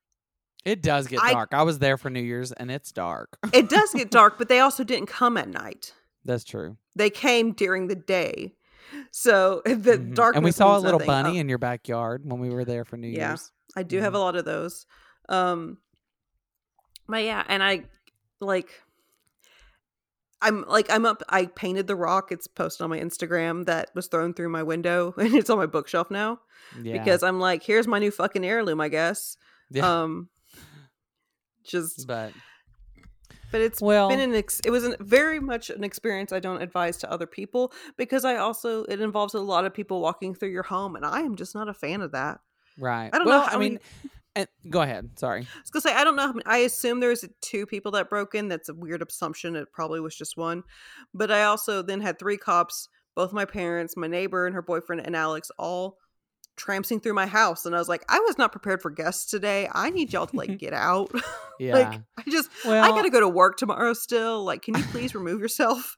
It 0.64 0.82
does 0.82 1.06
get 1.08 1.20
I- 1.22 1.32
dark. 1.32 1.54
I 1.54 1.62
was 1.62 1.78
there 1.80 1.96
for 1.96 2.10
New 2.10 2.20
Year's 2.22 2.52
and 2.52 2.70
it's 2.70 2.92
dark. 2.92 3.36
it 3.52 3.68
does 3.68 3.92
get 3.92 4.10
dark, 4.10 4.38
but 4.38 4.48
they 4.48 4.60
also 4.60 4.84
didn't 4.84 5.06
come 5.06 5.36
at 5.36 5.48
night. 5.48 5.92
That's 6.24 6.44
true. 6.44 6.76
They 6.94 7.10
came 7.10 7.52
during 7.52 7.88
the 7.88 7.96
day. 7.96 8.54
So 9.10 9.62
the 9.64 9.72
Mhm. 9.72 10.14
darkness. 10.14 10.36
And 10.36 10.44
we 10.44 10.52
saw 10.52 10.76
a 10.76 10.80
little 10.80 10.98
nothing. 11.00 11.06
bunny 11.06 11.38
Uh, 11.38 11.40
in 11.40 11.48
your 11.48 11.58
backyard 11.58 12.22
when 12.24 12.40
we 12.40 12.50
were 12.50 12.64
there 12.64 12.84
for 12.84 12.96
New 12.96 13.08
Yeah. 13.08 13.30
Year's. 13.30 13.50
I 13.76 13.82
do 13.82 13.98
have 14.00 14.14
a 14.14 14.18
Mhm. 14.18 14.20
lot 14.20 14.36
of 14.36 14.44
those. 14.44 14.86
Um 15.28 15.78
but 17.08 17.24
yeah, 17.24 17.42
and 17.48 17.62
I 17.62 17.84
like 18.40 18.70
I'm 20.40 20.64
like 20.66 20.90
I'm 20.90 21.06
up 21.06 21.22
I 21.28 21.46
painted 21.46 21.86
the 21.86 21.96
rock. 21.96 22.32
It's 22.32 22.46
posted 22.46 22.82
on 22.84 22.90
my 22.90 22.98
Instagram 22.98 23.66
that 23.66 23.90
was 23.94 24.08
thrown 24.08 24.34
through 24.34 24.48
my 24.48 24.62
window 24.62 25.14
and 25.18 25.34
it's 25.34 25.50
on 25.50 25.58
my 25.58 25.66
bookshelf 25.66 26.10
now. 26.10 26.40
Yeah. 26.80 26.98
because 26.98 27.22
I'm 27.22 27.38
like, 27.40 27.62
here's 27.62 27.86
my 27.86 27.98
new 27.98 28.10
fucking 28.10 28.44
heirloom, 28.44 28.80
I 28.80 28.88
guess. 28.88 29.36
yeah. 29.70 30.02
Um, 30.02 30.28
just, 31.64 32.06
but 32.06 32.32
but 33.52 33.60
it's 33.60 33.80
well, 33.80 34.08
been 34.08 34.18
an 34.18 34.34
ex- 34.34 34.60
it 34.64 34.70
was 34.70 34.84
an, 34.84 34.96
very 34.98 35.38
much 35.38 35.70
an 35.70 35.84
experience 35.84 36.32
I 36.32 36.40
don't 36.40 36.62
advise 36.62 36.96
to 36.98 37.12
other 37.12 37.26
people 37.26 37.72
because 37.96 38.24
I 38.24 38.36
also 38.36 38.84
it 38.84 39.00
involves 39.00 39.34
a 39.34 39.40
lot 39.40 39.64
of 39.64 39.74
people 39.74 40.00
walking 40.00 40.34
through 40.34 40.48
your 40.48 40.62
home, 40.62 40.96
and 40.96 41.04
I 41.04 41.20
am 41.20 41.36
just 41.36 41.54
not 41.54 41.68
a 41.68 41.74
fan 41.74 42.00
of 42.00 42.12
that. 42.12 42.40
right. 42.78 43.10
I 43.12 43.18
don't 43.18 43.28
know 43.28 43.42
how 43.42 43.56
I 43.56 43.58
mean, 43.58 43.78
and, 44.34 44.48
go 44.70 44.80
ahead. 44.80 45.10
Sorry. 45.18 45.42
I 45.42 45.60
was 45.60 45.70
gonna 45.70 45.82
say 45.82 45.94
I 45.94 46.02
don't 46.02 46.16
know. 46.16 46.26
How 46.26 46.32
many, 46.32 46.46
I 46.46 46.58
assume 46.58 47.00
there's 47.00 47.24
two 47.42 47.66
people 47.66 47.92
that 47.92 48.08
broke 48.08 48.34
in. 48.34 48.48
That's 48.48 48.70
a 48.70 48.74
weird 48.74 49.02
assumption. 49.02 49.54
It 49.54 49.70
probably 49.72 50.00
was 50.00 50.16
just 50.16 50.36
one, 50.36 50.62
but 51.12 51.30
I 51.30 51.44
also 51.44 51.82
then 51.82 52.00
had 52.00 52.18
three 52.18 52.38
cops, 52.38 52.88
both 53.14 53.32
my 53.34 53.44
parents, 53.44 53.96
my 53.96 54.06
neighbor, 54.08 54.46
and 54.46 54.54
her 54.54 54.62
boyfriend, 54.62 55.06
and 55.06 55.14
Alex, 55.14 55.50
all 55.58 55.98
tramping 56.56 57.00
through 57.00 57.14
my 57.14 57.26
house, 57.26 57.66
and 57.66 57.74
I 57.74 57.78
was 57.78 57.88
like, 57.88 58.04
I 58.08 58.20
was 58.20 58.38
not 58.38 58.52
prepared 58.52 58.82
for 58.82 58.90
guests 58.90 59.30
today. 59.30 59.68
I 59.72 59.90
need 59.90 60.12
y'all 60.12 60.26
to 60.26 60.36
like 60.36 60.58
get 60.58 60.72
out. 60.72 61.10
Yeah. 61.58 61.74
like 61.74 62.00
I 62.18 62.28
just 62.28 62.50
well, 62.64 62.82
I 62.82 62.88
gotta 62.88 63.10
go 63.10 63.20
to 63.20 63.28
work 63.28 63.56
tomorrow 63.56 63.92
still. 63.92 64.42
Like, 64.42 64.62
can 64.62 64.74
you 64.76 64.82
please 64.84 65.14
remove 65.14 65.40
yourself? 65.40 65.96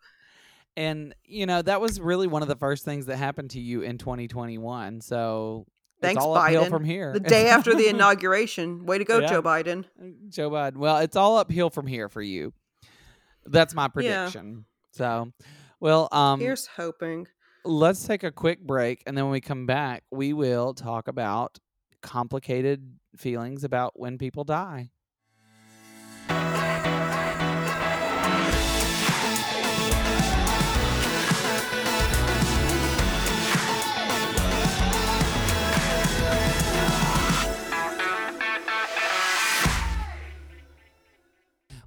and 0.77 1.15
you 1.25 1.47
know 1.47 1.63
that 1.63 1.81
was 1.81 2.01
really 2.01 2.27
one 2.27 2.43
of 2.43 2.49
the 2.49 2.57
first 2.57 2.85
things 2.85 3.07
that 3.07 3.17
happened 3.17 3.51
to 3.51 3.61
you 3.61 3.81
in 3.81 3.97
2021. 3.97 5.01
So 5.01 5.65
Thanks, 6.03 6.17
it's 6.19 6.25
all 6.25 6.35
uphill 6.37 6.65
Biden. 6.65 6.69
from 6.71 6.85
here. 6.85 7.13
The 7.13 7.21
day 7.21 7.47
after 7.49 7.75
the 7.75 7.89
inauguration. 7.89 8.85
Way 8.85 8.99
to 8.99 9.05
go, 9.05 9.21
Yeah. 9.21 9.29
Joe 9.29 9.43
Biden. 9.43 9.85
Joe 10.29 10.51
Biden. 10.51 10.77
Well, 10.77 10.99
it's 10.99 11.17
all 11.17 11.39
uphill 11.39 11.71
from 11.71 11.87
here 11.87 12.09
for 12.11 12.21
you. 12.21 12.53
That's 13.47 13.75
my 13.75 13.89
prediction. 13.89 14.67
So, 14.91 15.33
well, 15.81 16.09
um, 16.13 16.41
Here's 16.41 16.67
hoping. 16.67 17.27
Let's 17.65 18.07
take 18.07 18.23
a 18.25 18.33
quick 18.33 18.61
break, 18.61 19.03
and 19.07 19.17
then 19.17 19.25
when 19.25 19.33
we 19.33 19.41
come 19.41 19.67
back, 19.67 20.05
we 20.11 20.33
will 20.33 20.75
talk 20.75 21.09
about 21.09 21.59
complicated 22.03 22.99
feelings 23.17 23.65
about 23.65 23.99
when 23.99 24.19
people 24.19 24.45
die. 24.45 24.91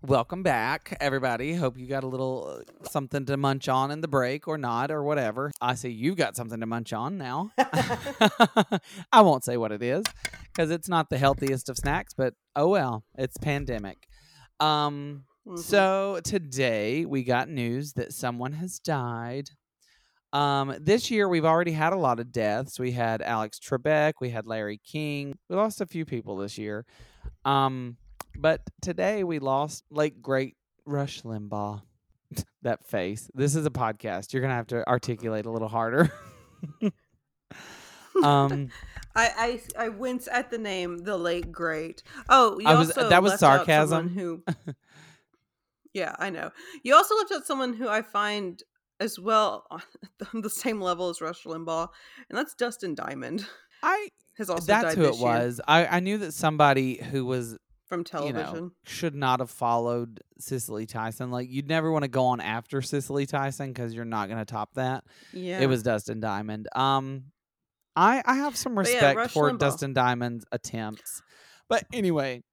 Welcome 0.08 0.42
back, 0.42 0.96
everybody. 1.02 1.54
Hope 1.54 1.78
you 1.78 1.86
got 1.86 2.06
a 2.06 2.08
little 2.08 2.62
uh, 2.62 2.88
something 2.90 3.26
to 3.26 3.36
munch 3.36 3.68
on 3.68 3.92
in 3.92 4.00
the 4.00 4.08
break 4.08 4.48
or 4.48 4.58
not 4.58 4.90
or 4.90 5.04
whatever. 5.04 5.52
I 5.60 5.76
see 5.76 5.90
you've 5.90 6.16
got 6.16 6.38
something 6.38 6.62
to 6.62 6.66
munch 6.66 6.94
on 6.94 7.18
now. 7.18 7.52
I 7.58 9.20
won't 9.22 9.44
say 9.44 9.58
what 9.58 9.74
it 9.74 9.84
is 9.84 10.06
because 10.46 10.72
it's 10.72 10.88
not 10.88 11.10
the 11.10 11.18
healthiest 11.18 11.68
of 11.68 11.76
snacks, 11.76 12.14
but 12.14 12.36
oh 12.56 12.70
well, 12.70 13.04
it's 13.18 13.38
pandemic. 13.38 14.08
Um, 14.62 15.26
Mhm. 15.46 15.60
so 15.60 16.20
today 16.24 17.06
we 17.06 17.24
got 17.24 17.50
news 17.50 17.94
that 17.94 18.14
someone 18.14 18.54
has 18.54 18.80
died. 18.80 19.50
Um, 20.34 20.76
this 20.80 21.10
year 21.12 21.28
we've 21.28 21.46
already 21.46 21.72
had 21.74 21.92
a 21.92 21.98
lot 21.98 22.20
of 22.22 22.32
deaths. 22.32 22.80
We 22.80 22.92
had 22.94 23.22
Alex 23.22 23.60
Trebek, 23.60 24.14
we 24.22 24.30
had 24.30 24.46
Larry 24.48 24.78
King. 24.90 25.38
We 25.50 25.58
lost 25.58 25.82
a 25.82 25.86
few 25.86 26.06
people 26.06 26.38
this 26.38 26.58
year. 26.58 26.86
Um, 27.46 27.98
but 28.38 28.62
today 28.82 29.24
we 29.24 29.40
lost 29.40 29.84
like 29.90 30.22
great 30.22 30.56
Rush 30.86 31.24
Limbaugh. 31.24 31.82
that 32.62 32.86
face. 32.86 33.30
This 33.34 33.56
is 33.56 33.66
a 33.66 33.70
podcast. 33.70 34.34
You're 34.34 34.42
gonna 34.42 34.56
have 34.56 34.68
to 34.68 34.88
articulate 34.88 35.46
a 35.46 35.52
little 35.52 35.70
harder. 35.70 36.12
um, 38.24 38.70
I, 39.16 39.62
I 39.78 39.86
I 39.86 39.90
wince 39.90 40.28
at 40.32 40.52
the 40.52 40.58
name 40.58 41.00
the 41.00 41.18
late 41.18 41.52
great. 41.52 42.04
Oh, 42.30 42.60
you 42.60 42.68
I 42.68 42.76
was- 42.76 42.90
also 42.90 43.10
that 43.10 43.24
was 43.24 43.40
sarcasm. 43.40 44.10
Who? 44.10 44.44
yeah, 45.94 46.16
I 46.20 46.30
know. 46.30 46.52
You 46.84 46.96
also 46.96 47.16
left 47.16 47.32
out 47.32 47.46
someone 47.46 47.74
who 47.74 47.88
I 47.88 48.02
find 48.02 48.62
as 49.00 49.20
well 49.20 49.66
on 50.34 50.42
the 50.42 50.50
same 50.50 50.82
level 50.82 51.10
as 51.10 51.22
Rush 51.22 51.44
Limbaugh, 51.44 51.88
and 52.30 52.38
that's 52.38 52.54
Dustin 52.56 52.96
Diamond. 52.96 53.46
I 53.84 54.10
Has 54.38 54.50
also 54.50 54.66
that's 54.66 54.96
died 54.96 54.98
who 54.98 55.06
it 55.06 55.16
year 55.16 55.24
was. 55.24 55.62
I 55.68 55.86
I 55.88 56.00
knew 56.00 56.18
that 56.18 56.34
somebody 56.34 57.02
who 57.02 57.26
was 57.26 57.58
from 57.88 58.00
you 58.02 58.04
television. 58.06 58.54
know, 58.56 58.72
should 58.86 59.16
not 59.16 59.40
have 59.40 59.50
followed 59.50 60.22
Cicely 60.40 60.86
Tyson. 60.86 61.32
Like 61.32 61.50
you'd 61.50 61.68
never 61.68 61.92
want 61.92 62.04
to 62.04 62.10
go 62.10 62.26
on 62.26 62.42
after 62.42 62.82
Cicely 62.82 63.26
Tyson 63.26 63.72
because 63.74 63.94
you're 63.94 64.06
not 64.06 64.28
going 64.28 64.40
to 64.40 64.46
top 64.46 64.74
that. 64.76 65.04
yeah, 65.34 65.60
It 65.60 65.68
was 65.68 65.84
Dustin 65.84 66.20
Diamond. 66.20 66.68
Um, 66.76 67.26
I 67.96 68.22
I 68.26 68.36
have 68.36 68.56
some 68.56 68.76
But 68.76 68.88
yeah, 68.90 69.12
respect 69.14 69.32
for 69.32 69.50
Limbaugh. 69.52 69.60
Dustin 69.60 69.94
Diamond's 69.94 70.46
attempts, 70.52 71.22
but 71.70 71.84
anyway, 71.94 72.44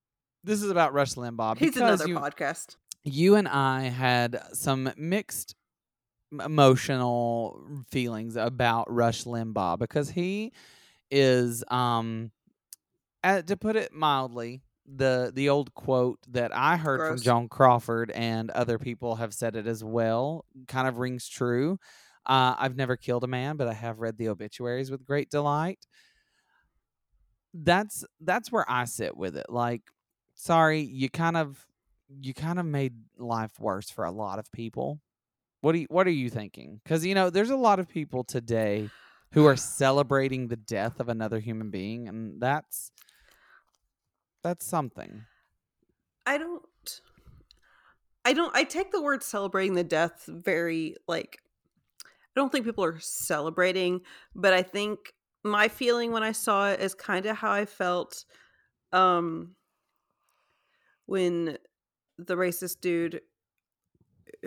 this 0.43 0.63
is 0.63 0.71
about 0.71 0.93
Rush 0.95 1.15
Limbaugh 1.15 1.59
He's 1.59 1.77
another 1.77 2.07
you 2.09 2.17
podcast. 2.17 2.77
you 3.03 3.35
and 3.35 3.47
I 3.49 3.83
had 3.83 4.41
some 4.55 4.91
mixed 4.97 5.55
emotional 6.43 7.61
feelings 7.91 8.37
about 8.37 8.91
Rush 8.93 9.25
Limbaugh 9.25 9.79
because 9.79 10.11
he 10.11 10.53
is 11.11 11.63
um 11.69 12.31
uh, 13.23 13.43
to 13.43 13.57
put 13.57 13.77
it 13.77 13.93
mildly 13.93 14.63
the 14.87 15.33
the 15.35 15.49
old 15.49 15.75
quote 15.75 16.19
that 16.29 16.55
I 16.55 16.77
heard 16.77 17.01
from 17.01 17.09
Gross. 17.09 17.23
Joan 17.23 17.49
Crawford 17.49 18.11
and 18.11 18.51
other 18.51 18.79
people 18.79 19.17
have 19.17 19.33
said 19.33 19.57
it 19.57 19.67
as 19.67 19.83
well 19.83 20.45
kind 20.69 20.87
of 20.87 20.99
rings 20.99 21.29
true. 21.29 21.79
Uh, 22.27 22.55
I've 22.59 22.77
never 22.77 22.97
killed 22.97 23.25
a 23.25 23.29
man, 23.29 23.57
but 23.57 23.69
I 23.69 23.75
have 23.75 24.01
read 24.01 24.17
the 24.17 24.29
obituaries 24.29 24.91
with 24.91 25.05
great 25.05 25.31
delight. 25.31 25.87
That's 27.53 28.05
that's 28.21 28.51
where 28.51 28.69
I 28.71 28.85
sit 28.85 29.17
with 29.17 29.37
it. 29.37 29.47
Like, 29.49 29.83
sorry, 30.35 30.81
you 30.81 31.09
kind 31.09 31.37
of 31.37 31.67
you 32.21 32.35
kind 32.35 32.59
of 32.59 32.67
made 32.67 32.95
life 33.19 33.59
worse 33.59 33.91
for 33.91 34.05
a 34.05 34.11
lot 34.11 34.39
of 34.39 34.51
people. 34.53 35.01
What 35.61 35.73
do 35.73 35.79
you, 35.79 35.87
what 35.89 36.07
are 36.07 36.11
you 36.11 36.29
thinking? 36.29 36.81
Because 36.83 37.07
you 37.07 37.15
know, 37.15 37.31
there's 37.31 37.51
a 37.51 37.57
lot 37.57 37.79
of 37.79 37.89
people 37.89 38.25
today 38.25 38.91
who 39.33 39.47
are 39.47 39.57
celebrating 39.57 40.49
the 40.49 40.57
death 40.57 41.01
of 41.01 41.09
another 41.09 41.41
human 41.41 41.71
being, 41.71 42.09
and 42.09 42.41
that's 42.41 42.91
that's 44.45 44.65
something. 44.65 45.25
I 46.27 46.39
don't. 46.39 46.63
I 48.25 48.33
don't. 48.33 48.55
I 48.55 48.63
take 48.63 48.93
the 48.93 49.03
word 49.03 49.25
celebrating 49.25 49.75
the 49.75 49.83
death 49.83 50.25
very 50.29 50.95
like. 51.09 51.39
I 52.05 52.41
don't 52.41 52.53
think 52.53 52.65
people 52.65 52.85
are 52.85 52.99
celebrating, 53.01 54.03
but 54.35 54.53
I 54.53 54.63
think 54.63 55.15
my 55.43 55.69
feeling 55.69 56.13
when 56.13 56.23
I 56.23 56.33
saw 56.33 56.71
it 56.71 56.81
is 56.81 56.95
kind 56.95 57.27
of 57.27 57.37
how 57.37 57.51
I 57.53 57.65
felt, 57.65 58.25
um, 58.93 59.55
when 61.07 61.59
the 62.19 62.35
racist 62.37 62.81
dude 62.81 63.21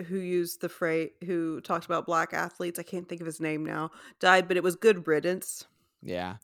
who 0.06 0.18
used 0.18 0.60
the 0.60 0.68
phrase 0.68 1.10
who 1.24 1.60
talked 1.60 1.86
about 1.86 2.06
black 2.06 2.32
athletes. 2.32 2.78
I 2.78 2.82
can't 2.82 3.08
think 3.08 3.20
of 3.20 3.26
his 3.26 3.40
name 3.40 3.64
now. 3.64 3.90
Died, 4.20 4.48
but 4.48 4.56
it 4.56 4.62
was 4.62 4.76
good 4.76 5.06
riddance. 5.06 5.66
Yeah, 6.02 6.36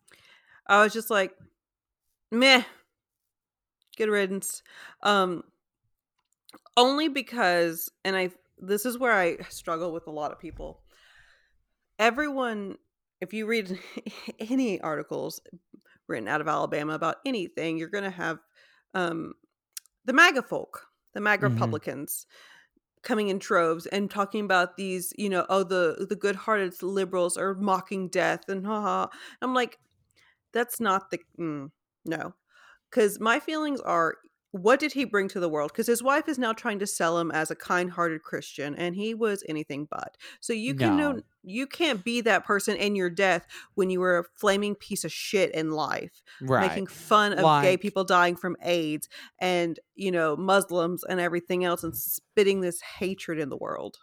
I 0.67 0.83
was 0.83 0.93
just 0.93 1.11
like, 1.11 1.33
meh, 2.31 2.63
good 3.97 4.09
riddance. 4.09 4.63
Um, 5.03 5.45
only 6.77 7.09
because, 7.09 7.91
and 8.05 8.17
I, 8.17 8.31
this 8.59 8.87
is 8.87 8.99
where 8.99 9.13
I 9.13 9.39
struggle 9.49 9.93
with 9.93 10.07
a 10.07 10.11
lot 10.11 10.33
of 10.33 10.39
people. 10.39 10.83
Everyone, 11.99 12.77
if 13.21 13.33
you 13.33 13.47
read 13.47 13.79
any 14.39 14.81
articles 14.81 15.41
written 16.09 16.29
out 16.29 16.41
of 16.41 16.49
Alabama 16.49 16.95
about 16.95 17.17
anything, 17.27 17.79
you're 17.79 17.89
going 17.89 18.05
to 18.05 18.11
have 18.11 18.41
um, 18.95 19.35
the 20.05 20.13
MAGA 20.13 20.43
folk, 20.43 20.87
the 21.15 21.21
MAGA 21.21 21.43
Mhm. 21.43 21.45
Republicans 21.45 22.27
coming 23.03 23.29
in 23.29 23.39
troves 23.39 23.87
and 23.87 24.11
talking 24.11 24.45
about 24.45 24.77
these, 24.77 25.13
you 25.19 25.29
know, 25.31 25.47
oh, 25.51 25.65
the 25.65 26.07
the 26.09 26.17
good-hearted 26.17 26.83
liberals 26.83 27.37
are 27.39 27.55
mocking 27.55 28.09
death 28.09 28.49
and 28.49 28.67
haha. 28.67 29.09
I'm 29.43 29.55
like, 29.55 29.79
that's 30.53 30.81
not 30.81 31.11
the 31.11 31.21
mm, 31.39 31.71
no 32.05 32.35
because 32.95 33.19
my 33.19 33.41
feelings 33.41 33.81
are 33.81 34.17
what 34.53 34.79
did 34.79 34.93
he 34.93 35.05
bring 35.05 35.27
to 35.27 35.41
the 35.41 35.49
world 35.49 35.73
because 35.73 35.89
his 35.89 36.01
wife 36.01 36.29
is 36.29 36.39
now 36.39 36.53
trying 36.53 36.79
to 36.79 36.87
sell 36.87 37.19
him 37.19 37.33
as 37.33 37.51
a 37.51 37.57
kind-hearted 37.57 38.23
christian 38.23 38.73
and 38.77 38.95
he 38.95 39.13
was 39.13 39.43
anything 39.49 39.89
but 39.91 40.17
so 40.41 40.53
you 40.53 40.77
can 40.77 40.97
know 40.97 41.21
you 41.43 41.67
can't 41.67 42.05
be 42.05 42.21
that 42.21 42.45
person 42.45 42.77
in 42.77 42.95
your 42.95 43.11
death 43.11 43.49
when 43.75 43.91
you 43.91 43.99
were 43.99 44.19
a 44.19 44.25
flaming 44.37 44.77
piece 44.77 45.03
of 45.03 45.11
shit 45.11 45.53
in 45.53 45.73
life 45.73 46.23
right. 46.41 46.69
making 46.69 46.87
fun 46.87 47.33
of 47.33 47.63
gay 47.63 47.77
people 47.77 48.05
dying 48.05 48.37
from 48.37 48.57
aids 48.63 49.09
and 49.41 49.81
you 49.97 50.13
know 50.13 50.37
muslims 50.37 51.03
and 51.03 51.19
everything 51.19 51.65
else 51.65 51.83
and 51.83 51.97
spitting 51.97 52.61
this 52.61 52.81
hatred 52.99 53.41
in 53.41 53.49
the 53.49 53.57
world 53.57 53.97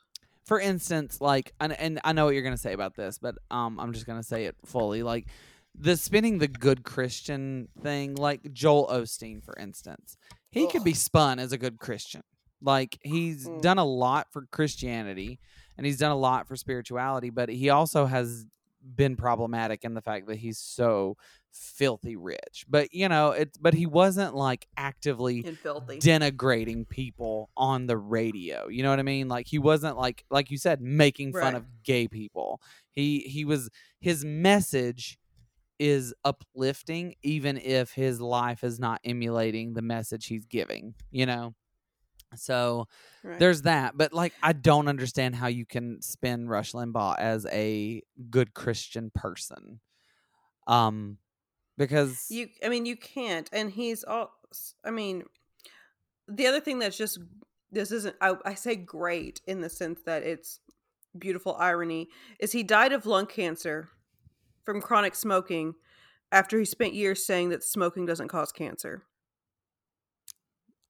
for 0.43 0.59
instance, 0.59 1.21
like, 1.21 1.53
and, 1.61 1.71
and 1.71 2.01
I 2.03 2.11
know 2.11 2.25
what 2.25 2.33
you're 2.33 2.43
gonna 2.43 2.57
say 2.57 2.73
about 2.73 2.95
this, 2.95 3.19
but 3.19 3.35
um, 3.51 3.79
I'm 3.79 3.93
just 3.93 4.05
gonna 4.05 4.23
say 4.23 4.45
it 4.45 4.57
fully. 4.65 5.01
Like, 5.01 5.27
the 5.77 5.95
spinning 5.97 6.37
the 6.39 6.47
good 6.47 6.83
Christian 6.83 7.67
thing, 7.81 8.15
like 8.15 8.51
Joel 8.53 8.87
Osteen, 8.87 9.43
for 9.43 9.55
instance, 9.57 10.17
he 10.51 10.67
could 10.67 10.83
be 10.83 10.93
spun 10.93 11.39
as 11.39 11.51
a 11.51 11.57
good 11.57 11.79
Christian. 11.79 12.21
Like, 12.61 12.99
he's 13.01 13.47
Mm. 13.47 13.61
done 13.61 13.77
a 13.79 13.85
lot 13.85 14.31
for 14.31 14.45
Christianity, 14.51 15.39
and 15.77 15.85
he's 15.85 15.97
done 15.97 16.11
a 16.11 16.15
lot 16.17 16.47
for 16.47 16.55
spirituality, 16.55 17.29
but 17.29 17.49
he 17.49 17.69
also 17.69 18.05
has 18.05 18.45
been 18.95 19.15
problematic 19.15 19.83
in 19.83 19.93
the 19.93 20.01
fact 20.01 20.27
that 20.27 20.37
he's 20.37 20.57
so 20.57 21.15
filthy 21.51 22.15
rich. 22.15 22.65
But 22.67 22.93
you 22.93 23.07
know, 23.09 23.29
it. 23.31 23.57
But 23.61 23.73
he 23.75 23.85
wasn't 23.85 24.35
like 24.35 24.67
actively 24.77 25.43
denigrating 26.01 26.87
people 26.89 27.49
on 27.55 27.85
the 27.87 27.97
radio. 27.97 28.67
You 28.69 28.81
know 28.83 28.89
what 28.89 28.99
I 28.99 29.03
mean? 29.03 29.27
Like 29.27 29.47
he 29.47 29.59
wasn't 29.59 29.97
like 29.97 30.25
like 30.31 30.49
you 30.51 30.57
said 30.57 30.81
making 30.81 31.33
fun 31.33 31.53
of 31.55 31.65
gay 31.83 32.07
people. 32.07 32.59
He 32.91 33.19
he 33.19 33.45
was 33.45 33.69
his 33.99 34.25
message 34.25 35.17
is 35.81 36.13
uplifting 36.23 37.15
even 37.23 37.57
if 37.57 37.91
his 37.91 38.21
life 38.21 38.63
is 38.63 38.79
not 38.79 39.01
emulating 39.03 39.73
the 39.73 39.81
message 39.81 40.27
he's 40.27 40.45
giving, 40.45 40.93
you 41.09 41.25
know? 41.25 41.55
So 42.35 42.85
right. 43.23 43.39
there's 43.39 43.63
that, 43.63 43.97
but 43.97 44.13
like 44.13 44.33
I 44.43 44.53
don't 44.53 44.87
understand 44.87 45.35
how 45.35 45.47
you 45.47 45.65
can 45.65 45.99
spin 46.03 46.47
Rush 46.47 46.73
Limbaugh 46.73 47.17
as 47.17 47.47
a 47.51 48.03
good 48.29 48.53
Christian 48.53 49.11
person. 49.13 49.79
Um 50.67 51.17
because 51.79 52.27
You, 52.29 52.47
I 52.63 52.69
mean, 52.69 52.85
you 52.85 52.95
can't. 52.95 53.49
And 53.51 53.71
he's 53.71 54.03
all. 54.03 54.31
I 54.85 54.91
mean, 54.91 55.23
the 56.27 56.45
other 56.45 56.59
thing 56.59 56.77
that's 56.77 56.95
just 56.97 57.17
this 57.71 57.91
isn't. 57.91 58.15
I, 58.21 58.35
I 58.45 58.53
say 58.53 58.75
great 58.75 59.41
in 59.47 59.61
the 59.61 59.69
sense 59.69 60.01
that 60.05 60.21
it's 60.21 60.59
beautiful 61.17 61.55
irony 61.57 62.07
is 62.39 62.51
he 62.51 62.61
died 62.61 62.93
of 62.93 63.07
lung 63.07 63.25
cancer 63.25 63.89
from 64.65 64.81
chronic 64.81 65.15
smoking 65.15 65.73
after 66.31 66.57
he 66.59 66.65
spent 66.65 66.93
years 66.93 67.25
saying 67.25 67.49
that 67.49 67.63
smoking 67.63 68.05
doesn't 68.05 68.27
cause 68.29 68.51
cancer. 68.51 69.03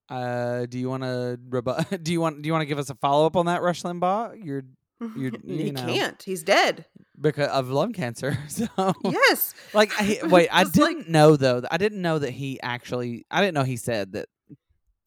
Uh, 0.09 0.65
do 0.65 0.77
you 0.77 0.89
want 0.89 1.03
to 1.03 1.39
rebu- 1.49 1.97
do 2.03 2.11
you 2.11 2.19
want 2.19 2.41
do 2.41 2.47
you 2.47 2.53
want 2.53 2.61
to 2.63 2.65
give 2.67 2.79
us 2.79 2.89
a 2.89 2.95
follow 2.95 3.25
up 3.25 3.35
on 3.35 3.45
that 3.45 3.61
Rush 3.61 3.83
Limbaugh? 3.83 4.43
You're 4.43 4.63
You- 5.17 5.31
he 5.45 5.71
know. 5.71 5.85
can't. 5.85 6.21
He's 6.21 6.43
dead. 6.43 6.85
because 7.19 7.47
of 7.49 7.69
lung 7.69 7.93
cancer. 7.93 8.37
So 8.49 8.67
Yes. 9.03 9.53
like 9.73 9.91
I, 9.99 10.19
wait, 10.27 10.49
I 10.51 10.63
didn't 10.65 11.09
know 11.09 11.37
though. 11.37 11.61
I 11.71 11.77
didn't 11.77 12.01
know 12.01 12.19
that 12.19 12.31
he 12.31 12.59
actually 12.61 13.25
I 13.31 13.39
didn't 13.41 13.55
know 13.55 13.63
he 13.63 13.77
said 13.77 14.11
that 14.13 14.27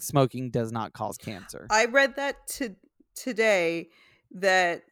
smoking 0.01 0.51
does 0.51 0.73
not 0.73 0.93
cause 0.95 1.17
cancer. 1.19 1.67
I 1.71 1.85
read 1.87 2.17
that 2.17 2.47
to 2.59 2.75
today 3.15 3.89
that 4.33 4.83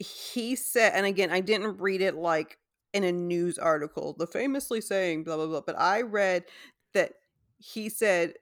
he 0.00 0.56
said, 0.56 0.92
and 0.94 1.06
again, 1.06 1.30
I 1.30 1.40
didn't 1.40 1.78
read 1.78 2.02
it 2.02 2.14
like 2.16 2.58
in 2.94 3.04
a 3.04 3.12
news 3.12 3.58
article, 3.58 4.14
the 4.18 4.26
famously 4.26 4.80
saying 4.80 5.24
blah 5.24 5.36
blah 5.36 5.46
blah, 5.46 5.60
but 5.60 5.78
I 5.78 6.02
read 6.02 6.44
that 6.94 7.14
he 7.58 7.90
said 7.90 8.34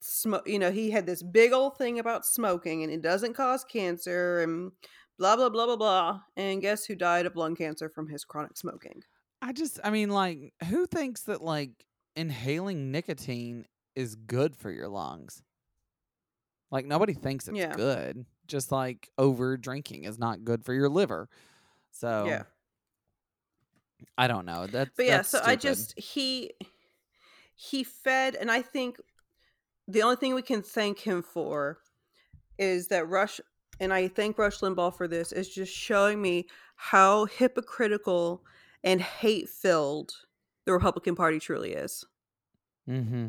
smoke. 0.00 0.48
You 0.48 0.58
know, 0.58 0.72
he 0.72 0.90
had 0.90 1.06
this 1.06 1.22
big 1.22 1.52
old 1.52 1.78
thing 1.78 1.98
about 1.98 2.26
smoking, 2.26 2.82
and 2.82 2.92
it 2.92 3.02
doesn't 3.02 3.34
cause 3.34 3.64
cancer, 3.64 4.40
and 4.40 4.72
blah 5.18 5.36
blah 5.36 5.50
blah 5.50 5.66
blah 5.66 5.76
blah. 5.76 6.20
And 6.36 6.60
guess 6.62 6.84
who 6.86 6.96
died 6.96 7.26
of 7.26 7.36
lung 7.36 7.56
cancer 7.56 7.88
from 7.88 8.08
his 8.08 8.24
chronic 8.24 8.56
smoking? 8.56 9.02
I 9.42 9.52
just, 9.52 9.78
I 9.84 9.90
mean, 9.90 10.10
like, 10.10 10.54
who 10.68 10.86
thinks 10.86 11.24
that 11.24 11.42
like 11.42 11.86
inhaling 12.16 12.90
nicotine 12.90 13.66
is 13.94 14.14
good 14.16 14.56
for 14.56 14.70
your 14.70 14.88
lungs? 14.88 15.42
Like, 16.70 16.86
nobody 16.86 17.12
thinks 17.14 17.48
it's 17.48 17.56
Yeah. 17.58 17.74
good. 17.74 18.26
Just 18.46 18.72
like 18.72 19.10
over 19.18 19.56
drinking 19.56 20.04
is 20.04 20.18
not 20.18 20.44
good 20.44 20.64
for 20.64 20.72
your 20.72 20.88
liver. 20.88 21.28
So 21.90 22.26
Yeah. 22.26 22.44
I 24.18 24.26
don't 24.28 24.46
know. 24.46 24.66
That's 24.66 24.90
But 24.96 25.06
yeah, 25.06 25.16
that's 25.18 25.28
so 25.28 25.40
I 25.44 25.56
just 25.56 25.98
he 25.98 26.52
he 27.54 27.84
fed, 27.84 28.34
and 28.34 28.50
I 28.50 28.62
think 28.62 28.98
the 29.88 30.02
only 30.02 30.16
thing 30.16 30.34
we 30.34 30.42
can 30.42 30.62
thank 30.62 31.00
him 31.00 31.22
for 31.22 31.78
is 32.58 32.88
that 32.88 33.08
Rush, 33.08 33.40
and 33.80 33.92
I 33.92 34.08
thank 34.08 34.38
Rush 34.38 34.60
Limbaugh 34.60 34.96
for 34.96 35.06
this, 35.08 35.32
is 35.32 35.48
just 35.48 35.74
showing 35.74 36.20
me 36.20 36.46
how 36.76 37.26
hypocritical 37.26 38.42
and 38.84 39.00
hate 39.00 39.48
filled 39.48 40.12
the 40.64 40.72
Republican 40.72 41.14
Party 41.14 41.38
truly 41.38 41.72
is. 41.72 42.04
Mm-hmm. 42.88 43.28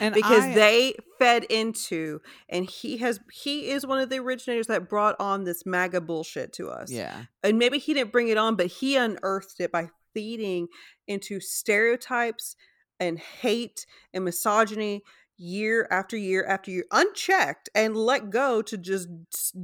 And 0.00 0.14
because 0.14 0.44
I- 0.44 0.54
they 0.54 0.94
fed 1.18 1.44
into 1.44 2.20
and 2.48 2.68
he 2.68 2.98
has 2.98 3.20
he 3.32 3.70
is 3.70 3.86
one 3.86 3.98
of 3.98 4.08
the 4.10 4.18
originators 4.18 4.66
that 4.68 4.88
brought 4.88 5.16
on 5.18 5.44
this 5.44 5.64
maga 5.66 6.00
bullshit 6.00 6.52
to 6.54 6.68
us. 6.70 6.90
Yeah, 6.90 7.24
and 7.42 7.58
maybe 7.58 7.78
he 7.78 7.94
didn't 7.94 8.12
bring 8.12 8.28
it 8.28 8.36
on 8.38 8.56
but 8.56 8.66
he 8.66 8.96
unearthed 8.96 9.60
it 9.60 9.72
by 9.72 9.88
feeding 10.14 10.68
into 11.06 11.40
stereotypes 11.40 12.56
and 13.00 13.18
hate 13.18 13.86
and 14.12 14.24
misogyny 14.24 15.02
year 15.36 15.86
after 15.90 16.16
year 16.16 16.44
after 16.46 16.70
year 16.70 16.84
unchecked 16.90 17.68
and 17.74 17.96
let 17.96 18.28
go 18.30 18.60
to 18.60 18.76
just 18.76 19.08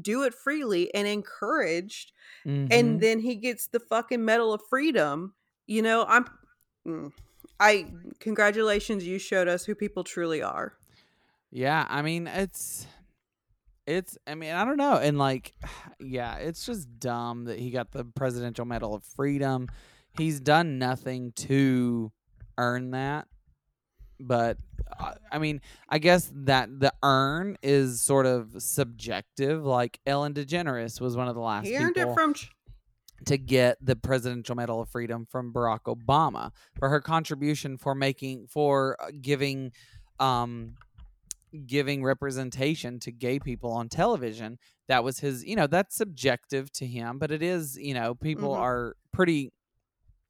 do 0.03 0.23
it 0.23 0.33
freely 0.33 0.93
and 0.95 1.07
encouraged. 1.09 2.13
Mhm. 2.47 2.69
and 2.71 3.01
then 3.01 3.21
he 3.21 3.35
gets 3.37 3.67
the 3.69 3.81
fucking 3.81 4.25
medal 4.25 4.53
of 4.53 4.61
freedom. 4.69 5.35
You 5.67 5.81
know 5.83 6.05
i'm 6.07 6.27
mm, 6.87 7.11
i 7.61 7.87
congratulations 8.21 9.07
you 9.07 9.19
showed 9.19 9.49
us 9.49 9.65
who 9.65 9.75
people 9.75 10.05
truly 10.05 10.43
are 10.43 10.75
Yeah, 11.51 11.87
I 11.89 12.03
mean 12.03 12.27
it's 12.27 12.87
it's 13.87 14.19
I 14.27 14.35
mean, 14.35 14.53
I 14.53 14.65
don't 14.65 14.77
know. 14.77 14.97
And 14.97 15.19
like 15.19 15.55
yeah, 16.01 16.37
it's 16.37 16.67
just 16.67 16.99
dumb 16.99 17.45
that 17.45 17.59
he 17.59 17.71
got 17.71 17.93
the 17.93 18.05
Presidential 18.05 18.65
Medal 18.65 18.95
of 18.95 19.05
Freedom. 19.05 19.69
He's 20.17 20.41
done 20.41 20.79
nothing 20.79 21.33
to 21.33 22.13
earn 22.59 22.93
that. 22.93 23.27
But 24.21 24.59
uh, 24.99 25.15
I 25.31 25.39
mean, 25.39 25.61
I 25.89 25.99
guess 25.99 26.31
that 26.35 26.69
the 26.79 26.93
earn 27.03 27.57
is 27.63 28.01
sort 28.01 28.27
of 28.27 28.63
subjective. 28.63 29.65
Like 29.65 29.99
Ellen 30.07 30.35
DeGeneres 30.35 31.01
was 31.01 31.17
one 31.17 31.29
of 31.29 31.35
the 31.35 31.41
last 31.41 31.67
he 31.67 31.77
earned 31.77 31.95
people 31.95 32.13
it 32.13 32.15
from 32.15 32.35
ch- 32.35 32.51
to 33.25 33.39
get 33.39 33.79
the 33.81 33.97
Presidential 33.97 34.55
Medal 34.55 34.81
of 34.81 34.89
Freedom 34.89 35.27
from 35.31 35.53
Barack 35.53 35.83
Obama 35.87 36.51
for 36.79 36.89
her 36.89 37.01
contribution 37.01 37.77
for 37.79 37.95
making 37.95 38.47
for 38.47 38.97
uh, 39.03 39.11
giving 39.21 39.73
um 40.21 40.75
giving 41.67 42.03
representation 42.03 42.99
to 43.01 43.13
gay 43.13 43.39
people 43.39 43.71
on 43.71 43.89
television. 43.89 44.59
That 44.89 45.05
was 45.05 45.21
his, 45.21 45.45
you 45.45 45.55
know, 45.55 45.67
that's 45.69 45.95
subjective 45.97 46.71
to 46.73 46.87
him, 46.87 47.19
but 47.19 47.31
it 47.31 47.43
is, 47.43 47.77
you 47.79 47.95
know, 47.95 48.15
people 48.15 48.51
Mhm. 48.51 48.59
are 48.59 48.97
pretty 49.13 49.53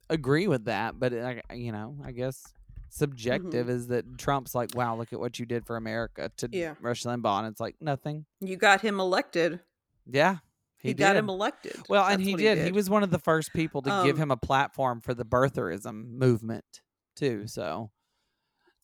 agree 0.09 0.47
with 0.47 0.65
that, 0.65 0.99
but 0.99 1.13
I- 1.13 1.41
you 1.53 1.71
know, 1.71 1.97
I 2.03 2.11
guess 2.11 2.43
subjective 2.89 3.69
is 3.69 3.87
that 3.87 4.05
Trump's 4.19 4.53
like, 4.53 4.75
"Wow, 4.75 4.95
look 4.95 5.11
at 5.11 5.19
what 5.19 5.39
you 5.39 5.45
did 5.47 5.65
for 5.65 5.77
America" 5.77 6.31
to 6.37 6.49
Yeah. 6.51 6.75
Rush 6.79 7.03
Limbaugh, 7.03 7.39
and 7.39 7.47
it's 7.47 7.59
like 7.59 7.75
nothing. 7.81 8.25
you 8.39 8.55
got 8.55 8.81
him 8.81 8.99
elected 8.99 9.61
Yeah, 10.05 10.37
he, 10.85 10.89
he, 10.89 10.93
got 10.93 11.13
did. 11.13 11.19
him 11.19 11.29
elected 11.29 11.77
Well, 11.89 12.03
and 12.05 12.19
That's 12.19 12.27
he 12.27 12.33
what 12.33 12.39
did. 12.39 12.65
he 12.65 12.71
was 12.71 12.89
one 12.89 13.03
of 13.03 13.11
the 13.11 13.19
first 13.19 13.53
people 13.53 13.81
to 13.83 13.89
give 14.05 14.15
Um, 14.15 14.21
him 14.23 14.31
a 14.31 14.37
platform 14.37 15.01
for 15.01 15.13
the 15.13 15.25
birtherism 15.25 16.05
movement 16.17 16.81
too. 17.15 17.47
So, 17.47 17.91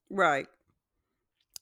right 0.09 0.47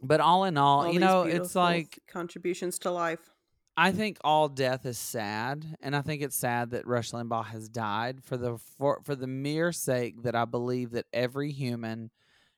but 0.01 0.21
all 0.21 0.45
in 0.45 0.57
all, 0.57 0.85
All 0.85 0.93
you 0.93 0.99
know, 0.99 1.23
it's 1.23 1.55
like 1.55 1.99
contributions 2.07 2.79
to 2.79 2.91
life 2.91 3.29
I 3.75 3.93
think 3.93 4.17
all 4.25 4.49
death 4.49 4.85
is 4.85 4.97
sad, 4.97 5.77
and 5.81 5.95
I 5.95 6.01
think 6.01 6.21
it's 6.21 6.35
sad 6.35 6.71
that 6.71 6.85
Rush 6.85 7.11
Limbaugh 7.11 7.45
has 7.45 7.69
died 7.69 8.21
for 8.21 8.35
the 8.35 8.57
for, 8.77 8.99
for 9.05 9.15
the 9.15 9.25
mere 9.27 9.71
sake 9.71 10.23
that 10.23 10.35
I 10.35 10.43
believe 10.43 10.91
that 10.91 11.05
every 11.13 11.51
human 11.53 12.11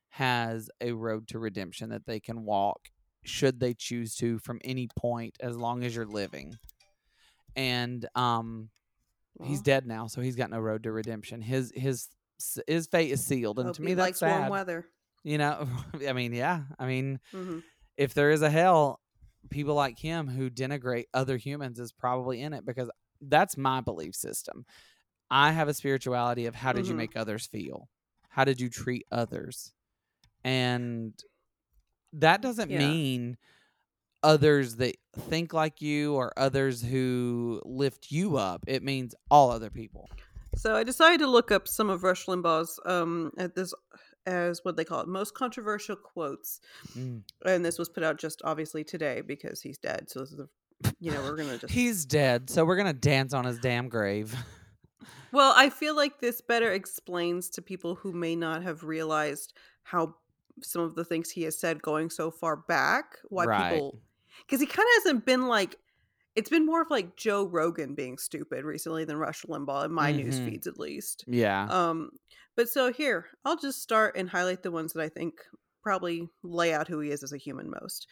has 0.09 0.69
a 0.81 0.93
road 0.93 1.27
to 1.27 1.37
redemption 1.39 1.89
that 1.89 2.07
they 2.07 2.19
can 2.19 2.43
walk 2.43 2.89
should 3.23 3.59
they 3.59 3.75
choose 3.75 4.15
to 4.15 4.39
from 4.39 4.59
any 4.63 4.87
point 4.95 5.35
as 5.39 5.55
long 5.55 5.83
as 5.83 5.95
you're 5.95 6.07
living. 6.07 6.57
And 7.55 8.07
um 8.15 8.69
he's 9.43 9.61
dead 9.61 9.85
now, 9.87 10.07
so 10.07 10.21
he's 10.21 10.35
got 10.35 10.49
no 10.49 10.59
road 10.59 10.83
to 10.83 10.91
redemption. 10.91 11.41
His 11.41 11.71
his 11.75 12.09
his 12.67 12.87
fate 12.87 13.11
is 13.11 13.23
sealed, 13.23 13.59
and 13.59 13.67
hope 13.67 13.75
to 13.75 13.81
he 13.81 13.87
me 13.87 13.93
that's 13.93 14.21
likes 14.21 14.21
warm 14.21 14.49
weather 14.49 14.85
You 15.23 15.37
know, 15.37 15.67
I 16.07 16.13
mean, 16.13 16.33
yeah, 16.33 16.63
I 16.79 16.85
mean, 16.85 17.19
hmm 17.33 17.59
if 17.97 18.13
there 18.13 18.31
is 18.31 18.41
a 18.41 18.49
hell, 18.49 18.99
people 19.49 19.75
like 19.75 19.99
him 19.99 20.27
who 20.27 20.49
denigrate 20.49 21.05
other 21.13 21.37
humans 21.37 21.79
is 21.79 21.91
probably 21.91 22.41
in 22.41 22.53
it 22.53 22.65
because 22.65 22.89
that's 23.21 23.57
my 23.57 23.81
belief 23.81 24.15
system. 24.15 24.65
I 25.29 25.51
have 25.51 25.67
a 25.67 25.73
spirituality 25.73 26.45
of 26.47 26.55
how 26.55 26.73
did 26.73 26.87
you 26.87 26.93
Mhm. 26.93 26.97
make 26.97 27.15
others 27.15 27.45
feel? 27.45 27.89
How 28.29 28.43
did 28.45 28.59
you 28.59 28.69
treat 28.69 29.05
others? 29.11 29.73
And 30.43 31.13
that 32.13 32.41
doesn't 32.41 32.71
Yeah. 32.71 32.79
mean 32.79 33.37
others 34.23 34.75
that 34.77 34.95
think 35.29 35.53
like 35.53 35.81
you 35.81 36.13
or 36.15 36.31
others 36.37 36.81
who 36.81 37.61
lift 37.65 38.11
you 38.11 38.37
up. 38.37 38.63
It 38.67 38.83
means 38.83 39.15
all 39.29 39.49
other 39.51 39.69
people. 39.69 40.09
so 40.55 40.75
i 40.75 40.83
decided 40.83 41.19
to 41.19 41.27
look 41.27 41.49
up 41.51 41.67
some 41.67 41.89
of 41.89 42.03
rush 42.03 42.25
limbaugh's 42.25 42.77
um 42.85 43.31
at 43.37 43.55
this 43.55 43.73
as 44.25 44.59
what 44.63 44.75
they 44.75 44.83
call 44.83 44.99
it 45.01 45.07
most 45.07 45.33
controversial 45.33 45.95
quotes 45.95 46.59
Mm. 46.95 47.21
and 47.45 47.63
this 47.65 47.79
was 47.79 47.87
put 47.89 48.03
out 48.03 48.19
just 48.19 48.41
obviously 48.43 48.83
today 48.83 49.21
because 49.21 49.61
he's 49.61 49.77
dead 49.77 50.09
so 50.09 50.19
this 50.19 50.31
is 50.31 50.37
the 50.37 50.49
you 50.99 51.11
know 51.11 51.21
we're 51.21 51.37
gonna 51.37 51.57
just 51.61 51.73
He's 51.73 52.05
dead, 52.05 52.49
so 52.49 52.65
we're 52.65 52.75
going 52.75 52.87
to 52.87 52.93
dance 52.93 53.33
on 53.33 53.45
his 53.45 53.59
damn 53.59 53.87
grave. 53.89 54.35
Well, 55.31 55.53
I 55.55 55.69
feel 55.69 55.95
like 55.95 56.19
this 56.19 56.41
better 56.41 56.71
explains 56.73 57.49
to 57.51 57.61
people 57.61 57.95
who 57.95 58.11
may 58.11 58.35
not 58.35 58.63
have 58.63 58.83
realized 58.83 59.53
how 59.83 60.15
some 60.61 60.81
of 60.81 60.95
the 60.95 61.05
things 61.05 61.29
he 61.29 61.43
has 61.43 61.57
said 61.57 61.81
going 61.81 62.09
so 62.09 62.31
far 62.31 62.57
back, 62.57 63.05
why 63.29 63.45
Right. 63.45 63.71
people 63.71 63.99
because 64.45 64.59
he 64.59 64.65
kind 64.65 64.87
of 64.97 65.03
hasn't 65.03 65.25
been 65.25 65.47
like 65.47 65.75
it's 66.35 66.49
been 66.49 66.65
more 66.65 66.81
of 66.81 66.89
like 66.89 67.17
Joe 67.17 67.45
Rogan 67.45 67.93
being 67.93 68.17
stupid 68.17 68.63
recently 68.63 69.03
than 69.03 69.17
Rush 69.17 69.41
Limbaugh 69.43 69.85
in 69.85 69.91
my 69.91 70.11
news 70.13 70.39
Mhm. 70.39 70.45
feeds 70.49 70.65
at 70.67 70.79
least. 70.79 71.25
yeah. 71.27 71.67
Um, 71.69 72.11
but 72.55 72.69
so 72.69 72.91
here, 72.91 73.27
I'll 73.43 73.57
just 73.57 73.81
start 73.81 74.15
and 74.15 74.29
highlight 74.29 74.63
the 74.63 74.71
ones 74.71 74.93
that 74.93 75.01
I 75.01 75.09
think 75.09 75.33
probably 75.83 76.29
lay 76.43 76.73
out 76.73 76.87
who 76.87 76.99
he 77.01 77.11
is 77.11 77.21
as 77.23 77.33
a 77.33 77.37
human 77.37 77.69
most. 77.69 78.07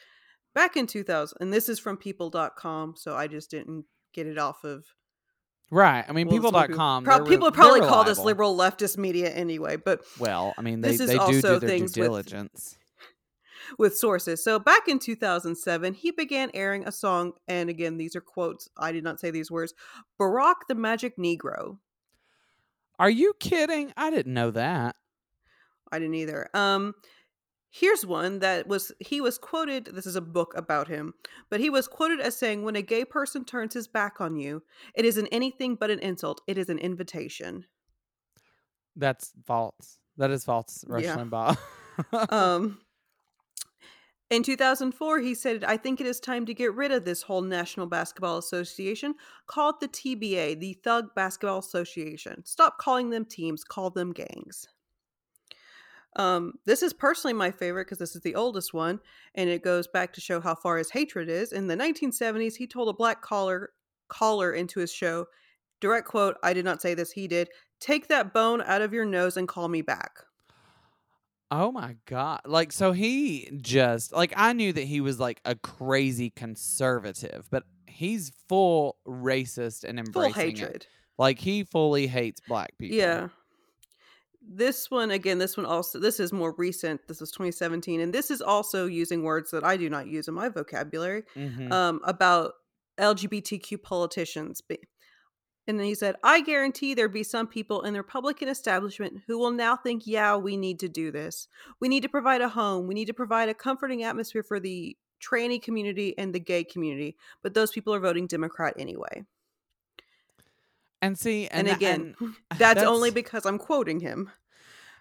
Back 0.56 0.76
in 0.76 0.86
2000, 0.88 1.38
and 1.40 1.54
this 1.54 1.70
is 1.70 1.80
from 1.80 1.96
people.com, 1.98 2.96
so 2.98 3.16
I 3.16 3.28
just 3.28 3.52
didn't 3.52 3.86
get 4.14 4.28
it 4.28 4.38
off 4.38 4.64
of 4.64 4.86
Right. 5.72 6.04
I 6.10 6.12
mean, 6.14 6.28
well, 6.28 6.38
people.com. 6.42 7.04
Re- 7.06 7.20
people 7.28 7.52
probably 7.52 7.82
call 7.82 8.04
this 8.04 8.18
liberal 8.18 8.58
leftist 8.58 8.98
media 8.98 9.30
anyway, 9.30 9.76
but 9.76 10.04
Well, 10.18 10.56
I 10.58 10.62
mean, 10.64 10.82
they, 10.82 10.90
This 10.94 11.02
is 11.02 11.08
they 11.10 11.14
do 11.14 11.20
also 11.20 11.32
do 11.34 11.42
their 11.42 11.60
due 11.60 11.68
things 11.68 11.92
diligence. 11.92 12.79
With 13.78 13.98
sources. 13.98 14.44
So 14.44 14.60
back 14.60 14.88
in 14.88 15.00
2007, 15.00 15.94
he 15.94 16.12
began 16.12 16.52
airing 16.54 16.88
a 16.88 16.92
song, 16.92 17.34
and 17.48 17.70
again, 17.70 17.98
these 17.98 18.16
are 18.16 18.22
quotes. 18.22 18.70
I 18.78 18.92
did 18.92 19.04
not 19.04 19.20
say 19.20 19.32
these 19.32 19.52
words. 19.52 19.74
Barack 20.20 20.56
the 20.68 20.76
Magic 20.76 21.18
Negro. 21.18 21.78
Are 22.98 23.10
you 23.10 23.34
kidding? 23.40 23.94
I 23.96 24.10
didn't 24.10 24.34
know 24.34 24.52
that. 24.52 24.96
I 25.92 26.00
didn't 26.00 26.16
either. 26.16 26.50
Um, 26.54 26.94
here's 27.70 28.06
one 28.06 28.40
that 28.40 28.68
was 28.68 28.92
he 29.00 29.22
was 29.22 29.38
quoted. 29.38 29.86
This 29.86 30.06
is 30.06 30.16
a 30.16 30.22
book 30.22 30.54
about 30.56 30.88
him, 30.88 31.14
but 31.50 31.60
he 31.60 31.70
was 31.70 31.88
quoted 31.88 32.20
as 32.20 32.36
saying, 32.36 32.64
"When 32.64 32.76
a 32.76 32.82
gay 32.82 33.06
person 33.06 33.46
turns 33.46 33.74
his 33.74 33.88
back 33.88 34.20
on 34.20 34.36
you, 34.36 34.64
it 34.96 35.06
isn't 35.06 35.28
anything 35.28 35.76
but 35.76 35.90
an 35.90 36.00
insult. 36.00 36.42
It 36.48 36.58
is 36.58 36.70
an 36.70 36.78
invitation." 36.80 37.66
That's 38.96 39.32
false. 39.46 40.00
That 40.18 40.32
is 40.32 40.44
false, 40.44 40.84
Rush 40.88 41.04
Yeah. 41.04 41.16
Limbaugh. 41.16 41.58
um 42.32 42.80
in 44.30 44.44
2004 44.44 45.20
he 45.20 45.34
said 45.34 45.64
i 45.64 45.76
think 45.76 46.00
it 46.00 46.08
is 46.08 46.20
time 46.20 46.46
to 46.46 46.54
get 46.54 46.74
rid 46.76 46.92
of 46.92 47.04
this 47.04 47.22
whole 47.22 47.42
national 47.42 47.88
basketball 47.88 48.38
association. 48.38 49.16
Call 49.48 49.72
it 49.72 49.80
the 49.80 49.88
tba 49.88 50.60
the 50.60 50.74
thug 50.84 51.14
basketball 51.16 51.60
association. 51.60 52.46
Stop 52.46 52.78
calling 52.78 53.10
them 53.10 53.26
teams 53.26 53.64
call 53.64 53.90
them 53.90 54.12
gangs. 54.14 54.68
Um 56.16 56.54
this 56.66 56.84
is 56.84 56.94
personally 56.94 57.34
my 57.34 57.52
favorite 57.52 57.86
because 57.86 57.98
this 57.98 58.16
is 58.16 58.22
the 58.22 58.36
oldest 58.36 58.74
one 58.74 59.00
and 59.36 59.50
it 59.50 59.64
goes 59.64 59.88
back 59.88 60.14
to 60.14 60.22
show 60.22 60.40
how 60.40 60.56
far 60.56 60.78
his 60.78 60.92
hatred 60.92 61.30
is. 61.30 61.52
In 61.52 61.68
the 61.68 61.78
1970s 61.78 62.56
he 62.56 62.68
told 62.68 62.90
a 62.90 62.94
black 62.94 63.22
caller 63.22 63.72
caller 64.08 64.54
into 64.54 64.80
his 64.80 64.92
show 64.92 65.28
direct 65.82 66.08
quote 66.08 66.36
i 66.44 66.52
did 66.54 66.66
not 66.66 66.82
say 66.82 66.94
this 66.94 67.12
he 67.12 67.28
did. 67.28 67.50
Take 67.80 68.10
that 68.10 68.34
bone 68.34 68.62
out 68.62 68.82
of 68.82 68.94
your 68.94 69.06
nose 69.06 69.38
and 69.38 69.48
call 69.48 69.70
me 69.70 69.82
back 69.82 70.20
Oh 71.52 71.72
my 71.72 71.96
god. 72.06 72.42
Like 72.46 72.72
so 72.72 72.92
he 72.92 73.50
just 73.62 74.12
like 74.14 74.34
I 74.36 74.54
knew 74.54 74.72
that 74.74 74.84
he 74.84 75.02
was 75.02 75.20
like 75.20 75.42
a 75.46 75.56
crazy 75.56 76.30
conservative, 76.30 77.48
but 77.50 77.64
he's 77.88 78.32
full 78.48 78.98
racist 79.08 79.84
and 79.84 79.98
Full 80.14 80.24
embracing 80.24 80.52
it. 80.52 80.60
hatred. 80.60 80.88
Like 81.18 81.40
he 81.40 81.64
fully 81.64 82.08
hates 82.08 82.40
black 82.48 82.78
people. 82.78 82.98
Yeah. 82.98 83.30
This 84.42 84.90
one 84.90 85.12
again, 85.12 85.38
this 85.38 85.58
one 85.58 85.66
also 85.66 86.00
this 86.00 86.20
is 86.20 86.32
more 86.32 86.54
recent. 86.58 87.02
This 87.08 87.20
was 87.20 87.32
2017 87.32 88.00
and 88.00 88.14
this 88.14 88.32
is 88.32 88.42
also 88.42 88.86
using 88.86 89.24
words 89.24 89.52
that 89.52 89.64
I 89.64 89.76
do 89.78 89.90
not 89.90 90.08
use 90.08 90.28
in 90.28 90.34
my 90.34 90.50
vocabulary 90.50 91.24
Mhm. 91.36 91.72
um 91.72 92.00
about 92.04 92.54
LGBTQ 92.98 93.82
politicians. 93.82 94.62
And 95.70 95.80
then 95.80 95.86
he 95.86 95.94
said, 95.94 96.16
I 96.24 96.42
guarantee 96.42 96.96
there'd 96.96 97.14
be 97.14 97.22
some 97.22 97.46
people 97.46 97.84
in 97.84 97.94
the 97.94 98.00
Republican 98.00 98.50
establishment 98.50 99.22
who 99.28 99.38
will 99.38 99.52
now 99.52 99.76
think, 99.76 100.08
yeah, 100.08 100.36
we 100.36 100.58
need 100.58 100.80
to 100.80 100.90
do 100.90 101.12
this. 101.12 101.48
We 101.80 101.88
need 101.88 102.02
to 102.02 102.10
provide 102.10 102.42
a 102.42 102.50
home. 102.50 102.88
We 102.88 102.96
need 102.96 103.06
to 103.06 103.14
provide 103.14 103.50
a 103.50 103.54
comforting 103.54 104.02
atmosphere 104.02 104.42
for 104.42 104.60
the 104.60 104.98
tranny 105.24 105.62
community 105.62 106.18
and 106.18 106.34
the 106.34 106.40
gay 106.40 106.64
community. 106.64 107.18
But 107.44 107.54
those 107.54 107.70
people 107.70 107.94
are 107.94 108.00
voting 108.00 108.26
Democrat 108.26 108.74
anyway. 108.80 109.26
and 111.04 111.16
see 111.16 111.48
And, 111.50 111.68
and, 111.68 111.78
again, 111.78 112.16
and 112.20 112.34
that's, 112.58 112.82
only 112.82 113.12
because 113.12 113.46
I'm 113.46 113.60
quoting 113.60 114.00
him. 114.00 114.32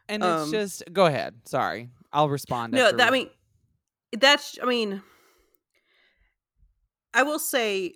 and 0.07 0.23
it's 0.23 0.43
um, 0.43 0.51
just 0.51 0.83
go 0.93 1.07
ahead. 1.07 1.35
Sorry. 1.47 1.89
I'll 2.13 2.29
respond. 2.29 2.75
No, 2.75 2.93
that, 2.93 3.09
I 3.09 3.11
mean, 3.11 3.31
that's, 4.13 4.59
I 4.63 4.67
mean, 4.67 5.01
I 7.15 7.23
will 7.23 7.39
say, 7.39 7.95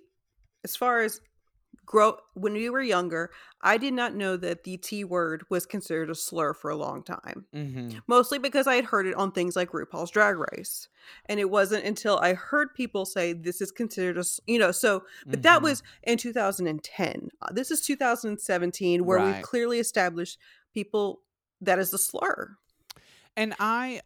as 0.63 0.75
far 0.75 1.01
as 1.01 1.21
grow, 1.85 2.17
when 2.33 2.53
we 2.53 2.69
were 2.69 2.81
younger, 2.81 3.31
I 3.61 3.77
did 3.77 3.93
not 3.93 4.15
know 4.15 4.37
that 4.37 4.63
the 4.63 4.77
T 4.77 5.03
word 5.03 5.43
was 5.49 5.65
considered 5.65 6.09
a 6.09 6.15
slur 6.15 6.53
for 6.53 6.71
a 6.71 6.75
long 6.75 7.03
time. 7.03 7.45
mm-hmm. 7.53 7.99
Mostly 8.07 8.39
because 8.39 8.67
I 8.67 8.75
had 8.75 8.85
heard 8.85 9.05
it 9.07 9.15
on 9.15 9.31
things 9.31 9.55
like 9.55 9.71
RuPaul's 9.71 10.11
Drag 10.11 10.37
Race. 10.37 10.87
And 11.27 11.39
it 11.39 11.49
wasn't 11.49 11.85
until 11.85 12.17
I 12.19 12.33
heard 12.33 12.73
people 12.73 13.05
say 13.05 13.33
this 13.33 13.61
is 13.61 13.71
considered 13.71 14.17
a 14.17 14.23
you 14.47 14.59
know, 14.59 14.71
so, 14.71 15.03
but 15.25 15.43
that 15.43 15.59
Mhm. 15.59 15.63
was 15.63 15.83
in 16.03 16.17
2010. 16.17 17.29
Uh, 17.41 17.51
This 17.51 17.71
is 17.71 17.81
2017, 17.81 19.05
where 19.05 19.17
Right. 19.19 19.35
we've 19.35 19.43
clearly 19.43 19.79
established 19.79 20.39
people 20.73 21.21
that 21.61 21.79
is 21.79 21.93
a 21.93 21.97
slur. 21.97 22.57
And 23.35 23.55
I 23.59 24.01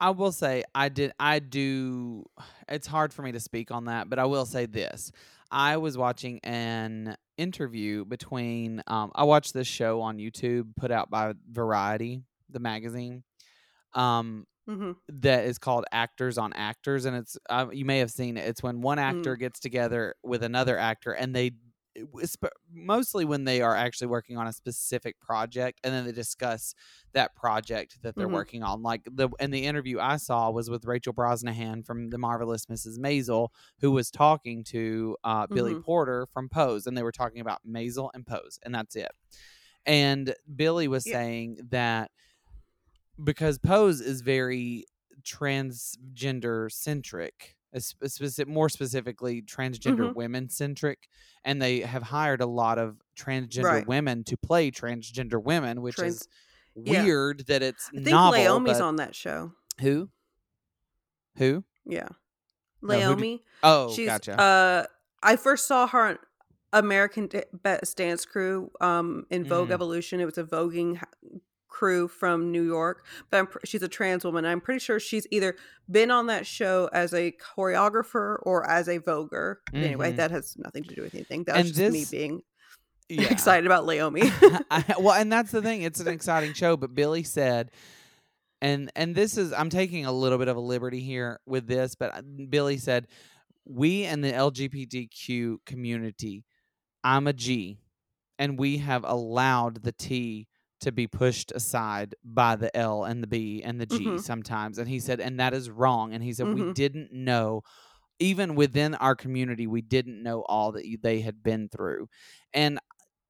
i 0.00 0.10
will 0.10 0.32
say 0.32 0.64
I 0.74 0.88
did 0.88 1.12
I 1.20 1.38
do 1.38 2.24
it's 2.68 2.86
hard 2.86 3.12
for 3.12 3.22
me 3.22 3.32
to 3.32 3.40
speak 3.40 3.70
on 3.70 3.84
that, 3.86 4.08
but 4.10 4.18
I 4.18 4.24
will 4.24 4.46
say 4.46 4.66
this. 4.66 5.12
I 5.52 5.78
was 5.78 5.98
watching 5.98 6.40
an 6.44 7.16
interview 7.38 8.04
between 8.06 8.82
um 8.88 9.12
I 9.14 9.24
watched 9.24 9.54
this 9.54 9.68
show 9.68 10.02
on 10.02 10.18
YouTube 10.18 10.76
put 10.76 10.90
out 10.92 11.10
by 11.10 11.34
Variety, 11.50 12.24
the 12.50 12.60
magazine. 12.60 13.24
Um 13.94 14.46
hmm 14.66 14.92
that 15.08 15.44
is 15.44 15.58
called 15.58 15.84
Actors 15.92 16.38
on 16.38 16.52
Actors, 16.54 17.04
and 17.06 17.16
it's 17.16 17.36
uh, 17.50 17.66
you 17.72 17.84
may 17.84 17.98
have 17.98 18.10
seen 18.10 18.36
it. 18.36 18.48
It's 18.48 18.62
when 18.62 18.80
one 18.82 18.98
actor 18.98 19.36
gets 19.36 19.60
together 19.60 20.14
with 20.22 20.42
another 20.44 20.78
actor, 20.78 21.12
and 21.12 21.34
they 21.34 21.46
it 21.46 21.52
was 21.52 21.54
sp- 21.54 21.71
mostly 22.70 23.24
when 23.24 23.44
they 23.44 23.60
are 23.60 23.74
actually 23.76 24.06
working 24.08 24.36
on 24.36 24.46
a 24.46 24.52
specific 24.52 25.20
project, 25.20 25.80
and 25.84 25.92
then 25.92 26.04
they 26.04 26.12
discuss 26.12 26.74
that 27.12 27.34
project 27.34 28.00
that 28.02 28.16
they're 28.16 28.28
Mhm. 28.28 28.32
working 28.32 28.62
on. 28.62 28.82
Like 28.82 29.02
the 29.04 29.28
and 29.40 29.52
the 29.52 29.64
interview 29.66 29.98
I 30.00 30.16
saw 30.16 30.50
was 30.50 30.70
with 30.70 30.84
Rachel 30.84 31.12
Brosnahan 31.12 31.84
from 31.84 32.10
The 32.10 32.18
Marvelous 32.18 32.66
Mrs. 32.66 32.98
Maisel, 32.98 33.48
who 33.80 33.90
was 33.92 34.10
talking 34.10 34.64
to 34.64 35.16
uh, 35.24 35.46
Billy 35.46 35.74
Mhm. 35.74 35.84
Porter 35.84 36.26
from 36.26 36.48
Pose, 36.48 36.86
and 36.86 36.96
they 36.96 37.02
were 37.02 37.12
talking 37.12 37.40
about 37.40 37.60
Maisel 37.66 38.10
and 38.14 38.26
Pose, 38.26 38.58
and 38.62 38.74
that's 38.74 38.96
it. 38.96 39.10
And 39.84 40.34
Billy 40.56 40.88
was 40.88 41.04
Yeah. 41.04 41.14
saying 41.14 41.58
that 41.70 42.10
because 43.22 43.58
Pose 43.58 44.00
is 44.00 44.20
very 44.22 44.84
transgender 45.22 46.70
centric, 46.70 47.56
specific, 47.80 48.48
more 48.48 48.68
specifically 48.68 49.42
transgender 49.42 50.10
Mhm. 50.10 50.14
women 50.14 50.48
centric, 50.48 51.08
and 51.44 51.60
they 51.62 51.80
have 51.80 52.02
hired 52.02 52.40
a 52.40 52.46
lot 52.46 52.78
of 52.78 52.96
transgender 53.16 53.64
Right. 53.64 53.86
women 53.86 54.24
to 54.24 54.36
play 54.36 54.70
transgender 54.70 55.42
women, 55.42 55.80
which 55.82 55.96
Trans- 55.96 56.22
is 56.22 56.28
Yeah. 56.74 57.02
weird 57.04 57.46
that 57.46 57.62
it's 57.62 57.88
I 57.88 57.92
think 57.96 58.06
novel. 58.10 58.38
Leiomy's 58.40 58.80
on 58.80 58.96
that 58.96 59.14
show. 59.14 59.52
who? 59.80 60.10
Who? 61.38 61.64
Yeah. 61.84 62.08
No, 62.82 63.14
do- 63.16 63.22
Leiomy. 63.22 63.40
Oh, 63.62 63.92
She's 63.94 64.06
gotcha. 64.06 64.38
uh 64.40 64.86
I 65.22 65.36
first 65.36 65.66
saw 65.66 65.86
her 65.86 66.00
on 66.08 66.18
American 66.72 67.28
Best 67.52 67.96
Dance 67.96 68.24
Crew 68.24 68.70
um 68.80 69.26
in 69.30 69.44
Vogue 69.44 69.68
Mhm. 69.68 69.72
Evolution. 69.72 70.20
It 70.20 70.24
was 70.26 70.36
a 70.38 70.44
voguing 70.44 71.02
crew 71.72 72.06
from 72.06 72.52
New 72.52 72.62
York, 72.62 73.04
but 73.30 73.38
I'm, 73.38 73.46
pr- 73.46 73.58
she's 73.64 73.82
a 73.82 73.88
trans 73.88 74.24
woman. 74.24 74.44
I'm 74.44 74.60
pretty 74.60 74.78
sure 74.78 75.00
she's 75.00 75.26
either 75.30 75.56
been 75.90 76.10
on 76.10 76.26
that 76.26 76.46
show 76.46 76.90
as 76.92 77.14
a 77.14 77.32
choreographer 77.32 78.36
or 78.42 78.68
as 78.68 78.88
a 78.88 78.98
voguer. 79.00 79.56
But 79.72 79.80
Anyway, 79.82 80.12
that 80.12 80.30
has 80.30 80.54
nothing 80.58 80.84
to 80.84 80.94
do 80.94 81.02
with 81.02 81.14
anything. 81.14 81.44
That 81.44 81.56
And 81.56 81.64
was 81.64 81.76
just 81.76 81.92
me 81.92 82.04
being 82.10 82.42
yeah. 83.08 83.28
excited 83.32 83.64
about 83.66 83.84
Leiomy. 83.84 84.30
Well, 85.00 85.14
and 85.14 85.32
that's 85.32 85.50
the 85.50 85.62
thing. 85.68 85.82
It's 85.82 85.98
an 86.00 86.08
exciting 86.08 86.52
show, 86.52 86.76
but 86.76 86.94
Billy 86.94 87.22
said, 87.22 87.70
and 88.60 88.92
and 88.94 89.14
this 89.14 89.36
is 89.38 89.52
I'm 89.52 89.70
taking 89.70 90.04
a 90.06 90.12
little 90.12 90.38
bit 90.38 90.48
of 90.48 90.56
a 90.56 90.60
liberty 90.60 91.00
here 91.00 91.40
with 91.46 91.66
this, 91.66 91.94
but 91.94 92.14
uh, 92.14 92.22
Billy 92.48 92.76
said, 92.76 93.08
we 93.64 94.04
in 94.04 94.20
the 94.20 94.32
LGBTQ 94.32 95.56
community, 95.66 96.44
I'm 97.02 97.26
a 97.26 97.32
G, 97.32 97.78
and 98.38 98.58
we 98.58 98.78
have 98.78 99.04
allowed 99.04 99.82
the 99.82 99.92
T 99.92 100.46
to 100.82 100.92
be 100.92 101.06
pushed 101.06 101.52
aside 101.52 102.14
by 102.24 102.56
the 102.56 102.74
L 102.76 103.04
and 103.04 103.22
the 103.22 103.26
B 103.26 103.62
and 103.62 103.80
the 103.80 103.86
G 103.86 104.06
Mhm. 104.06 104.20
sometimes, 104.20 104.78
and 104.78 104.88
he 104.88 105.00
said, 105.00 105.20
and 105.20 105.40
that 105.40 105.54
is 105.54 105.70
wrong, 105.70 106.12
and 106.12 106.22
he 106.22 106.32
said 106.32 106.48
we 106.48 106.60
Mhm. 106.62 106.74
didn't 106.74 107.12
know. 107.12 107.62
Even 108.18 108.54
within 108.54 108.94
our 108.96 109.16
community, 109.16 109.66
we 109.66 109.82
didn't 109.82 110.22
know 110.22 110.42
all 110.42 110.72
that 110.72 110.86
you- 110.86 110.98
they 110.98 111.20
had 111.22 111.42
been 111.42 111.68
through, 111.68 112.08
and 112.52 112.78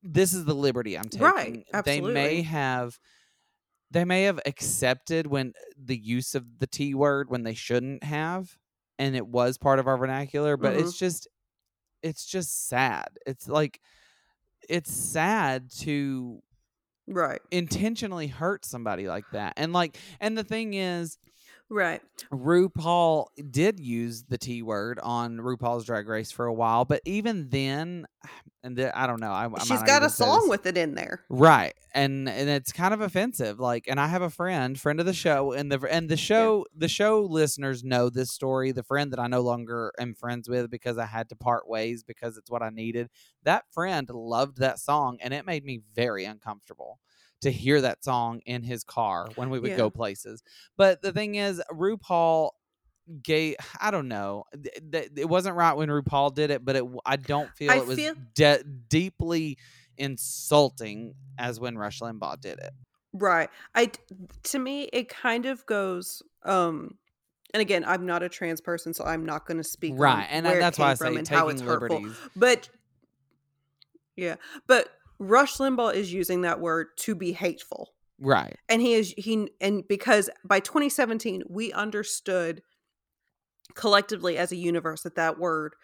this 0.03 0.35
is 0.35 0.45
the 0.45 0.55
liberty 0.55 0.99
I'm 0.99 1.09
taking. 1.09 1.27
Right, 1.27 1.65
They 1.85 2.01
may 2.01 2.43
have 2.43 2.99
they 3.91 4.05
may 4.07 4.23
have 4.23 4.41
accepted 4.47 5.27
when 5.27 5.53
the 5.77 5.97
use 5.99 6.35
of 6.35 6.59
the 6.61 6.67
T 6.67 6.95
word 6.95 7.29
when 7.31 7.43
they 7.43 7.55
shouldn't 7.55 8.05
have, 8.05 8.59
and 8.99 9.15
it 9.15 9.27
was 9.27 9.59
part 9.59 9.79
of 9.79 9.87
our 9.87 9.99
vernacular, 9.99 10.57
but 10.57 10.73
Mm-hmm. 10.73 10.81
it's 10.89 10.99
just 10.99 11.29
it's 12.03 12.27
just 12.27 12.69
sad. 12.69 13.19
It's 13.27 13.49
like 13.49 13.81
it's 14.69 14.93
sad 14.93 15.71
to 15.81 16.43
right. 17.07 17.41
intentionally 17.51 18.27
hurt 18.27 18.65
somebody 18.65 19.07
like 19.07 19.25
that. 19.33 19.55
And 19.57 19.73
like 19.73 19.97
and 20.21 20.37
the 20.37 20.45
thing 20.45 20.75
is 20.75 21.19
Right. 21.73 22.03
RuPaul 22.31 23.29
did 23.51 23.81
use 23.81 24.25
the 24.25 24.37
T 24.37 24.61
word 24.61 25.01
on 25.03 25.39
RuPaul's 25.39 25.87
Drag 25.87 26.07
Race 26.07 26.31
for 26.31 26.45
a 26.45 26.53
while, 26.53 26.85
but 26.85 27.01
even 27.07 27.49
then, 27.49 28.07
and 28.63 28.77
the, 28.77 28.97
I 28.97 29.07
don't 29.07 29.21
know. 29.21 29.33
I, 29.33 29.47
I 29.47 29.65
She's 29.65 29.83
got 29.83 30.03
a 30.03 30.11
song 30.11 30.51
with 30.51 30.67
it 30.67 30.77
in 30.77 30.95
there. 30.95 31.25
right, 31.31 31.73
and 31.95 32.29
and 32.29 32.51
it's 32.51 32.73
kind 32.73 32.93
of 32.93 33.01
offensive. 33.01 33.59
Like, 33.59 33.87
and 33.89 33.99
I 33.99 34.07
have 34.07 34.21
a 34.21 34.29
friend, 34.29 34.79
friend 34.79 35.01
of 35.01 35.07
the 35.07 35.15
show, 35.15 35.53
and 35.53 35.73
the 35.73 35.81
and 35.91 36.11
the 36.11 36.19
show 36.19 36.67
the 36.77 36.89
show 36.89 37.23
listeners 37.23 37.83
know 37.83 38.11
this 38.11 38.31
story. 38.31 38.73
The 38.73 38.83
friend 38.83 39.11
that 39.13 39.19
I 39.19 39.27
no 39.27 39.41
longer 39.41 39.93
am 39.99 40.15
friends 40.15 40.51
with 40.51 40.71
because 40.71 40.99
I 40.99 41.07
had 41.07 41.31
to 41.31 41.37
part 41.37 41.67
ways 41.67 42.05
because 42.05 42.37
it's 42.37 42.51
what 42.51 42.63
I 42.63 42.69
needed. 42.69 43.09
That 43.45 43.65
friend 43.73 44.11
loved 44.11 44.59
that 44.59 44.79
song, 44.79 45.17
and 45.23 45.33
it 45.33 45.47
made 45.47 45.65
me 45.65 45.81
very 45.95 46.27
uncomfortable 46.27 46.99
to 47.43 47.51
hear 47.53 47.81
that 47.83 48.03
song 48.03 48.41
in 48.47 48.63
his 48.63 48.83
car 48.85 49.29
when 49.37 49.51
we 49.51 49.59
would 49.61 49.71
Yeah. 49.71 49.77
go 49.77 49.91
places. 49.91 50.43
But 50.77 51.03
the 51.03 51.13
thing 51.13 51.35
is, 51.37 51.63
RuPaul 51.71 52.51
gay 53.21 53.57
i 53.81 53.91
don't 53.91 54.07
know 54.07 54.45
it 54.55 55.29
wasn't 55.29 55.55
right 55.57 55.73
when 55.77 55.89
rupaul 55.89 56.33
did 56.33 56.53
it 56.53 56.65
but 56.65 56.77
it 56.77 56.85
i 57.05 57.17
don't 57.17 57.51
feel 57.57 57.73
I 57.73 57.79
it 57.79 57.87
was 57.87 57.97
feel- 57.99 58.15
de- 58.33 58.63
deeply 58.89 59.59
insulting 59.99 61.15
as 61.37 61.59
when 61.59 61.77
rush 61.77 61.99
limbaugh 62.01 62.41
did 62.41 62.61
it 62.61 62.71
Right. 63.13 63.51
i 63.75 63.91
to 64.45 64.59
me 64.61 64.85
it 64.93 65.09
kind 65.09 65.47
of 65.47 65.67
goes 65.67 66.23
um 66.45 66.97
and 67.53 67.61
again, 67.61 67.85
I'm 67.85 68.07
not 68.07 68.23
a 68.23 68.29
trans 68.29 68.61
person 68.61 68.95
so 68.95 69.05
I'm 69.05 69.27
not 69.27 69.47
going 69.47 69.59
to 69.59 69.65
speak 69.65 69.95
right 69.97 70.27
and 70.31 70.47
that's 70.47 70.79
why 70.79 70.93
i 70.93 70.95
say 70.95 71.07
from 71.09 71.17
and 71.19 71.29
how 71.29 71.47
taking 71.49 71.51
it's 71.61 71.61
hurtful. 71.63 72.07
But 72.37 72.69
yeah, 74.17 74.37
but 74.69 74.89
Rush 75.23 75.57
Limbaugh 75.59 75.95
is 75.95 76.13
using 76.13 76.43
that 76.43 76.61
word 76.61 76.89
to 76.99 77.15
be 77.15 77.33
hateful. 77.33 77.95
right. 78.19 78.57
And 78.69 78.81
he 78.83 78.95
is 78.95 79.15
he 79.17 79.49
and 79.61 79.87
because 79.89 80.29
by 80.45 80.61
2017 80.61 81.43
we 81.49 81.73
understood 81.73 82.63
collectively 83.75 84.37
as 84.37 84.53
a 84.53 84.57
universe 84.57 85.03
that 85.03 85.15
that 85.17 85.39
word 85.39 85.75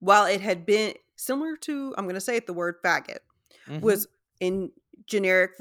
while 0.00 0.26
it 0.26 0.40
had 0.40 0.66
been 0.66 0.94
similar 1.16 1.56
to 1.56 1.94
I'm 1.96 2.04
going 2.04 2.14
to 2.14 2.20
say 2.20 2.36
it 2.36 2.46
the 2.46 2.52
word 2.52 2.76
faggot 2.84 3.18
Mhm. 3.66 3.80
was 3.82 4.06
in 4.40 4.70
generic 5.06 5.52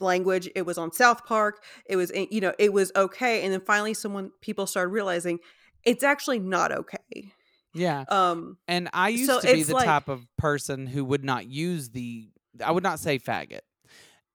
language. 0.00 0.48
It 0.54 0.62
was 0.66 0.78
on 0.78 0.90
south 0.92 1.24
park. 1.26 1.62
It 1.86 1.96
was 1.96 2.10
in, 2.10 2.26
you 2.30 2.40
know 2.40 2.54
it 2.58 2.72
was 2.72 2.90
okay. 2.96 3.42
And 3.42 3.52
then 3.52 3.60
finally 3.60 3.94
someone 3.94 4.30
people 4.40 4.66
started 4.66 4.88
realizing 4.90 5.38
it's 5.84 6.02
actually 6.02 6.38
not 6.40 6.72
okay 6.72 7.32
yeah 7.74 8.04
um 8.08 8.56
and 8.68 8.88
i 8.92 9.08
used 9.10 9.26
so 9.30 9.40
to 9.40 9.52
be 9.52 9.62
the 9.62 9.74
like- 9.74 9.84
type 9.86 10.08
of 10.08 10.26
person 10.36 10.86
who 10.86 11.04
would 11.04 11.24
not 11.24 11.46
use 11.46 11.90
the 11.90 12.28
i 12.64 12.70
would 12.70 12.82
not 12.82 12.98
say 12.98 13.18
faggot 13.18 13.60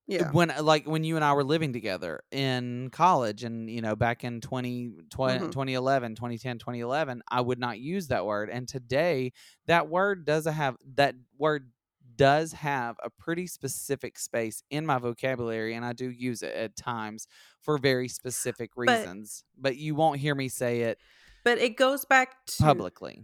Yeah. 0.08 0.30
when 0.32 0.54
like 0.62 0.86
when 0.88 1.04
you 1.04 1.16
and 1.16 1.26
I 1.26 1.34
were 1.34 1.44
living 1.44 1.74
together 1.74 2.22
in 2.32 2.90
college 2.92 3.44
and 3.44 3.68
you 3.70 3.82
know 3.82 3.96
back 3.96 4.24
in 4.24 4.40
20, 4.40 4.92
20 5.10 5.40
Mhm. 5.40 5.52
2011 5.52 6.16
2010 6.16 6.60
2011 6.60 7.24
I 7.28 7.42
would 7.42 7.58
not 7.60 7.80
use 7.80 8.08
that 8.10 8.24
word 8.26 8.50
and 8.52 8.68
today 8.68 9.34
that 9.66 9.90
word 9.90 10.24
does 10.26 10.46
have 10.46 10.78
that 10.96 11.16
word 11.40 11.72
does 12.18 12.54
have 12.54 12.96
a 13.04 13.10
pretty 13.10 13.48
specific 13.48 14.20
space 14.20 14.62
in 14.70 14.86
my 14.86 15.00
vocabulary 15.00 15.74
and 15.74 15.84
I 15.84 15.94
do 15.94 16.10
use 16.10 16.44
it 16.44 16.54
at 16.54 16.76
times 16.76 17.28
for 17.62 17.78
very 17.80 18.08
specific 18.08 18.78
reasons 18.78 19.44
but 19.58 19.76
you 19.76 19.96
won't 19.96 20.20
hear 20.20 20.36
me 20.36 20.48
say 20.50 20.82
it 20.82 21.00
But 21.46 21.60
it 21.60 21.78
goes 21.78 22.04
back 22.04 22.46
to 22.48 22.64
publicly 22.64 23.24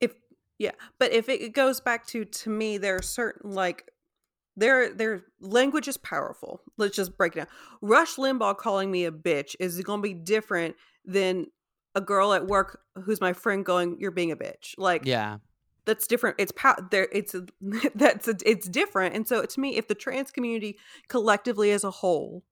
if 0.00 0.14
yeah, 0.58 0.72
but 0.98 1.10
if 1.10 1.28
it 1.28 1.52
goes 1.52 1.80
back 1.80 2.06
to 2.08 2.24
to 2.24 2.50
me, 2.50 2.78
there 2.78 2.96
are 2.96 3.02
certain 3.02 3.50
like 3.50 3.90
their 4.56 4.94
their 4.94 5.24
language 5.40 5.88
is 5.88 5.96
powerful. 5.96 6.60
Let's 6.76 6.94
just 6.94 7.16
break 7.16 7.34
it 7.34 7.40
down. 7.40 7.46
Rush 7.80 8.16
Limbaugh 8.16 8.56
calling 8.56 8.90
me 8.90 9.04
a 9.04 9.10
bitch 9.10 9.56
is 9.58 9.80
going 9.80 9.98
to 9.98 10.08
be 10.08 10.14
different 10.14 10.76
than 11.04 11.46
a 11.94 12.00
girl 12.00 12.32
at 12.32 12.46
work 12.46 12.80
who's 13.04 13.20
my 13.20 13.32
friend 13.32 13.64
going, 13.64 13.96
"You're 13.98 14.12
being 14.12 14.30
a 14.30 14.36
bitch." 14.36 14.74
Like 14.78 15.04
yeah 15.04 15.38
that's 15.86 16.06
different. 16.06 16.36
It's 16.38 16.52
pow- 16.52 16.76
there. 16.90 17.08
It's 17.12 17.34
a, 17.34 17.46
that's 17.94 18.28
a, 18.28 18.34
it's 18.44 18.68
different. 18.68 19.14
And 19.14 19.26
so 19.26 19.44
to 19.44 19.60
me, 19.60 19.76
if 19.76 19.88
the 19.88 19.94
trans 19.94 20.30
community 20.30 20.78
collectively 21.08 21.70
as 21.70 21.84
a 21.84 21.90
whole 21.90 22.44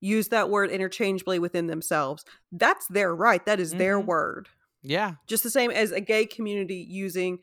use 0.00 0.28
that 0.28 0.48
word 0.50 0.70
interchangeably 0.70 1.38
within 1.38 1.66
themselves, 1.66 2.24
that's 2.52 2.86
their 2.88 3.14
right. 3.14 3.44
That 3.46 3.60
is 3.60 3.72
their 3.72 4.00
Mhm. 4.00 4.06
word 4.06 4.48
yeah 4.82 5.16
just 5.26 5.42
the 5.42 5.50
same 5.50 5.70
as 5.70 5.92
a 5.92 6.00
gay 6.00 6.24
community 6.24 6.86
using 6.88 7.38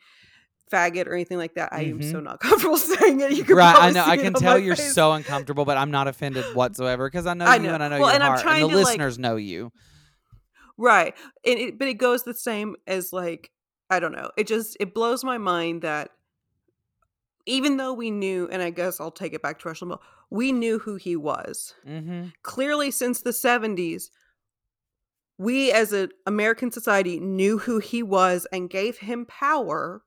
faggot 0.74 1.06
or 1.06 1.14
anything 1.14 1.38
like 1.38 1.54
that. 1.54 1.70
I 1.72 1.84
am 1.84 2.02
so 2.02 2.18
Mhm. 2.20 2.24
not 2.24 2.40
comfortable 2.42 2.78
saying 2.78 3.20
it. 3.22 3.32
You 3.34 3.44
can 3.44 3.56
right 3.56 3.76
I 3.78 3.92
know 3.92 4.04
I 4.04 4.18
can 4.18 4.34
tell 4.34 4.58
you're 4.58 4.76
face. 4.76 4.94
so 4.96 5.12
uncomfortable 5.14 5.64
but 5.64 5.78
I'm 5.78 5.92
not 5.92 6.08
offended 6.08 6.44
whatsoever 6.56 7.08
because 7.08 7.28
I 7.28 7.36
know 7.36 7.46
I 7.46 7.58
you 7.58 7.70
and 7.70 7.84
I 7.84 7.88
know 7.90 8.00
Well, 8.00 8.08
your 8.08 8.16
and 8.16 8.24
I'm 8.24 8.32
heart 8.40 8.46
and 8.48 8.64
the 8.64 8.68
to, 8.70 8.76
like- 8.76 8.86
listeners 8.88 9.20
know 9.20 9.36
you 9.36 9.72
right. 10.78 11.14
And 11.46 11.60
it, 11.60 11.80
but 11.80 11.88
it 11.88 11.96
goes 11.96 12.24
the 12.24 12.34
same 12.34 12.76
as 12.88 13.14
like 13.14 13.52
I 13.90 14.00
don't 14.02 14.12
know. 14.12 14.32
It 14.36 14.48
just 14.48 14.76
it 14.80 14.94
blows 14.94 15.24
my 15.24 15.38
mind 15.38 15.84
that 15.84 16.10
even 17.48 17.78
though 17.78 17.94
we 17.94 18.12
knew, 18.12 18.48
and 18.52 18.62
I 18.62 18.70
guess 18.70 19.00
I'll 19.00 19.12
take 19.12 19.34
it 19.34 19.42
back 19.42 19.60
to 19.60 19.68
Rush 19.70 19.80
Limbaugh, 19.80 20.00
we 20.30 20.52
knew 20.52 20.80
who 20.80 20.96
he 20.96 21.16
was. 21.16 21.74
mm-hmm. 21.88 22.28
Clearly, 22.44 22.92
since 22.92 23.22
the 23.22 23.32
'70s, 23.32 24.10
we 25.38 25.72
as 25.72 25.94
an 25.94 26.10
American 26.26 26.72
society 26.72 27.20
knew 27.20 27.58
who 27.60 27.80
he 27.80 28.04
was 28.04 28.46
and 28.52 28.70
gave 28.70 28.98
him 29.00 29.26
power 29.26 30.04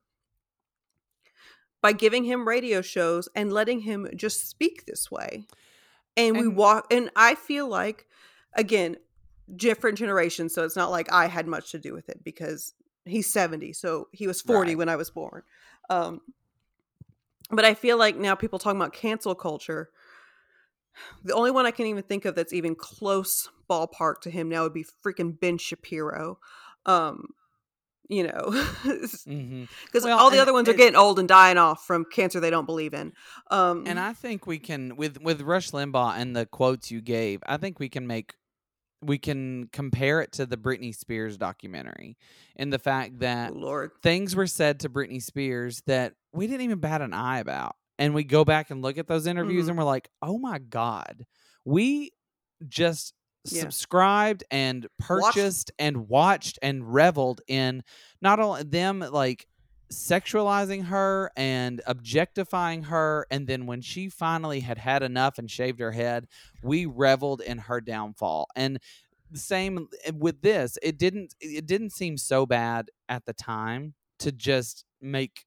by 1.81 1.91
giving 1.93 2.23
him 2.23 2.47
radio 2.47 2.81
shows 2.81 3.27
and 3.35 3.51
letting 3.51 3.81
him 3.81 4.07
just 4.15 4.49
speak 4.49 4.85
this 4.85 5.09
way. 5.09 5.45
And, 6.17 6.37
we 6.37 6.47
walk, 6.47 6.87
and 6.91 7.09
I 7.15 7.35
feel 7.35 7.67
like, 7.67 8.05
again, 8.53 8.97
different 9.55 9.97
generations. 9.97 10.53
So 10.53 10.63
it's 10.63 10.75
not 10.75 10.91
like 10.91 11.11
I 11.11 11.27
had 11.27 11.47
much 11.47 11.71
to 11.71 11.79
do 11.79 11.93
with 11.93 12.09
it 12.09 12.23
because 12.23 12.73
he's 13.05 13.31
70. 13.31 13.73
So 13.73 14.09
he 14.11 14.27
was 14.27 14.41
40 14.41 14.71
Right. 14.71 14.77
when 14.77 14.89
I 14.89 14.95
was 14.97 15.09
born. 15.09 15.41
Um, 15.89 16.21
but 17.51 17.65
I 17.65 17.73
feel 17.73 17.97
like 17.97 18.17
now 18.17 18.35
people 18.35 18.59
talking 18.59 18.79
about 18.79 18.93
cancel 18.93 19.35
culture. 19.35 19.89
The 21.23 21.33
only 21.33 21.51
one 21.51 21.65
I 21.65 21.71
can 21.71 21.85
even 21.85 22.03
think 22.03 22.25
of 22.25 22.35
that's 22.35 22.51
even 22.51 22.75
close 22.75 23.47
ballpark 23.69 24.19
to 24.23 24.29
him 24.29 24.49
now 24.49 24.63
would 24.63 24.73
be 24.73 24.85
freaking 25.05 25.39
Ben 25.39 25.57
Shapiro. 25.57 26.37
Um, 26.85 27.27
you 28.09 28.23
know, 28.23 28.43
because 28.83 29.25
Mm-hmm. 29.25 29.63
Well, 30.03 30.19
all 30.19 30.29
the 30.29 30.39
other 30.39 30.51
ones 30.51 30.67
are 30.67 30.73
getting 30.73 30.97
old 30.97 31.17
and 31.17 31.29
dying 31.29 31.57
off 31.57 31.85
from 31.85 32.03
cancer 32.11 32.41
they 32.41 32.49
don't 32.49 32.65
believe 32.65 32.93
in. 32.93 33.13
Um, 33.49 33.85
And 33.87 33.97
I 33.97 34.11
think 34.11 34.45
we 34.45 34.59
can 34.59 34.97
with 34.97 35.21
with 35.21 35.41
Rush 35.41 35.71
Limbaugh 35.71 36.17
and 36.17 36.35
the 36.35 36.45
quotes 36.45 36.91
you 36.91 36.99
gave. 36.99 37.41
I 37.45 37.55
think 37.55 37.79
we 37.79 37.87
can 37.87 38.05
make 38.05 38.33
we 39.01 39.17
can 39.17 39.69
compare 39.71 40.21
it 40.21 40.33
to 40.33 40.45
the 40.45 40.57
Britney 40.57 40.93
Spears 40.93 41.37
documentary 41.37 42.17
in 42.55 42.69
the 42.69 42.79
fact 42.79 43.19
that 43.19 43.55
Lord, 43.55 43.91
things 44.03 44.35
were 44.35 44.47
said 44.47 44.81
to 44.81 44.89
Britney 44.89 45.21
Spears 45.21 45.81
that 45.87 46.13
we 46.33 46.47
didn't 46.47 46.61
even 46.61 46.79
bat 46.79 47.01
an 47.01 47.13
eye 47.13 47.39
about. 47.39 47.75
And 47.99 48.13
we 48.15 48.23
go 48.23 48.43
back 48.45 48.71
and 48.71 48.81
look 48.81 48.97
at 48.97 49.07
those 49.07 49.27
interviews 49.27 49.65
Mhm. 49.65 49.69
and 49.69 49.77
we're 49.77 49.83
like, 49.83 50.09
"Oh 50.21 50.37
my 50.39 50.57
god. 50.59 51.25
We 51.65 52.11
just 52.67 53.13
Yeah. 53.45 53.61
subscribed 53.61 54.43
and 54.51 54.87
purchased 54.99 55.71
and 55.79 56.07
watched 56.07 56.59
and 56.61 56.93
reveled 56.93 57.41
in 57.47 57.83
not 58.21 58.39
only 58.39 58.63
them 58.63 58.99
like 58.99 59.47
sexualizing 59.91 60.85
her 60.85 61.31
and 61.35 61.81
objectifying 61.85 62.83
her 62.83 63.25
and 63.29 63.45
then 63.47 63.65
when 63.65 63.81
she 63.81 64.07
finally 64.09 64.61
had 64.61 64.77
had 64.77 65.03
enough 65.03 65.37
and 65.37 65.51
shaved 65.51 65.79
her 65.79 65.91
head 65.91 66.27
we 66.63 66.85
reveled 66.85 67.41
in 67.41 67.57
her 67.57 67.81
downfall 67.81 68.47
and 68.55 68.79
the 69.29 69.39
same 69.39 69.87
eh, 70.05 70.11
with 70.15 70.41
this 70.41 70.77
it 70.81 70.97
didn't 70.97 71.35
it 71.41 71.65
didn't 71.65 71.89
seem 71.91 72.17
so 72.17 72.45
bad 72.45 72.89
at 73.09 73.25
the 73.25 73.33
time 73.33 73.93
to 74.19 74.31
just 74.31 74.85
make 75.01 75.45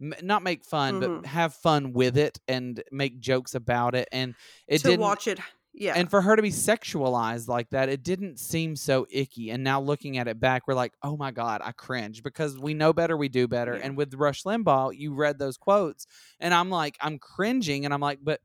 m- 0.00 0.14
not 0.22 0.42
make 0.42 0.64
fun 0.64 0.94
Mhm. 1.00 1.00
but 1.22 1.26
have 1.26 1.54
fun 1.54 1.92
with 1.92 2.16
it 2.18 2.38
and 2.48 2.82
make 2.92 3.18
jokes 3.20 3.54
about 3.54 3.94
it 3.94 4.08
and 4.12 4.34
it 4.68 4.78
to 4.78 4.88
didn't 4.88 5.00
watch 5.00 5.26
it, 5.26 5.38
yeah, 5.72 5.94
and 5.96 6.10
for 6.10 6.22
her 6.22 6.36
to 6.36 6.42
be 6.42 6.50
sexualized 6.50 7.48
like 7.48 7.68
that, 7.70 7.88
it 7.88 8.02
didn't 8.02 8.38
seem 8.38 8.76
so 8.76 9.06
icky. 9.10 9.50
And 9.50 9.62
now 9.64 9.80
looking 9.80 10.16
at 10.18 10.26
it 10.28 10.40
back, 10.40 10.66
we're 10.66 10.74
like, 10.74 10.94
oh 11.02 11.16
my 11.16 11.30
God, 11.30 11.60
I 11.64 11.72
cringe 11.72 12.22
because 12.22 12.58
we 12.58 12.72
know 12.74 12.92
better, 12.92 13.16
we 13.16 13.28
do 13.28 13.46
better. 13.48 13.74
Yeah. 13.76 13.80
And 13.84 13.96
with 13.96 14.14
Rush 14.14 14.44
Limbaugh, 14.44 14.96
you 14.96 15.12
read 15.14 15.38
those 15.38 15.56
quotes, 15.58 16.06
and 16.40 16.54
I'm 16.54 16.70
like, 16.70 16.96
I'm 17.00 17.18
cringing, 17.18 17.84
and 17.84 17.92
I'm 17.92 18.00
like, 18.00 18.20
but 18.22 18.40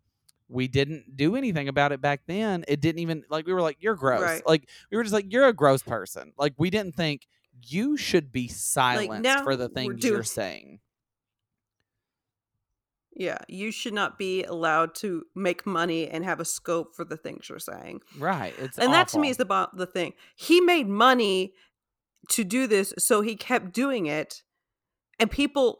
we 0.49 0.67
didn't 0.67 1.15
do 1.15 1.37
anything 1.37 1.69
about 1.69 1.93
it 1.93 2.01
back 2.01 2.23
then. 2.27 2.65
It 2.67 2.81
didn't 2.81 2.99
even 2.99 3.23
like 3.29 3.45
we 3.47 3.53
were 3.53 3.61
like, 3.61 3.77
you're 3.79 3.95
gross. 3.95 4.21
Right. 4.21 4.45
Like 4.45 4.67
we 4.91 4.97
were 4.97 5.03
just 5.03 5.13
like, 5.13 5.31
you're 5.31 5.47
a 5.47 5.53
gross 5.53 5.81
person. 5.81 6.33
Like 6.37 6.53
we 6.57 6.69
didn't 6.69 6.95
think 6.95 7.25
you 7.67 7.95
should 7.95 8.33
be 8.33 8.49
silenced 8.49 9.21
now 9.23 9.43
for 9.43 9.55
the 9.55 9.69
things 9.69 10.01
doing- 10.01 10.13
you're 10.13 10.23
saying. 10.23 10.79
Yeah, 13.13 13.37
you 13.47 13.71
should 13.71 13.93
not 13.93 14.17
be 14.17 14.43
allowed 14.43 14.95
to 14.95 15.23
make 15.35 15.65
money 15.65 16.07
and 16.09 16.23
have 16.23 16.39
a 16.39 16.45
scope 16.45 16.95
for 16.95 17.03
the 17.03 17.17
things 17.17 17.49
you're 17.49 17.59
saying. 17.59 18.01
Right. 18.17 18.53
It's 18.57 18.77
and 18.79 18.93
that 18.93 19.07
to 19.09 19.19
me 19.19 19.29
is 19.29 19.37
the 19.37 19.45
bo- 19.45 19.67
the 19.73 19.85
thing. 19.85 20.13
He 20.35 20.61
made 20.61 20.87
money 20.87 21.53
to 22.29 22.43
do 22.43 22.67
this, 22.67 22.93
so 22.97 23.21
he 23.21 23.35
kept 23.35 23.73
doing 23.73 24.05
it, 24.05 24.43
and 25.19 25.29
people. 25.29 25.79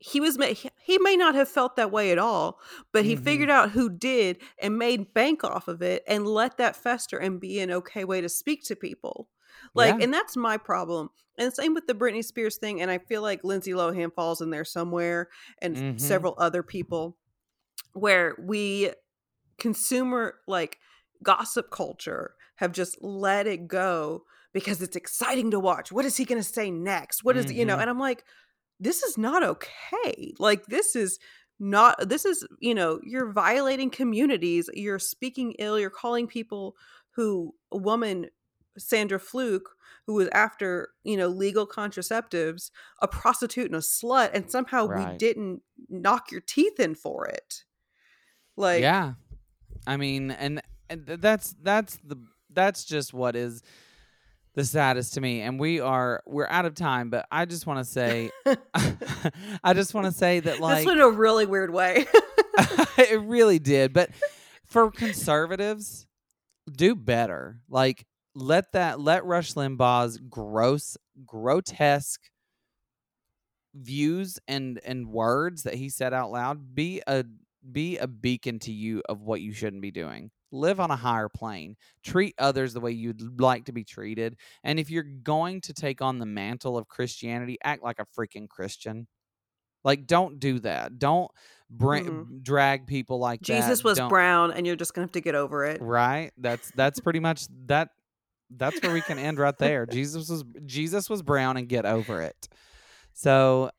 He 0.00 0.20
was 0.20 0.36
he- 0.36 0.70
he 0.80 0.98
may 0.98 1.16
not 1.16 1.34
have 1.34 1.48
felt 1.48 1.74
that 1.74 1.90
way 1.90 2.12
at 2.12 2.18
all, 2.18 2.60
but 2.92 3.04
he 3.04 3.16
Mhm. 3.16 3.24
figured 3.24 3.50
out 3.50 3.72
who 3.72 3.90
did 3.90 4.40
and 4.62 4.78
made 4.78 5.12
bank 5.12 5.42
off 5.42 5.66
of 5.66 5.82
it 5.82 6.04
and 6.06 6.24
let 6.24 6.56
that 6.58 6.76
fester 6.76 7.18
and 7.18 7.40
be 7.40 7.58
an 7.58 7.72
okay 7.72 8.04
way 8.04 8.20
to 8.20 8.28
speak 8.28 8.62
to 8.66 8.76
people. 8.76 9.28
Like, 9.74 9.98
Yeah. 9.98 10.04
and 10.04 10.14
that's 10.14 10.36
my 10.36 10.56
problem. 10.56 11.10
And 11.36 11.52
same 11.52 11.74
with 11.74 11.86
the 11.86 11.94
Britney 11.94 12.24
Spears 12.24 12.58
thing. 12.58 12.80
And 12.80 12.90
I 12.90 12.98
feel 12.98 13.22
like 13.22 13.44
Lindsay 13.44 13.72
Lohan 13.72 14.12
falls 14.14 14.40
in 14.40 14.50
there 14.50 14.64
somewhere, 14.64 15.28
and 15.62 15.76
Mhm. 15.76 16.00
several 16.00 16.34
other 16.38 16.62
people, 16.62 17.16
where 17.92 18.36
we 18.38 18.90
consumer 19.58 20.40
like 20.46 20.78
gossip 21.22 21.70
culture 21.70 22.34
have 22.56 22.72
just 22.72 23.00
let 23.02 23.46
it 23.46 23.66
go 23.68 24.24
because 24.52 24.80
it's 24.82 24.96
exciting 24.96 25.50
to 25.50 25.60
watch. 25.60 25.90
What 25.92 26.04
is 26.04 26.16
he 26.16 26.24
going 26.24 26.40
to 26.40 26.48
say 26.48 26.70
next? 26.70 27.24
What 27.24 27.36
is 27.36 27.52
you 27.52 27.64
know? 27.64 27.76
Mhm. 27.76 27.80
And 27.82 27.90
I'm 27.90 27.98
like, 28.00 28.24
this 28.80 29.02
is 29.02 29.18
not 29.18 29.42
okay. 29.42 30.34
Like 30.38 30.66
this 30.66 30.94
is 30.96 31.18
not. 31.58 32.08
This 32.08 32.24
is 32.24 32.46
you 32.60 32.74
know 32.74 33.00
you're 33.02 33.32
violating 33.32 33.90
communities. 33.90 34.70
You're 34.72 35.00
speaking 35.00 35.52
ill. 35.58 35.78
You're 35.78 35.90
calling 35.90 36.26
people 36.28 36.76
who 37.12 37.54
a 37.72 37.76
woman. 37.76 38.30
Sandra 38.78 39.20
Fluke, 39.20 39.70
who 40.06 40.14
was 40.14 40.28
after 40.28 40.90
you 41.04 41.16
know 41.16 41.28
legal 41.28 41.66
contraceptives, 41.66 42.70
a 43.02 43.08
prostitute 43.08 43.66
and 43.66 43.76
a 43.76 43.78
slut, 43.78 44.30
and 44.32 44.50
somehow 44.50 44.86
we 44.86 45.16
didn't 45.18 45.62
knock 45.88 46.30
your 46.30 46.40
teeth 46.40 46.80
in 46.80 46.94
for 46.94 47.26
it. 47.26 47.64
Like, 48.56 48.80
yeah 48.80 49.12
i 49.88 49.96
mean 49.96 50.30
and, 50.30 50.62
and 50.90 51.06
that's 51.06 51.54
that's 51.62 51.98
the 52.04 52.16
that's 52.50 52.84
just 52.84 53.12
what 53.14 53.34
is 53.34 53.62
the 54.54 54.64
saddest 54.64 55.14
to 55.14 55.20
me 55.20 55.40
and 55.40 55.58
we 55.58 55.80
are 55.80 56.22
we're 56.26 56.48
out 56.48 56.66
of 56.66 56.74
time 56.74 57.10
but 57.10 57.26
i 57.30 57.44
just 57.44 57.66
want 57.66 57.78
to 57.78 57.84
say 57.84 58.30
i 59.64 59.72
just 59.72 59.94
want 59.94 60.06
to 60.06 60.12
say 60.12 60.40
that 60.40 60.52
this 60.52 60.60
like 60.60 60.86
went 60.86 61.00
a 61.00 61.08
really 61.08 61.46
weird 61.46 61.72
way. 61.72 62.06
it 62.98 63.20
really 63.22 63.58
did 63.58 63.92
but 63.92 64.10
for 64.64 64.90
conservatives 64.90 66.06
do 66.70 66.94
better 66.94 67.60
like 67.70 68.04
let 68.40 68.72
that 68.72 69.00
let 69.00 69.24
rush 69.24 69.54
limbaugh's 69.54 70.18
gross 70.28 70.96
grotesque 71.26 72.30
views 73.74 74.38
and 74.48 74.80
and 74.84 75.08
words 75.08 75.62
that 75.64 75.74
he 75.74 75.88
said 75.88 76.12
out 76.12 76.30
loud 76.30 76.74
be 76.74 77.02
a 77.06 77.24
be 77.72 77.98
a 77.98 78.06
beacon 78.06 78.58
to 78.58 78.72
you 78.72 79.02
of 79.08 79.22
what 79.22 79.40
you 79.40 79.52
shouldn't 79.52 79.82
be 79.82 79.90
doing 79.90 80.30
live 80.50 80.80
on 80.80 80.90
a 80.90 80.96
higher 80.96 81.28
plane 81.28 81.76
treat 82.02 82.34
others 82.38 82.72
the 82.72 82.80
way 82.80 82.90
you'd 82.90 83.40
like 83.40 83.66
to 83.66 83.72
be 83.72 83.84
treated 83.84 84.36
and 84.64 84.80
if 84.80 84.90
you're 84.90 85.02
going 85.02 85.60
to 85.60 85.74
take 85.74 86.00
on 86.00 86.18
the 86.18 86.26
mantle 86.26 86.78
of 86.78 86.88
christianity 86.88 87.58
act 87.62 87.82
like 87.82 87.98
a 87.98 88.06
freaking 88.18 88.48
christian 88.48 89.06
Like, 89.84 90.08
don't 90.08 90.40
do 90.40 90.58
that. 90.60 90.98
Don't 90.98 91.30
bring 91.70 92.04
Mhm. 92.04 92.42
drag 92.42 92.88
people 92.88 93.20
like 93.20 93.38
that. 93.40 93.46
Jesus 93.46 93.84
was 93.84 93.96
Don't- 93.96 94.08
brown, 94.08 94.50
and 94.52 94.66
you're 94.66 94.74
just 94.74 94.92
gonna 94.92 95.04
have 95.06 95.12
to 95.12 95.20
get 95.20 95.36
over 95.36 95.64
it. 95.64 95.80
right. 95.80 96.32
That's 96.36 96.72
that's 96.74 96.98
pretty 96.98 97.20
much 97.20 97.46
that. 97.66 97.90
That's 98.50 98.80
where 98.82 98.92
we 98.92 99.00
can 99.00 99.18
end 99.18 99.38
right 99.38 99.56
there. 99.58 99.86
Jesus 99.90 100.28
was 100.28 100.44
Jesus 100.64 101.10
was 101.10 101.22
brown, 101.22 101.56
and 101.56 101.68
get 101.68 101.84
over 101.84 102.22
it. 102.22 102.48
So, 103.12 103.70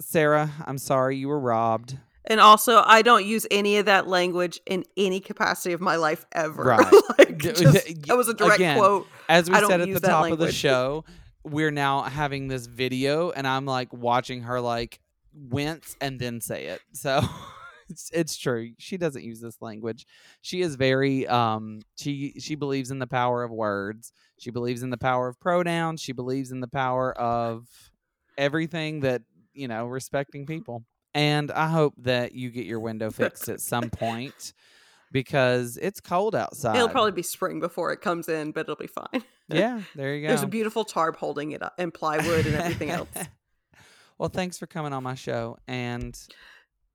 Sarah, 0.00 0.50
I'm 0.66 0.78
sorry 0.78 1.16
you 1.16 1.28
were 1.28 1.40
robbed. 1.40 1.98
And 2.24 2.38
also, 2.38 2.82
I 2.86 3.02
don't 3.02 3.26
use 3.26 3.46
any 3.50 3.78
of 3.78 3.86
that 3.86 4.06
language 4.06 4.60
in 4.66 4.84
any 4.96 5.18
capacity 5.18 5.72
of 5.72 5.80
my 5.80 5.96
life 5.96 6.24
ever. 6.32 6.62
Right. 6.62 6.92
like, 7.18 7.38
just, 7.38 7.62
that 8.06 8.16
was 8.16 8.28
a 8.28 8.34
direct 8.34 8.56
again, 8.56 8.78
quote. 8.78 9.08
As 9.28 9.50
we 9.50 9.56
I 9.56 9.60
don't 9.60 9.70
said 9.70 9.80
at 9.80 9.84
the 9.84 9.90
use 9.90 10.00
that 10.02 10.08
top 10.08 10.30
of 10.30 10.38
the 10.38 10.52
show, 10.52 11.04
we're 11.42 11.72
now 11.72 12.02
having 12.02 12.46
this 12.48 12.66
video, 12.66 13.30
and 13.30 13.46
I'm 13.46 13.66
like 13.66 13.92
watching 13.92 14.42
her 14.42 14.60
like 14.60 15.00
wince 15.34 15.96
and 16.00 16.18
then 16.18 16.40
say 16.40 16.66
it. 16.66 16.80
So 16.92 17.22
it's 17.88 18.10
it's 18.12 18.36
true. 18.36 18.72
She 18.78 18.96
doesn't 18.96 19.24
use 19.24 19.40
this 19.40 19.60
language. 19.60 20.06
She 20.40 20.62
is 20.62 20.76
very 20.76 21.26
um 21.26 21.80
she 21.96 22.34
she 22.38 22.54
believes 22.54 22.90
in 22.90 22.98
the 22.98 23.06
power 23.06 23.42
of 23.42 23.50
words. 23.50 24.12
She 24.38 24.50
believes 24.50 24.82
in 24.82 24.90
the 24.90 24.98
power 24.98 25.28
of 25.28 25.38
pronouns. 25.38 26.00
She 26.00 26.12
believes 26.12 26.50
in 26.50 26.60
the 26.60 26.68
power 26.68 27.16
of 27.16 27.68
everything 28.36 29.00
that, 29.00 29.22
you 29.52 29.68
know, 29.68 29.86
respecting 29.86 30.46
people. 30.46 30.84
And 31.14 31.50
I 31.50 31.68
hope 31.68 31.94
that 31.98 32.32
you 32.32 32.50
get 32.50 32.64
your 32.64 32.80
window 32.80 33.10
fixed 33.10 33.48
at 33.48 33.60
some 33.60 33.90
point 33.90 34.54
because 35.12 35.76
it's 35.76 36.00
cold 36.00 36.34
outside. 36.34 36.76
It'll 36.76 36.88
probably 36.88 37.12
be 37.12 37.22
spring 37.22 37.60
before 37.60 37.92
it 37.92 38.00
comes 38.00 38.28
in, 38.28 38.50
but 38.50 38.62
it'll 38.62 38.76
be 38.76 38.86
fine. 38.86 39.22
Yeah, 39.48 39.82
there 39.94 40.14
you 40.14 40.22
go. 40.22 40.28
There's 40.28 40.42
a 40.42 40.48
beautiful 40.48 40.84
tarp 40.84 41.16
holding 41.16 41.52
it 41.52 41.62
up, 41.62 41.74
and 41.78 41.92
plywood 41.92 42.46
and 42.46 42.54
everything 42.56 42.90
else. 42.90 43.08
well, 44.18 44.30
thanks 44.30 44.58
for 44.58 44.66
coming 44.66 44.92
on 44.92 45.02
my 45.02 45.14
show. 45.14 45.58
And 45.68 46.18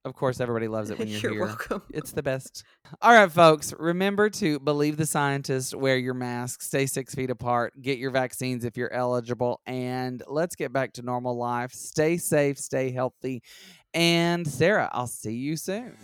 of 0.07 0.15
course, 0.15 0.39
everybody 0.39 0.67
loves 0.67 0.89
it 0.89 0.97
when 0.97 1.07
you're, 1.09 1.19
You're 1.19 1.31
here. 1.33 1.45
welcome. 1.45 1.83
It's 1.91 2.11
the 2.11 2.23
best. 2.23 2.63
All 3.01 3.13
right, 3.13 3.31
folks, 3.31 3.73
remember 3.77 4.29
to 4.31 4.59
believe 4.59 4.97
the 4.97 5.05
scientists, 5.05 5.75
wear 5.75 5.97
your 5.97 6.13
mask, 6.15 6.61
stay 6.61 6.85
six 6.87 7.13
feet 7.13 7.29
apart, 7.29 7.79
get 7.81 7.99
your 7.99 8.11
vaccines 8.11 8.65
if 8.65 8.77
you're 8.77 8.91
eligible, 8.91 9.61
and 9.67 10.23
let's 10.27 10.55
get 10.55 10.73
back 10.73 10.93
to 10.93 11.01
normal 11.03 11.37
life. 11.37 11.71
Stay 11.73 12.17
safe, 12.17 12.57
stay 12.57 12.91
healthy. 12.91 13.43
And 13.93 14.47
Sarah, 14.47 14.89
I'll 14.91 15.07
see 15.07 15.33
you 15.33 15.55
soon. 15.57 15.95